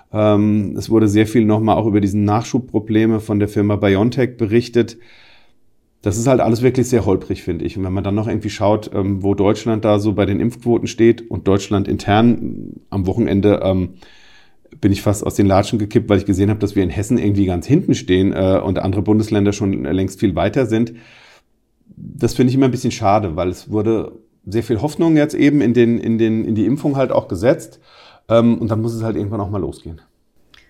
es 0.09 0.89
wurde 0.89 1.09
sehr 1.09 1.27
viel 1.27 1.43
nochmal 1.43 1.75
auch 1.75 1.85
über 1.85 1.99
diesen 1.99 2.23
Nachschubprobleme 2.23 3.19
von 3.19 3.39
der 3.39 3.49
Firma 3.49 3.75
BioNTech 3.75 4.37
berichtet 4.37 4.97
das 6.07 6.17
ist 6.17 6.25
halt 6.25 6.39
alles 6.39 6.61
wirklich 6.61 6.87
sehr 6.87 7.05
holprig, 7.05 7.43
finde 7.43 7.65
ich. 7.65 7.77
Und 7.77 7.83
wenn 7.83 7.91
man 7.91 8.01
dann 8.01 8.15
noch 8.15 8.29
irgendwie 8.29 8.49
schaut, 8.49 8.89
ähm, 8.93 9.23
wo 9.23 9.35
Deutschland 9.35 9.83
da 9.83 9.99
so 9.99 10.13
bei 10.13 10.25
den 10.25 10.39
Impfquoten 10.39 10.87
steht 10.87 11.29
und 11.29 11.49
Deutschland 11.49 11.85
intern 11.85 12.79
am 12.89 13.05
Wochenende 13.07 13.59
ähm, 13.61 13.95
bin 14.79 14.93
ich 14.93 15.01
fast 15.01 15.25
aus 15.25 15.35
den 15.35 15.47
Latschen 15.47 15.79
gekippt, 15.79 16.07
weil 16.07 16.19
ich 16.19 16.25
gesehen 16.25 16.49
habe, 16.49 16.61
dass 16.61 16.77
wir 16.77 16.83
in 16.83 16.89
Hessen 16.89 17.17
irgendwie 17.17 17.45
ganz 17.45 17.67
hinten 17.67 17.93
stehen 17.93 18.31
äh, 18.31 18.57
und 18.63 18.79
andere 18.79 19.01
Bundesländer 19.01 19.51
schon 19.51 19.83
längst 19.83 20.21
viel 20.21 20.33
weiter 20.33 20.65
sind. 20.65 20.93
Das 21.97 22.35
finde 22.35 22.51
ich 22.51 22.55
immer 22.55 22.67
ein 22.67 22.71
bisschen 22.71 22.91
schade, 22.91 23.35
weil 23.35 23.49
es 23.49 23.69
wurde 23.69 24.13
sehr 24.45 24.63
viel 24.63 24.81
Hoffnung 24.81 25.17
jetzt 25.17 25.33
eben 25.33 25.59
in, 25.59 25.73
den, 25.73 25.97
in, 25.97 26.17
den, 26.17 26.45
in 26.45 26.55
die 26.55 26.67
Impfung 26.67 26.95
halt 26.95 27.11
auch 27.11 27.27
gesetzt. 27.27 27.81
Ähm, 28.29 28.59
und 28.59 28.71
dann 28.71 28.81
muss 28.81 28.93
es 28.93 29.03
halt 29.03 29.17
irgendwann 29.17 29.41
auch 29.41 29.49
mal 29.49 29.59
losgehen. 29.59 29.99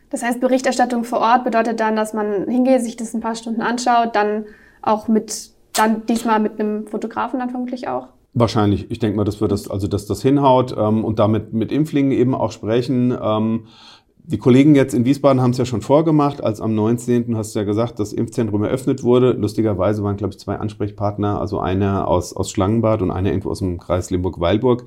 Das 0.10 0.24
heißt, 0.24 0.40
Berichterstattung 0.40 1.04
vor 1.04 1.20
Ort 1.20 1.44
bedeutet 1.44 1.80
dann, 1.80 1.96
dass 1.96 2.16
man 2.16 2.50
hingeht, 2.50 2.82
sich 2.82 2.96
das 2.96 3.14
ein 3.14 3.22
paar 3.22 3.36
Stunden 3.36 3.62
anschaut, 3.62 4.16
dann 4.16 4.46
auch 4.88 5.08
mit, 5.08 5.52
dann 5.74 6.06
diesmal 6.06 6.40
mit 6.40 6.60
einem 6.60 6.88
Fotografen 6.88 7.40
dann 7.40 7.50
vermutlich 7.50 7.88
auch? 7.88 8.08
Wahrscheinlich. 8.34 8.92
Ich 8.92 9.00
denke 9.00 9.18
mal, 9.18 9.24
dass 9.24 9.42
wir 9.42 9.48
das, 9.48 9.70
also 9.70 9.88
dass 9.88 10.06
das 10.06 10.22
hinhaut 10.22 10.76
ähm, 10.78 11.04
und 11.04 11.20
damit 11.20 11.54
mit 11.54 11.72
Impflingen 11.72 12.12
eben 12.12 12.36
auch 12.36 12.52
sprechen. 12.52 13.18
Ähm, 13.20 13.68
die 14.30 14.38
Kollegen 14.38 14.76
jetzt 14.76 14.94
in 14.94 15.06
Wiesbaden 15.06 15.42
haben 15.42 15.52
es 15.52 15.58
ja 15.58 15.66
schon 15.66 15.82
vorgemacht, 15.82 16.44
als 16.44 16.60
am 16.60 16.76
19. 16.76 17.38
hast 17.38 17.56
du 17.56 17.60
ja 17.60 17.66
gesagt, 17.66 17.98
das 17.98 18.12
Impfzentrum 18.12 18.62
eröffnet 18.64 19.02
wurde. 19.02 19.32
Lustigerweise 19.32 20.04
waren, 20.04 20.18
glaube 20.18 20.34
ich, 20.34 20.40
zwei 20.40 20.58
Ansprechpartner, 20.58 21.40
also 21.40 21.60
einer 21.60 22.08
aus, 22.08 22.36
aus 22.36 22.52
Schlangenbad 22.52 23.02
und 23.02 23.10
einer 23.10 23.30
irgendwo 23.30 23.52
aus 23.52 23.60
dem 23.60 23.80
Kreis 23.80 24.10
Limburg-Weilburg 24.12 24.84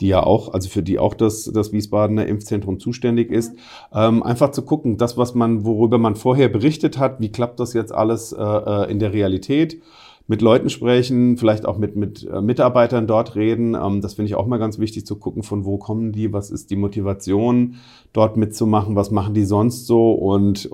die 0.00 0.08
ja 0.08 0.22
auch, 0.22 0.52
also 0.52 0.68
für 0.68 0.82
die 0.82 0.98
auch 0.98 1.14
das, 1.14 1.44
das 1.44 1.72
Wiesbadener 1.72 2.26
Impfzentrum 2.26 2.80
zuständig 2.80 3.30
ist, 3.30 3.54
ähm, 3.94 4.22
einfach 4.22 4.50
zu 4.50 4.62
gucken, 4.62 4.96
das, 4.96 5.16
was 5.16 5.34
man, 5.34 5.64
worüber 5.64 5.98
man 5.98 6.16
vorher 6.16 6.48
berichtet 6.48 6.98
hat, 6.98 7.20
wie 7.20 7.30
klappt 7.30 7.60
das 7.60 7.72
jetzt 7.72 7.94
alles 7.94 8.32
äh, 8.32 8.42
äh, 8.42 8.90
in 8.90 8.98
der 8.98 9.12
Realität? 9.12 9.80
Mit 10.28 10.40
Leuten 10.40 10.70
sprechen, 10.70 11.36
vielleicht 11.36 11.66
auch 11.66 11.78
mit, 11.78 11.96
mit 11.96 12.26
äh, 12.26 12.40
Mitarbeitern 12.40 13.06
dort 13.06 13.34
reden. 13.34 13.74
Ähm, 13.74 14.00
das 14.00 14.14
finde 14.14 14.28
ich 14.28 14.34
auch 14.34 14.46
mal 14.46 14.58
ganz 14.58 14.78
wichtig 14.78 15.04
zu 15.04 15.16
gucken, 15.16 15.42
von 15.42 15.64
wo 15.64 15.78
kommen 15.78 16.12
die, 16.12 16.32
was 16.32 16.50
ist 16.50 16.70
die 16.70 16.76
Motivation, 16.76 17.76
dort 18.12 18.36
mitzumachen, 18.36 18.96
was 18.96 19.10
machen 19.10 19.34
die 19.34 19.44
sonst 19.44 19.86
so 19.86 20.12
und 20.12 20.70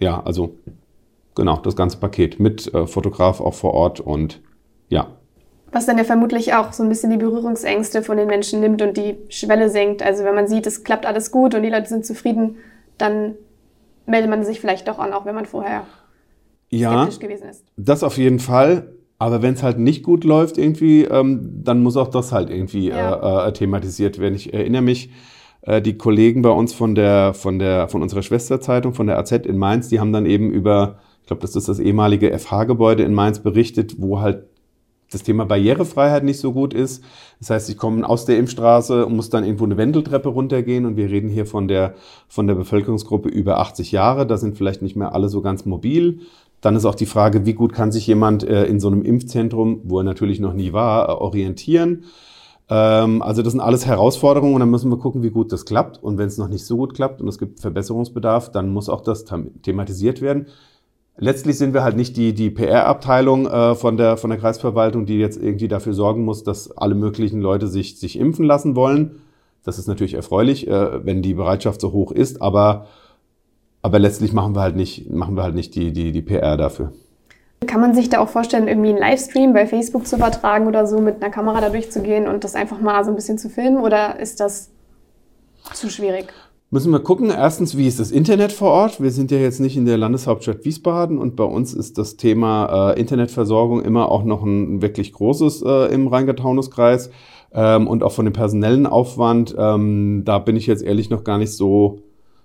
ja, 0.00 0.22
also 0.22 0.54
genau, 1.34 1.58
das 1.58 1.76
ganze 1.76 1.98
Paket 1.98 2.40
mit 2.40 2.72
äh, 2.74 2.86
Fotograf 2.86 3.40
auch 3.40 3.54
vor 3.54 3.74
Ort 3.74 4.00
und 4.00 4.40
ja, 4.88 5.08
was 5.72 5.86
dann 5.86 5.98
ja 5.98 6.04
vermutlich 6.04 6.54
auch 6.54 6.72
so 6.72 6.82
ein 6.82 6.88
bisschen 6.88 7.10
die 7.10 7.16
Berührungsängste 7.16 8.02
von 8.02 8.16
den 8.16 8.26
Menschen 8.26 8.60
nimmt 8.60 8.82
und 8.82 8.96
die 8.96 9.16
Schwelle 9.28 9.68
senkt. 9.70 10.02
Also 10.02 10.24
wenn 10.24 10.34
man 10.34 10.48
sieht, 10.48 10.66
es 10.66 10.84
klappt 10.84 11.06
alles 11.06 11.30
gut 11.30 11.54
und 11.54 11.62
die 11.62 11.70
Leute 11.70 11.88
sind 11.88 12.04
zufrieden, 12.04 12.56
dann 12.98 13.34
meldet 14.06 14.30
man 14.30 14.44
sich 14.44 14.60
vielleicht 14.60 14.88
doch 14.88 14.98
an, 14.98 15.12
auch 15.12 15.26
wenn 15.26 15.34
man 15.34 15.46
vorher 15.46 15.84
ja, 16.70 17.02
skeptisch 17.02 17.20
gewesen 17.20 17.48
ist. 17.48 17.64
Das 17.76 18.02
auf 18.02 18.18
jeden 18.18 18.38
Fall. 18.38 18.94
Aber 19.18 19.42
wenn 19.42 19.52
es 19.52 19.62
halt 19.62 19.78
nicht 19.78 20.02
gut 20.02 20.24
läuft 20.24 20.56
irgendwie, 20.56 21.04
ähm, 21.04 21.60
dann 21.62 21.82
muss 21.82 21.98
auch 21.98 22.08
das 22.08 22.32
halt 22.32 22.48
irgendwie 22.48 22.88
ja. 22.88 23.44
äh, 23.44 23.48
äh, 23.48 23.52
thematisiert 23.52 24.18
werden. 24.18 24.34
Ich 24.34 24.54
erinnere 24.54 24.80
mich, 24.80 25.10
äh, 25.60 25.82
die 25.82 25.98
Kollegen 25.98 26.40
bei 26.40 26.48
uns 26.48 26.72
von 26.72 26.94
der, 26.94 27.34
von 27.34 27.58
der, 27.58 27.88
von 27.88 28.00
unserer 28.02 28.22
Schwesterzeitung, 28.22 28.94
von 28.94 29.06
der 29.06 29.18
AZ 29.18 29.32
in 29.32 29.58
Mainz, 29.58 29.88
die 29.88 30.00
haben 30.00 30.12
dann 30.12 30.24
eben 30.24 30.50
über, 30.50 31.00
ich 31.20 31.26
glaube, 31.26 31.42
das 31.42 31.54
ist 31.54 31.68
das 31.68 31.78
ehemalige 31.78 32.36
FH-Gebäude 32.36 33.02
in 33.02 33.12
Mainz 33.12 33.40
berichtet, 33.40 33.96
wo 33.98 34.20
halt 34.20 34.44
das 35.10 35.24
Thema 35.24 35.44
Barrierefreiheit 35.44 36.24
nicht 36.24 36.38
so 36.38 36.52
gut 36.52 36.72
ist. 36.72 37.02
Das 37.40 37.50
heißt, 37.50 37.70
ich 37.70 37.76
komme 37.76 38.08
aus 38.08 38.24
der 38.24 38.38
Impfstraße 38.38 39.04
und 39.04 39.16
muss 39.16 39.28
dann 39.28 39.44
irgendwo 39.44 39.64
eine 39.64 39.76
Wendeltreppe 39.76 40.28
runtergehen 40.28 40.86
und 40.86 40.96
wir 40.96 41.10
reden 41.10 41.28
hier 41.28 41.46
von 41.46 41.68
der, 41.68 41.94
von 42.28 42.46
der 42.46 42.54
Bevölkerungsgruppe 42.54 43.28
über 43.28 43.58
80 43.58 43.92
Jahre. 43.92 44.26
Da 44.26 44.36
sind 44.36 44.56
vielleicht 44.56 44.82
nicht 44.82 44.96
mehr 44.96 45.12
alle 45.12 45.28
so 45.28 45.42
ganz 45.42 45.66
mobil. 45.66 46.20
Dann 46.60 46.76
ist 46.76 46.84
auch 46.84 46.94
die 46.94 47.06
Frage, 47.06 47.44
wie 47.44 47.54
gut 47.54 47.72
kann 47.72 47.90
sich 47.90 48.06
jemand 48.06 48.44
äh, 48.44 48.64
in 48.66 48.80
so 48.80 48.88
einem 48.88 49.02
Impfzentrum, 49.02 49.80
wo 49.84 49.98
er 49.98 50.04
natürlich 50.04 50.40
noch 50.40 50.52
nie 50.52 50.72
war, 50.72 51.08
äh, 51.08 51.12
orientieren. 51.12 52.04
Ähm, 52.68 53.22
also 53.22 53.42
das 53.42 53.52
sind 53.52 53.60
alles 53.60 53.86
Herausforderungen 53.86 54.54
und 54.54 54.60
dann 54.60 54.70
müssen 54.70 54.90
wir 54.90 54.98
gucken, 54.98 55.22
wie 55.22 55.30
gut 55.30 55.52
das 55.52 55.64
klappt. 55.64 56.00
Und 56.02 56.18
wenn 56.18 56.28
es 56.28 56.38
noch 56.38 56.48
nicht 56.48 56.64
so 56.64 56.76
gut 56.76 56.94
klappt 56.94 57.20
und 57.20 57.28
es 57.28 57.38
gibt 57.38 57.60
Verbesserungsbedarf, 57.60 58.52
dann 58.52 58.68
muss 58.68 58.88
auch 58.88 59.00
das 59.00 59.24
thematisiert 59.62 60.20
werden 60.20 60.46
letztlich 61.16 61.58
sind 61.58 61.74
wir 61.74 61.82
halt 61.82 61.96
nicht 61.96 62.16
die, 62.16 62.32
die 62.32 62.50
PR-Abteilung 62.50 63.46
äh, 63.46 63.74
von, 63.74 63.96
der, 63.96 64.16
von 64.16 64.30
der 64.30 64.38
Kreisverwaltung, 64.38 65.06
die 65.06 65.18
jetzt 65.18 65.40
irgendwie 65.40 65.68
dafür 65.68 65.92
sorgen 65.92 66.24
muss, 66.24 66.42
dass 66.42 66.76
alle 66.76 66.94
möglichen 66.94 67.40
Leute 67.40 67.68
sich, 67.68 67.98
sich 67.98 68.18
impfen 68.18 68.44
lassen 68.44 68.76
wollen. 68.76 69.20
Das 69.64 69.78
ist 69.78 69.86
natürlich 69.86 70.14
erfreulich, 70.14 70.66
äh, 70.66 71.04
wenn 71.04 71.22
die 71.22 71.34
Bereitschaft 71.34 71.80
so 71.80 71.92
hoch 71.92 72.12
ist, 72.12 72.40
aber, 72.40 72.86
aber 73.82 73.98
letztlich 73.98 74.32
machen 74.32 74.54
wir 74.54 74.62
halt 74.62 74.76
nicht, 74.76 75.10
machen 75.10 75.36
wir 75.36 75.42
halt 75.42 75.54
nicht 75.54 75.74
die, 75.74 75.92
die, 75.92 76.12
die 76.12 76.22
PR 76.22 76.56
dafür. 76.56 76.92
Kann 77.66 77.82
man 77.82 77.94
sich 77.94 78.08
da 78.08 78.20
auch 78.20 78.28
vorstellen, 78.30 78.68
irgendwie 78.68 78.88
einen 78.88 78.98
Livestream 78.98 79.52
bei 79.52 79.66
Facebook 79.66 80.06
zu 80.06 80.16
übertragen 80.16 80.66
oder 80.66 80.86
so 80.86 80.98
mit 80.98 81.22
einer 81.22 81.30
Kamera 81.30 81.60
da 81.60 81.68
durchzugehen 81.68 82.26
und 82.26 82.42
das 82.42 82.54
einfach 82.54 82.80
mal 82.80 83.04
so 83.04 83.10
ein 83.10 83.16
bisschen 83.16 83.36
zu 83.36 83.50
filmen 83.50 83.82
oder 83.82 84.18
ist 84.18 84.40
das 84.40 84.70
zu 85.74 85.90
schwierig? 85.90 86.32
Müssen 86.72 86.92
wir 86.92 87.00
gucken, 87.00 87.30
erstens, 87.30 87.76
wie 87.76 87.88
ist 87.88 87.98
das 87.98 88.12
Internet 88.12 88.52
vor 88.52 88.70
Ort? 88.70 89.02
Wir 89.02 89.10
sind 89.10 89.32
ja 89.32 89.38
jetzt 89.38 89.58
nicht 89.58 89.76
in 89.76 89.86
der 89.86 89.98
Landeshauptstadt 89.98 90.64
Wiesbaden 90.64 91.18
und 91.18 91.34
bei 91.34 91.42
uns 91.42 91.74
ist 91.74 91.98
das 91.98 92.16
Thema 92.16 92.92
äh, 92.92 93.00
Internetversorgung 93.00 93.82
immer 93.82 94.08
auch 94.08 94.22
noch 94.22 94.44
ein 94.44 94.80
wirklich 94.80 95.12
großes 95.12 95.62
äh, 95.62 95.92
im 95.92 96.06
Rheingau-Taunus-Kreis 96.06 97.10
ähm, 97.52 97.88
und 97.88 98.04
auch 98.04 98.12
von 98.12 98.24
dem 98.24 98.34
personellen 98.34 98.86
Aufwand. 98.86 99.52
Ähm, 99.58 100.22
da 100.24 100.38
bin 100.38 100.54
ich 100.54 100.68
jetzt 100.68 100.84
ehrlich 100.84 101.10
noch 101.10 101.24
gar 101.24 101.38
nicht 101.38 101.52
so, 101.52 102.02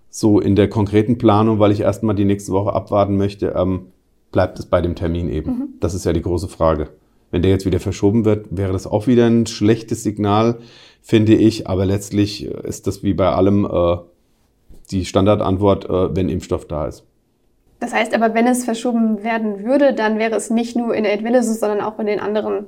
so 0.10 0.40
in 0.40 0.56
der 0.56 0.70
konkreten 0.70 1.20
Planung, 1.20 1.60
weil 1.60 1.72
ich 1.72 1.82
erstmal 1.82 2.16
die 2.16 2.26
nächste 2.26 2.52
Woche 2.52 2.74
abwarten 2.74 3.18
möchte. 3.18 3.54
Ähm, 3.56 3.92
bleibt 4.32 4.58
es 4.58 4.66
bei 4.66 4.82
dem 4.82 4.96
Termin 4.96 5.30
eben? 5.30 5.52
Mhm. 5.52 5.68
Das 5.82 5.94
ist 5.94 6.04
ja 6.04 6.14
die 6.14 6.24
große 6.24 6.48
Frage. 6.48 6.90
Wenn 7.30 7.44
der 7.44 7.52
jetzt 7.52 7.68
wieder 7.68 7.80
verschoben 7.80 8.26
wird, 8.26 8.48
wäre 8.50 8.74
das 8.74 8.88
auch 8.88 9.06
wieder 9.06 9.28
ein 9.28 9.46
schlechtes 9.46 10.02
Signal, 10.02 10.58
finde 11.04 11.36
ich. 11.36 11.68
Aber 11.68 11.86
letztlich 11.86 12.46
ist 12.46 12.88
das 12.88 13.04
wie 13.04 13.14
bei 13.14 13.30
allem 13.30 13.66
äh, 13.66 13.98
die 14.92 15.06
Standardantwort, 15.06 15.86
äh, 15.86 16.16
wenn 16.16 16.30
Impfstoff 16.30 16.66
da 16.68 16.88
ist. 16.88 17.06
Das 17.80 17.94
heißt 17.94 18.14
aber, 18.16 18.34
wenn 18.34 18.48
es 18.48 18.66
verschoben 18.66 19.24
werden 19.24 19.64
würde, 19.64 19.94
dann 19.94 20.18
wäre 20.18 20.36
es 20.36 20.50
nicht 20.50 20.76
nur 20.76 20.96
in 20.96 21.06
Edwillesus, 21.06 21.60
sondern 21.60 21.82
auch 21.82 22.00
in 22.00 22.08
den 22.08 22.20
anderen 22.20 22.68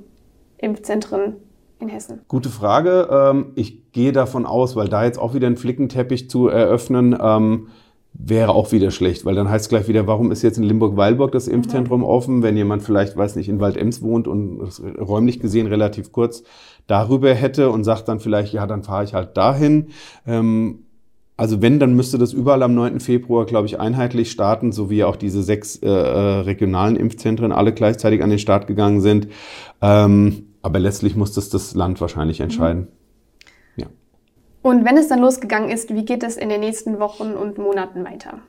Impfzentren 0.58 1.36
in 1.80 1.90
Hessen. 1.90 2.22
Gute 2.28 2.50
Frage. 2.50 3.08
Ähm, 3.12 3.52
ich 3.56 3.92
gehe 3.92 4.12
davon 4.12 4.46
aus, 4.46 4.76
weil 4.76 4.90
da 4.90 5.06
jetzt 5.06 5.20
auch 5.20 5.34
wieder 5.34 5.48
ein 5.48 5.58
Flickenteppich 5.58 6.30
zu 6.30 6.48
eröffnen, 6.48 7.18
ähm, 7.20 7.68
wäre 8.14 8.52
auch 8.52 8.72
wieder 8.72 8.90
schlecht, 8.90 9.26
weil 9.26 9.36
dann 9.36 9.50
heißt 9.50 9.66
es 9.66 9.70
gleich 9.70 9.88
wieder, 9.88 10.08
warum 10.08 10.32
ist 10.32 10.42
jetzt 10.42 10.58
in 10.58 10.64
Limburg-Weilburg 10.64 11.32
das 11.32 11.48
Impfzentrum 11.48 12.02
mhm. 12.02 12.08
offen, 12.08 12.44
wenn 12.44 12.58
jemand 12.58 12.82
vielleicht, 12.82 13.16
weiß 13.16 13.36
nicht, 13.36 13.48
in 13.48 13.60
Waldems 13.60 14.02
wohnt 14.02 14.28
und 14.28 14.60
räumlich 15.00 15.40
gesehen 15.40 15.68
relativ 15.68 16.12
kurz 16.12 16.44
darüber 16.88 17.34
hätte 17.34 17.70
und 17.70 17.84
sagt 17.84 18.08
dann 18.08 18.20
vielleicht, 18.20 18.54
ja, 18.54 18.66
dann 18.66 18.84
fahre 18.84 19.04
ich 19.04 19.14
halt 19.14 19.38
dahin. 19.38 19.90
Ähm, 20.26 20.87
also 21.38 21.62
wenn, 21.62 21.80
dann 21.80 21.96
müsste 21.96 22.18
das 22.18 22.34
überall 22.34 22.64
am 22.64 22.74
9. 22.74 23.00
Februar, 23.00 23.46
glaube 23.46 23.68
ich, 23.68 23.80
einheitlich 23.80 24.32
starten, 24.32 24.72
so 24.72 24.90
wie 24.90 25.04
auch 25.04 25.16
diese 25.16 25.44
sechs 25.44 25.78
äh, 25.78 25.88
äh, 25.88 26.40
regionalen 26.42 26.96
Impfzentren 26.96 27.52
alle 27.52 27.74
gleichzeitig 27.74 28.24
an 28.24 28.32
den 28.32 28.40
Start 28.40 28.68
gegangen 28.68 29.02
sind. 29.02 29.28
Ähm, 29.82 30.48
aber 30.64 30.80
letztlich 30.80 31.16
muss 31.16 31.34
das 31.34 31.50
das 31.50 31.76
Land 31.76 32.02
wahrscheinlich 32.02 32.42
entscheiden. 32.42 32.82
Mhm. 32.82 32.88
Und 34.68 34.84
wenn 34.84 34.98
es 34.98 35.08
dann 35.08 35.22
losgegangen 35.22 35.70
ist, 35.70 35.94
wie 35.96 36.04
geht 36.04 36.24
es 36.24 36.36
in 36.36 36.50
den 36.50 36.60
nächsten 36.60 37.00
Wochen 37.00 37.32
und 37.32 37.58
Monaten 37.58 38.04
weiter? 38.04 38.40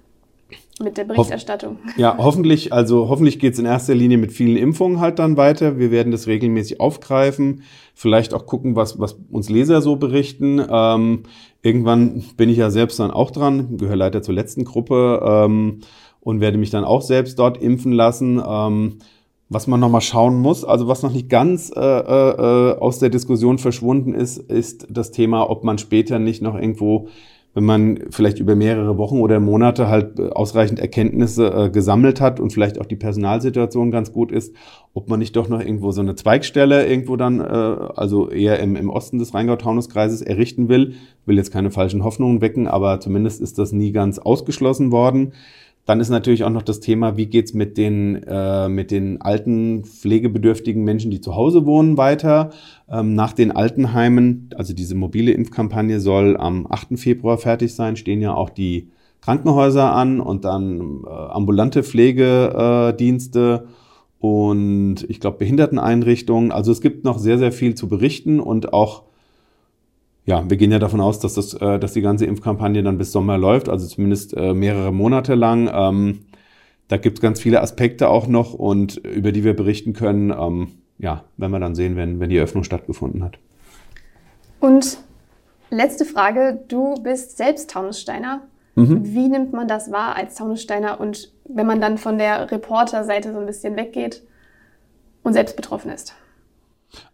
Mit 0.80 0.96
der 0.96 1.04
Berichterstattung. 1.04 1.78
Ho 1.84 2.00
ja, 2.00 2.16
hoffentlich, 2.18 2.72
also 2.72 3.08
hoffentlich 3.08 3.38
geht 3.38 3.54
es 3.54 3.58
in 3.58 3.66
erster 3.66 3.94
Linie 3.94 4.16
mit 4.16 4.32
vielen 4.32 4.56
Impfungen 4.56 5.00
halt 5.00 5.18
dann 5.18 5.36
weiter. 5.36 5.78
Wir 5.78 5.90
werden 5.90 6.12
das 6.12 6.26
regelmäßig 6.26 6.80
aufgreifen, 6.80 7.62
vielleicht 7.94 8.32
auch 8.32 8.46
gucken, 8.46 8.76
was, 8.76 9.00
was 9.00 9.18
uns 9.30 9.48
Leser 9.48 9.82
so 9.82 9.96
berichten. 9.96 10.64
Ähm, 10.70 11.24
irgendwann 11.62 12.22
bin 12.36 12.48
ich 12.48 12.58
ja 12.58 12.70
selbst 12.70 13.00
dann 13.00 13.10
auch 13.10 13.30
dran, 13.30 13.76
gehöre 13.76 13.96
leider 13.96 14.22
zur 14.22 14.34
letzten 14.34 14.64
Gruppe 14.64 15.20
ähm, 15.24 15.80
und 16.20 16.40
werde 16.40 16.58
mich 16.58 16.70
dann 16.70 16.84
auch 16.84 17.02
selbst 17.02 17.38
dort 17.38 17.60
impfen 17.60 17.92
lassen. 17.92 18.40
Ähm, 18.46 18.98
was 19.50 19.66
man 19.66 19.80
nochmal 19.80 20.02
schauen 20.02 20.38
muss, 20.38 20.64
also 20.64 20.88
was 20.88 21.02
noch 21.02 21.12
nicht 21.12 21.30
ganz 21.30 21.72
äh, 21.74 21.80
äh, 21.80 22.78
aus 22.78 22.98
der 22.98 23.08
Diskussion 23.08 23.58
verschwunden 23.58 24.14
ist, 24.14 24.36
ist 24.36 24.86
das 24.90 25.10
Thema, 25.10 25.48
ob 25.48 25.64
man 25.64 25.78
später 25.78 26.18
nicht 26.18 26.42
noch 26.42 26.54
irgendwo, 26.54 27.08
wenn 27.58 27.64
man 27.64 27.98
vielleicht 28.10 28.38
über 28.38 28.54
mehrere 28.54 28.98
Wochen 28.98 29.18
oder 29.18 29.40
Monate 29.40 29.88
halt 29.88 30.20
ausreichend 30.20 30.78
Erkenntnisse 30.78 31.52
äh, 31.52 31.70
gesammelt 31.70 32.20
hat 32.20 32.38
und 32.38 32.52
vielleicht 32.52 32.80
auch 32.80 32.86
die 32.86 32.94
Personalsituation 32.94 33.90
ganz 33.90 34.12
gut 34.12 34.30
ist, 34.30 34.54
ob 34.94 35.08
man 35.08 35.18
nicht 35.18 35.34
doch 35.34 35.48
noch 35.48 35.58
irgendwo 35.58 35.90
so 35.90 36.00
eine 36.00 36.14
Zweigstelle 36.14 36.86
irgendwo 36.86 37.16
dann, 37.16 37.40
äh, 37.40 37.42
also 37.42 38.30
eher 38.30 38.60
im, 38.60 38.76
im 38.76 38.90
Osten 38.90 39.18
des 39.18 39.34
Rheingau-Taunus-Kreises 39.34 40.22
errichten 40.22 40.68
will. 40.68 40.94
Will 41.26 41.36
jetzt 41.36 41.50
keine 41.50 41.72
falschen 41.72 42.04
Hoffnungen 42.04 42.40
wecken, 42.40 42.68
aber 42.68 43.00
zumindest 43.00 43.40
ist 43.40 43.58
das 43.58 43.72
nie 43.72 43.90
ganz 43.90 44.20
ausgeschlossen 44.20 44.92
worden. 44.92 45.32
Dann 45.88 46.00
ist 46.00 46.10
natürlich 46.10 46.44
auch 46.44 46.50
noch 46.50 46.60
das 46.60 46.80
Thema, 46.80 47.16
wie 47.16 47.24
geht's 47.24 47.54
mit 47.54 47.78
den, 47.78 48.22
äh, 48.24 48.68
mit 48.68 48.90
den 48.90 49.22
alten, 49.22 49.84
pflegebedürftigen 49.84 50.84
Menschen, 50.84 51.10
die 51.10 51.22
zu 51.22 51.34
Hause 51.34 51.64
wohnen, 51.64 51.96
weiter. 51.96 52.50
Ähm, 52.90 53.14
nach 53.14 53.32
den 53.32 53.52
Altenheimen, 53.52 54.50
also 54.54 54.74
diese 54.74 54.94
mobile 54.94 55.32
Impfkampagne 55.32 55.98
soll 55.98 56.36
am 56.36 56.66
8. 56.68 56.98
Februar 56.98 57.38
fertig 57.38 57.74
sein, 57.74 57.96
stehen 57.96 58.20
ja 58.20 58.34
auch 58.34 58.50
die 58.50 58.90
Krankenhäuser 59.22 59.90
an 59.90 60.20
und 60.20 60.44
dann 60.44 61.04
äh, 61.06 61.08
ambulante 61.10 61.82
Pflegedienste 61.82 63.64
äh, 63.64 63.68
und 64.18 65.06
ich 65.08 65.20
glaube 65.20 65.38
Behinderteneinrichtungen. 65.38 66.52
Also 66.52 66.70
es 66.70 66.82
gibt 66.82 67.04
noch 67.04 67.18
sehr, 67.18 67.38
sehr 67.38 67.50
viel 67.50 67.74
zu 67.74 67.88
berichten 67.88 68.40
und 68.40 68.74
auch 68.74 69.04
ja, 70.28 70.44
wir 70.46 70.58
gehen 70.58 70.70
ja 70.70 70.78
davon 70.78 71.00
aus, 71.00 71.20
dass, 71.20 71.32
das, 71.32 71.54
äh, 71.54 71.78
dass 71.78 71.94
die 71.94 72.02
ganze 72.02 72.26
Impfkampagne 72.26 72.82
dann 72.82 72.98
bis 72.98 73.12
Sommer 73.12 73.38
läuft, 73.38 73.70
also 73.70 73.86
zumindest 73.86 74.36
äh, 74.36 74.52
mehrere 74.52 74.92
Monate 74.92 75.34
lang. 75.34 75.70
Ähm, 75.72 76.26
da 76.88 76.98
gibt 76.98 77.16
es 77.16 77.22
ganz 77.22 77.40
viele 77.40 77.62
Aspekte 77.62 78.10
auch 78.10 78.26
noch 78.26 78.52
und 78.52 78.98
über 78.98 79.32
die 79.32 79.42
wir 79.42 79.56
berichten 79.56 79.94
können. 79.94 80.30
Ähm, 80.30 80.68
ja, 80.98 81.24
werden 81.38 81.52
wir 81.52 81.60
dann 81.60 81.74
sehen, 81.74 81.96
wenn, 81.96 82.20
wenn 82.20 82.28
die 82.28 82.36
Eröffnung 82.36 82.62
stattgefunden 82.62 83.24
hat. 83.24 83.38
Und 84.60 84.98
letzte 85.70 86.04
Frage, 86.04 86.60
du 86.68 86.96
bist 87.02 87.38
selbst 87.38 87.70
Taunussteiner. 87.70 88.42
Mhm. 88.74 89.00
Wie 89.04 89.28
nimmt 89.28 89.54
man 89.54 89.66
das 89.66 89.90
wahr 89.90 90.14
als 90.14 90.34
Taunussteiner 90.34 91.00
und 91.00 91.32
wenn 91.48 91.66
man 91.66 91.80
dann 91.80 91.96
von 91.96 92.18
der 92.18 92.50
Reporterseite 92.50 93.32
so 93.32 93.38
ein 93.38 93.46
bisschen 93.46 93.76
weggeht 93.76 94.22
und 95.22 95.32
selbst 95.32 95.56
betroffen 95.56 95.90
ist? 95.90 96.14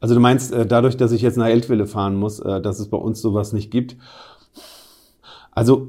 Also 0.00 0.14
du 0.14 0.20
meinst, 0.20 0.52
äh, 0.52 0.66
dadurch, 0.66 0.96
dass 0.96 1.12
ich 1.12 1.22
jetzt 1.22 1.36
nach 1.36 1.46
Eltville 1.46 1.86
fahren 1.86 2.16
muss, 2.16 2.40
äh, 2.40 2.60
dass 2.60 2.78
es 2.78 2.88
bei 2.88 2.96
uns 2.96 3.20
sowas 3.20 3.52
nicht 3.52 3.70
gibt. 3.70 3.96
Also 5.52 5.88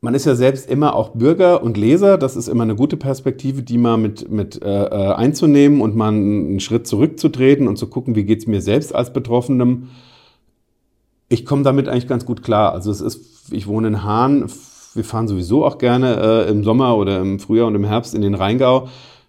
man 0.00 0.14
ist 0.14 0.26
ja 0.26 0.34
selbst 0.34 0.70
immer 0.70 0.94
auch 0.94 1.10
Bürger 1.10 1.62
und 1.62 1.76
Leser. 1.76 2.18
Das 2.18 2.36
ist 2.36 2.48
immer 2.48 2.62
eine 2.62 2.76
gute 2.76 2.96
Perspektive, 2.96 3.62
die 3.62 3.78
mal 3.78 3.96
mit, 3.96 4.30
mit 4.30 4.62
äh, 4.62 4.84
äh 4.84 5.14
einzunehmen 5.14 5.80
und 5.80 5.96
mal 5.96 6.08
einen 6.08 6.60
Schritt 6.60 6.86
zurückzutreten 6.86 7.66
und 7.66 7.76
zu 7.76 7.88
gucken, 7.88 8.14
wie 8.14 8.24
geht's 8.24 8.46
mir 8.46 8.60
selbst 8.60 8.94
als 8.94 9.12
Betroffenem. 9.12 9.88
Ich 11.28 11.44
komme 11.44 11.62
damit 11.62 11.88
eigentlich 11.88 12.08
ganz 12.08 12.24
gut 12.24 12.42
klar. 12.42 12.72
Also 12.72 12.90
es 12.90 13.00
ist, 13.00 13.52
ich 13.52 13.66
wohne 13.66 13.88
in 13.88 14.04
Hahn. 14.04 14.48
Wir 14.94 15.04
fahren 15.04 15.28
sowieso 15.28 15.64
auch 15.64 15.78
gerne 15.78 16.44
äh, 16.46 16.50
im 16.50 16.62
Sommer 16.62 16.96
oder 16.96 17.20
im 17.20 17.40
Frühjahr 17.40 17.66
und 17.66 17.74
im 17.74 17.84
Herbst 17.84 18.14
in 18.14 18.22
den 18.22 18.34
Rheingau. 18.34 18.88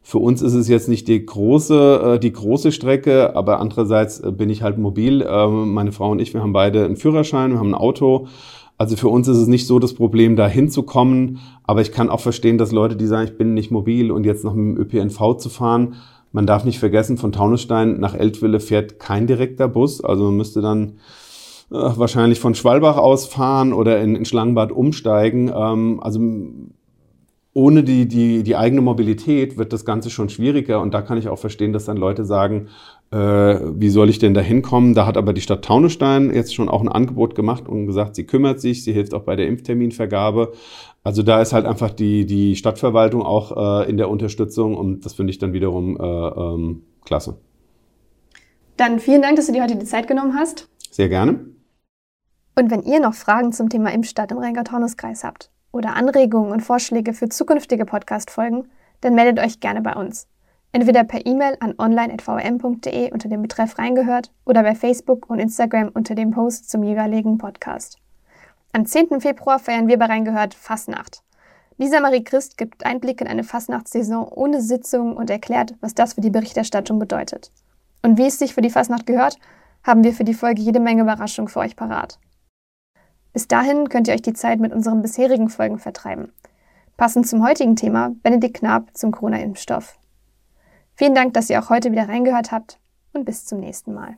Für 0.10 0.20
uns 0.20 0.41
ist 0.41 0.54
es 0.54 0.70
jetzt 0.70 0.88
nicht 0.88 1.10
die 1.10 1.26
große, 1.26 2.13
äh, 2.13 2.17
die 2.17 2.32
große 2.32 2.72
Strecke, 2.72 3.36
aber 3.36 3.60
andererseits 3.60 4.22
äh, 4.22 4.32
bin 4.32 4.50
ich 4.50 4.62
halt 4.62 4.78
mobil. 4.78 5.22
Ähm, 5.30 5.74
meine 5.74 5.91
Frau 5.91 6.12
und 6.12 6.22
ich, 6.22 6.34
wir 6.34 6.41
haben 6.41 6.54
beide 6.54 6.86
einen 6.86 6.96
Führerschein, 6.96 7.52
wir 7.52 7.60
haben 7.60 7.72
ein 7.72 7.76
Auto. 7.76 8.28
Also 8.78 8.96
für 8.96 9.10
uns 9.10 9.28
ist 9.28 9.36
es 9.36 9.48
nicht 9.48 9.67
so 9.67 9.80
das 9.80 9.93
Problem, 9.96 10.38
da 10.38 10.48
hinzukommen. 10.48 11.39
Aber 11.63 11.82
ich 11.82 11.91
kann 11.91 12.10
auch 12.10 12.22
verstehen, 12.22 12.58
dass 12.58 12.72
Leute, 12.72 12.96
die 12.96 13.06
sagen, 13.06 13.28
ich 13.28 13.38
bin 13.38 13.54
nicht 13.54 13.70
mobil 13.70 14.10
und 14.10 14.26
jetzt 14.26 14.46
noch 14.46 14.54
mit 14.54 14.78
dem 14.78 14.82
ÖPNV 14.82 15.36
zu 15.39 15.50
fahren. 15.50 15.96
Man 16.32 16.48
darf 16.48 16.63
nicht 16.63 16.80
vergessen, 16.80 17.17
von 17.17 17.34
Taunusstein 17.34 18.00
nach 18.00 18.13
Eltville 18.13 18.62
fährt 18.62 19.00
kein 19.00 19.28
direkter 19.28 19.67
Bus. 19.67 20.02
Also 20.02 20.24
man 20.24 20.38
müsste 20.38 20.62
dann 20.62 21.00
äh, 21.70 21.76
wahrscheinlich 21.76 22.39
von 22.39 22.56
Schwalbach 22.56 22.96
aus 22.96 23.26
fahren 23.26 23.74
oder 23.74 24.00
in, 24.00 24.15
in 24.15 24.24
Schlangenbad 24.24 24.72
umsteigen. 24.72 25.52
Ähm, 25.54 26.00
also 26.02 26.22
ohne 27.58 27.84
die, 27.84 28.08
die, 28.08 28.43
die 28.43 28.56
eigene 28.56 28.82
Mobilität 28.82 29.58
wird 29.58 29.74
das 29.74 29.84
Ganze 29.84 30.12
schon 30.12 30.30
schwieriger. 30.30 30.80
Und 30.80 30.93
da 30.93 31.02
kann 31.02 31.17
ich 31.17 31.28
auch 31.28 31.39
verstehen, 31.39 31.74
dass 31.74 31.86
dann 31.86 31.98
Leute 31.98 32.24
sagen, 32.24 32.67
äh, 33.10 33.17
wie 33.17 33.89
soll 33.89 34.12
ich 34.12 34.20
denn 34.20 34.36
da 34.36 34.41
hinkommen? 34.41 34.93
Da 34.93 35.08
hat 35.08 35.17
aber 35.17 35.34
die 35.34 35.41
Stadt 35.41 35.65
Taunusstein 35.65 36.32
jetzt 36.32 36.54
schon 36.54 36.70
auch 36.70 36.82
ein 36.82 36.88
Angebot 36.88 37.34
gemacht 37.34 37.67
und 37.67 37.88
gesagt, 37.88 38.15
sie 38.15 38.28
kümmert 38.28 38.62
sich, 38.62 38.84
sie 38.84 38.93
hilft 38.93 39.15
auch 39.15 39.24
bei 39.24 39.36
der 39.36 39.48
Impfterminvergabe. 39.48 40.52
Also 41.04 41.24
da 41.24 41.41
ist 41.41 41.52
halt 41.52 41.65
einfach 41.65 41.89
die, 41.89 42.28
die 42.28 42.56
Stadtverwaltung 42.56 43.24
auch 43.24 43.82
äh, 43.82 43.89
in 43.89 43.98
der 43.98 44.12
Unterstützung 44.12 44.76
und 44.76 45.04
das 45.04 45.15
finde 45.15 45.32
ich 45.32 45.39
dann 45.39 45.54
wiederum 45.54 45.98
äh, 46.00 46.04
ähm, 46.04 46.84
klasse. 47.06 47.39
Dann 48.76 49.00
vielen 49.00 49.24
Dank, 49.24 49.36
dass 49.36 49.48
du 49.48 49.54
dir 49.54 49.63
heute 49.63 49.78
die 49.78 49.86
Zeit 49.86 50.08
genommen 50.08 50.36
hast. 50.36 50.70
Sehr 50.91 51.10
gerne. 51.10 51.39
Und 52.56 52.70
wenn 52.70 52.84
ihr 52.84 53.00
noch 53.00 53.15
Fragen 53.15 53.52
zum 53.52 53.70
Thema 53.70 53.91
Impfstadt 53.91 54.32
im 54.32 54.38
Rheingau-Taunus-Kreis 54.38 55.24
habt, 55.24 55.50
oder 55.71 55.95
Anregungen 55.95 56.51
und 56.51 56.62
Vorschläge 56.62 57.13
für 57.13 57.30
zukünftige 57.30 57.86
Podcast-Folgen, 57.86 58.69
dann 59.01 59.15
meldet 59.15 59.43
euch 59.43 59.60
gerne 59.60 59.82
bei 59.82 59.93
uns. 59.93 60.27
Entweder 60.71 61.03
per 61.03 61.25
E-Mail 61.25 61.58
an 61.60 61.75
online.vm.de 61.77 63.12
unter 63.12 63.30
dem 63.30 63.41
Betreff 63.41 63.77
reingehört 63.77 64.32
oder 64.45 64.63
bei 64.63 64.75
Facebook 64.75 65.30
und 65.30 65.39
Instagram 65.39 65.89
unter 65.93 66.13
dem 66.13 66.32
Post 66.32 66.69
zum 66.69 66.84
jeweiligen 66.84 67.38
Podcast. 67.38 67.97
Am 68.73 68.86
10. 68.86 69.21
Februar 69.21 69.60
feiern 69.60 69.88
wir 69.88 69.97
bei 69.97 70.06
Reingehört 70.06 70.53
Fastnacht. 70.53 71.23
Lisa 71.77 71.99
Marie 71.99 72.23
Christ 72.23 72.58
gibt 72.58 72.86
Einblick 72.86 73.21
in 73.21 73.27
eine 73.27 73.43
Fastnachtssaison 73.43 74.27
ohne 74.27 74.62
Sitzungen 74.62 75.15
und 75.15 75.30
erklärt, 75.30 75.75
was 75.80 75.93
das 75.93 76.13
für 76.13 76.21
die 76.21 76.32
Berichterstattung 76.32 76.99
bedeutet. 76.99 77.51
Und 78.01 78.17
wie 78.17 78.25
es 78.25 78.39
sich 78.39 78.53
für 78.53 78.62
die 78.62 78.69
Fastnacht 78.69 79.06
gehört, 79.06 79.38
haben 79.84 80.03
wir 80.03 80.13
für 80.13 80.23
die 80.23 80.34
Folge 80.34 80.62
jede 80.62 80.80
Menge 80.80 81.03
Überraschung 81.03 81.47
für 81.47 81.60
euch 81.60 81.75
parat. 81.75 82.19
Bis 83.38 83.47
dahin 83.47 83.88
könnt 83.88 84.08
ihr 84.08 84.15
euch 84.15 84.23
die 84.23 84.34
Zeit 84.34 84.60
mit 84.60 84.73
unseren 84.73 85.04
bisherigen 85.04 85.47
Folgen 85.47 85.78
vertreiben. 85.78 86.34
Passend 86.97 87.28
zum 87.28 87.47
heutigen 87.47 87.76
Thema 87.76 88.15
Benedikt 88.23 88.58
Knab 88.58 88.97
zum 88.97 89.12
Corona-Impfstoff. 89.12 90.00
Vielen 90.96 91.13
Dank, 91.13 91.35
dass 91.35 91.52
ihr 91.52 91.62
auch 91.62 91.69
heute 91.69 91.92
wieder 91.92 92.10
reingehört 92.10 92.52
habt 92.52 92.79
und 93.13 93.25
bis 93.25 93.46
zum 93.46 93.60
nächsten 93.60 93.94
Mal. 93.94 94.17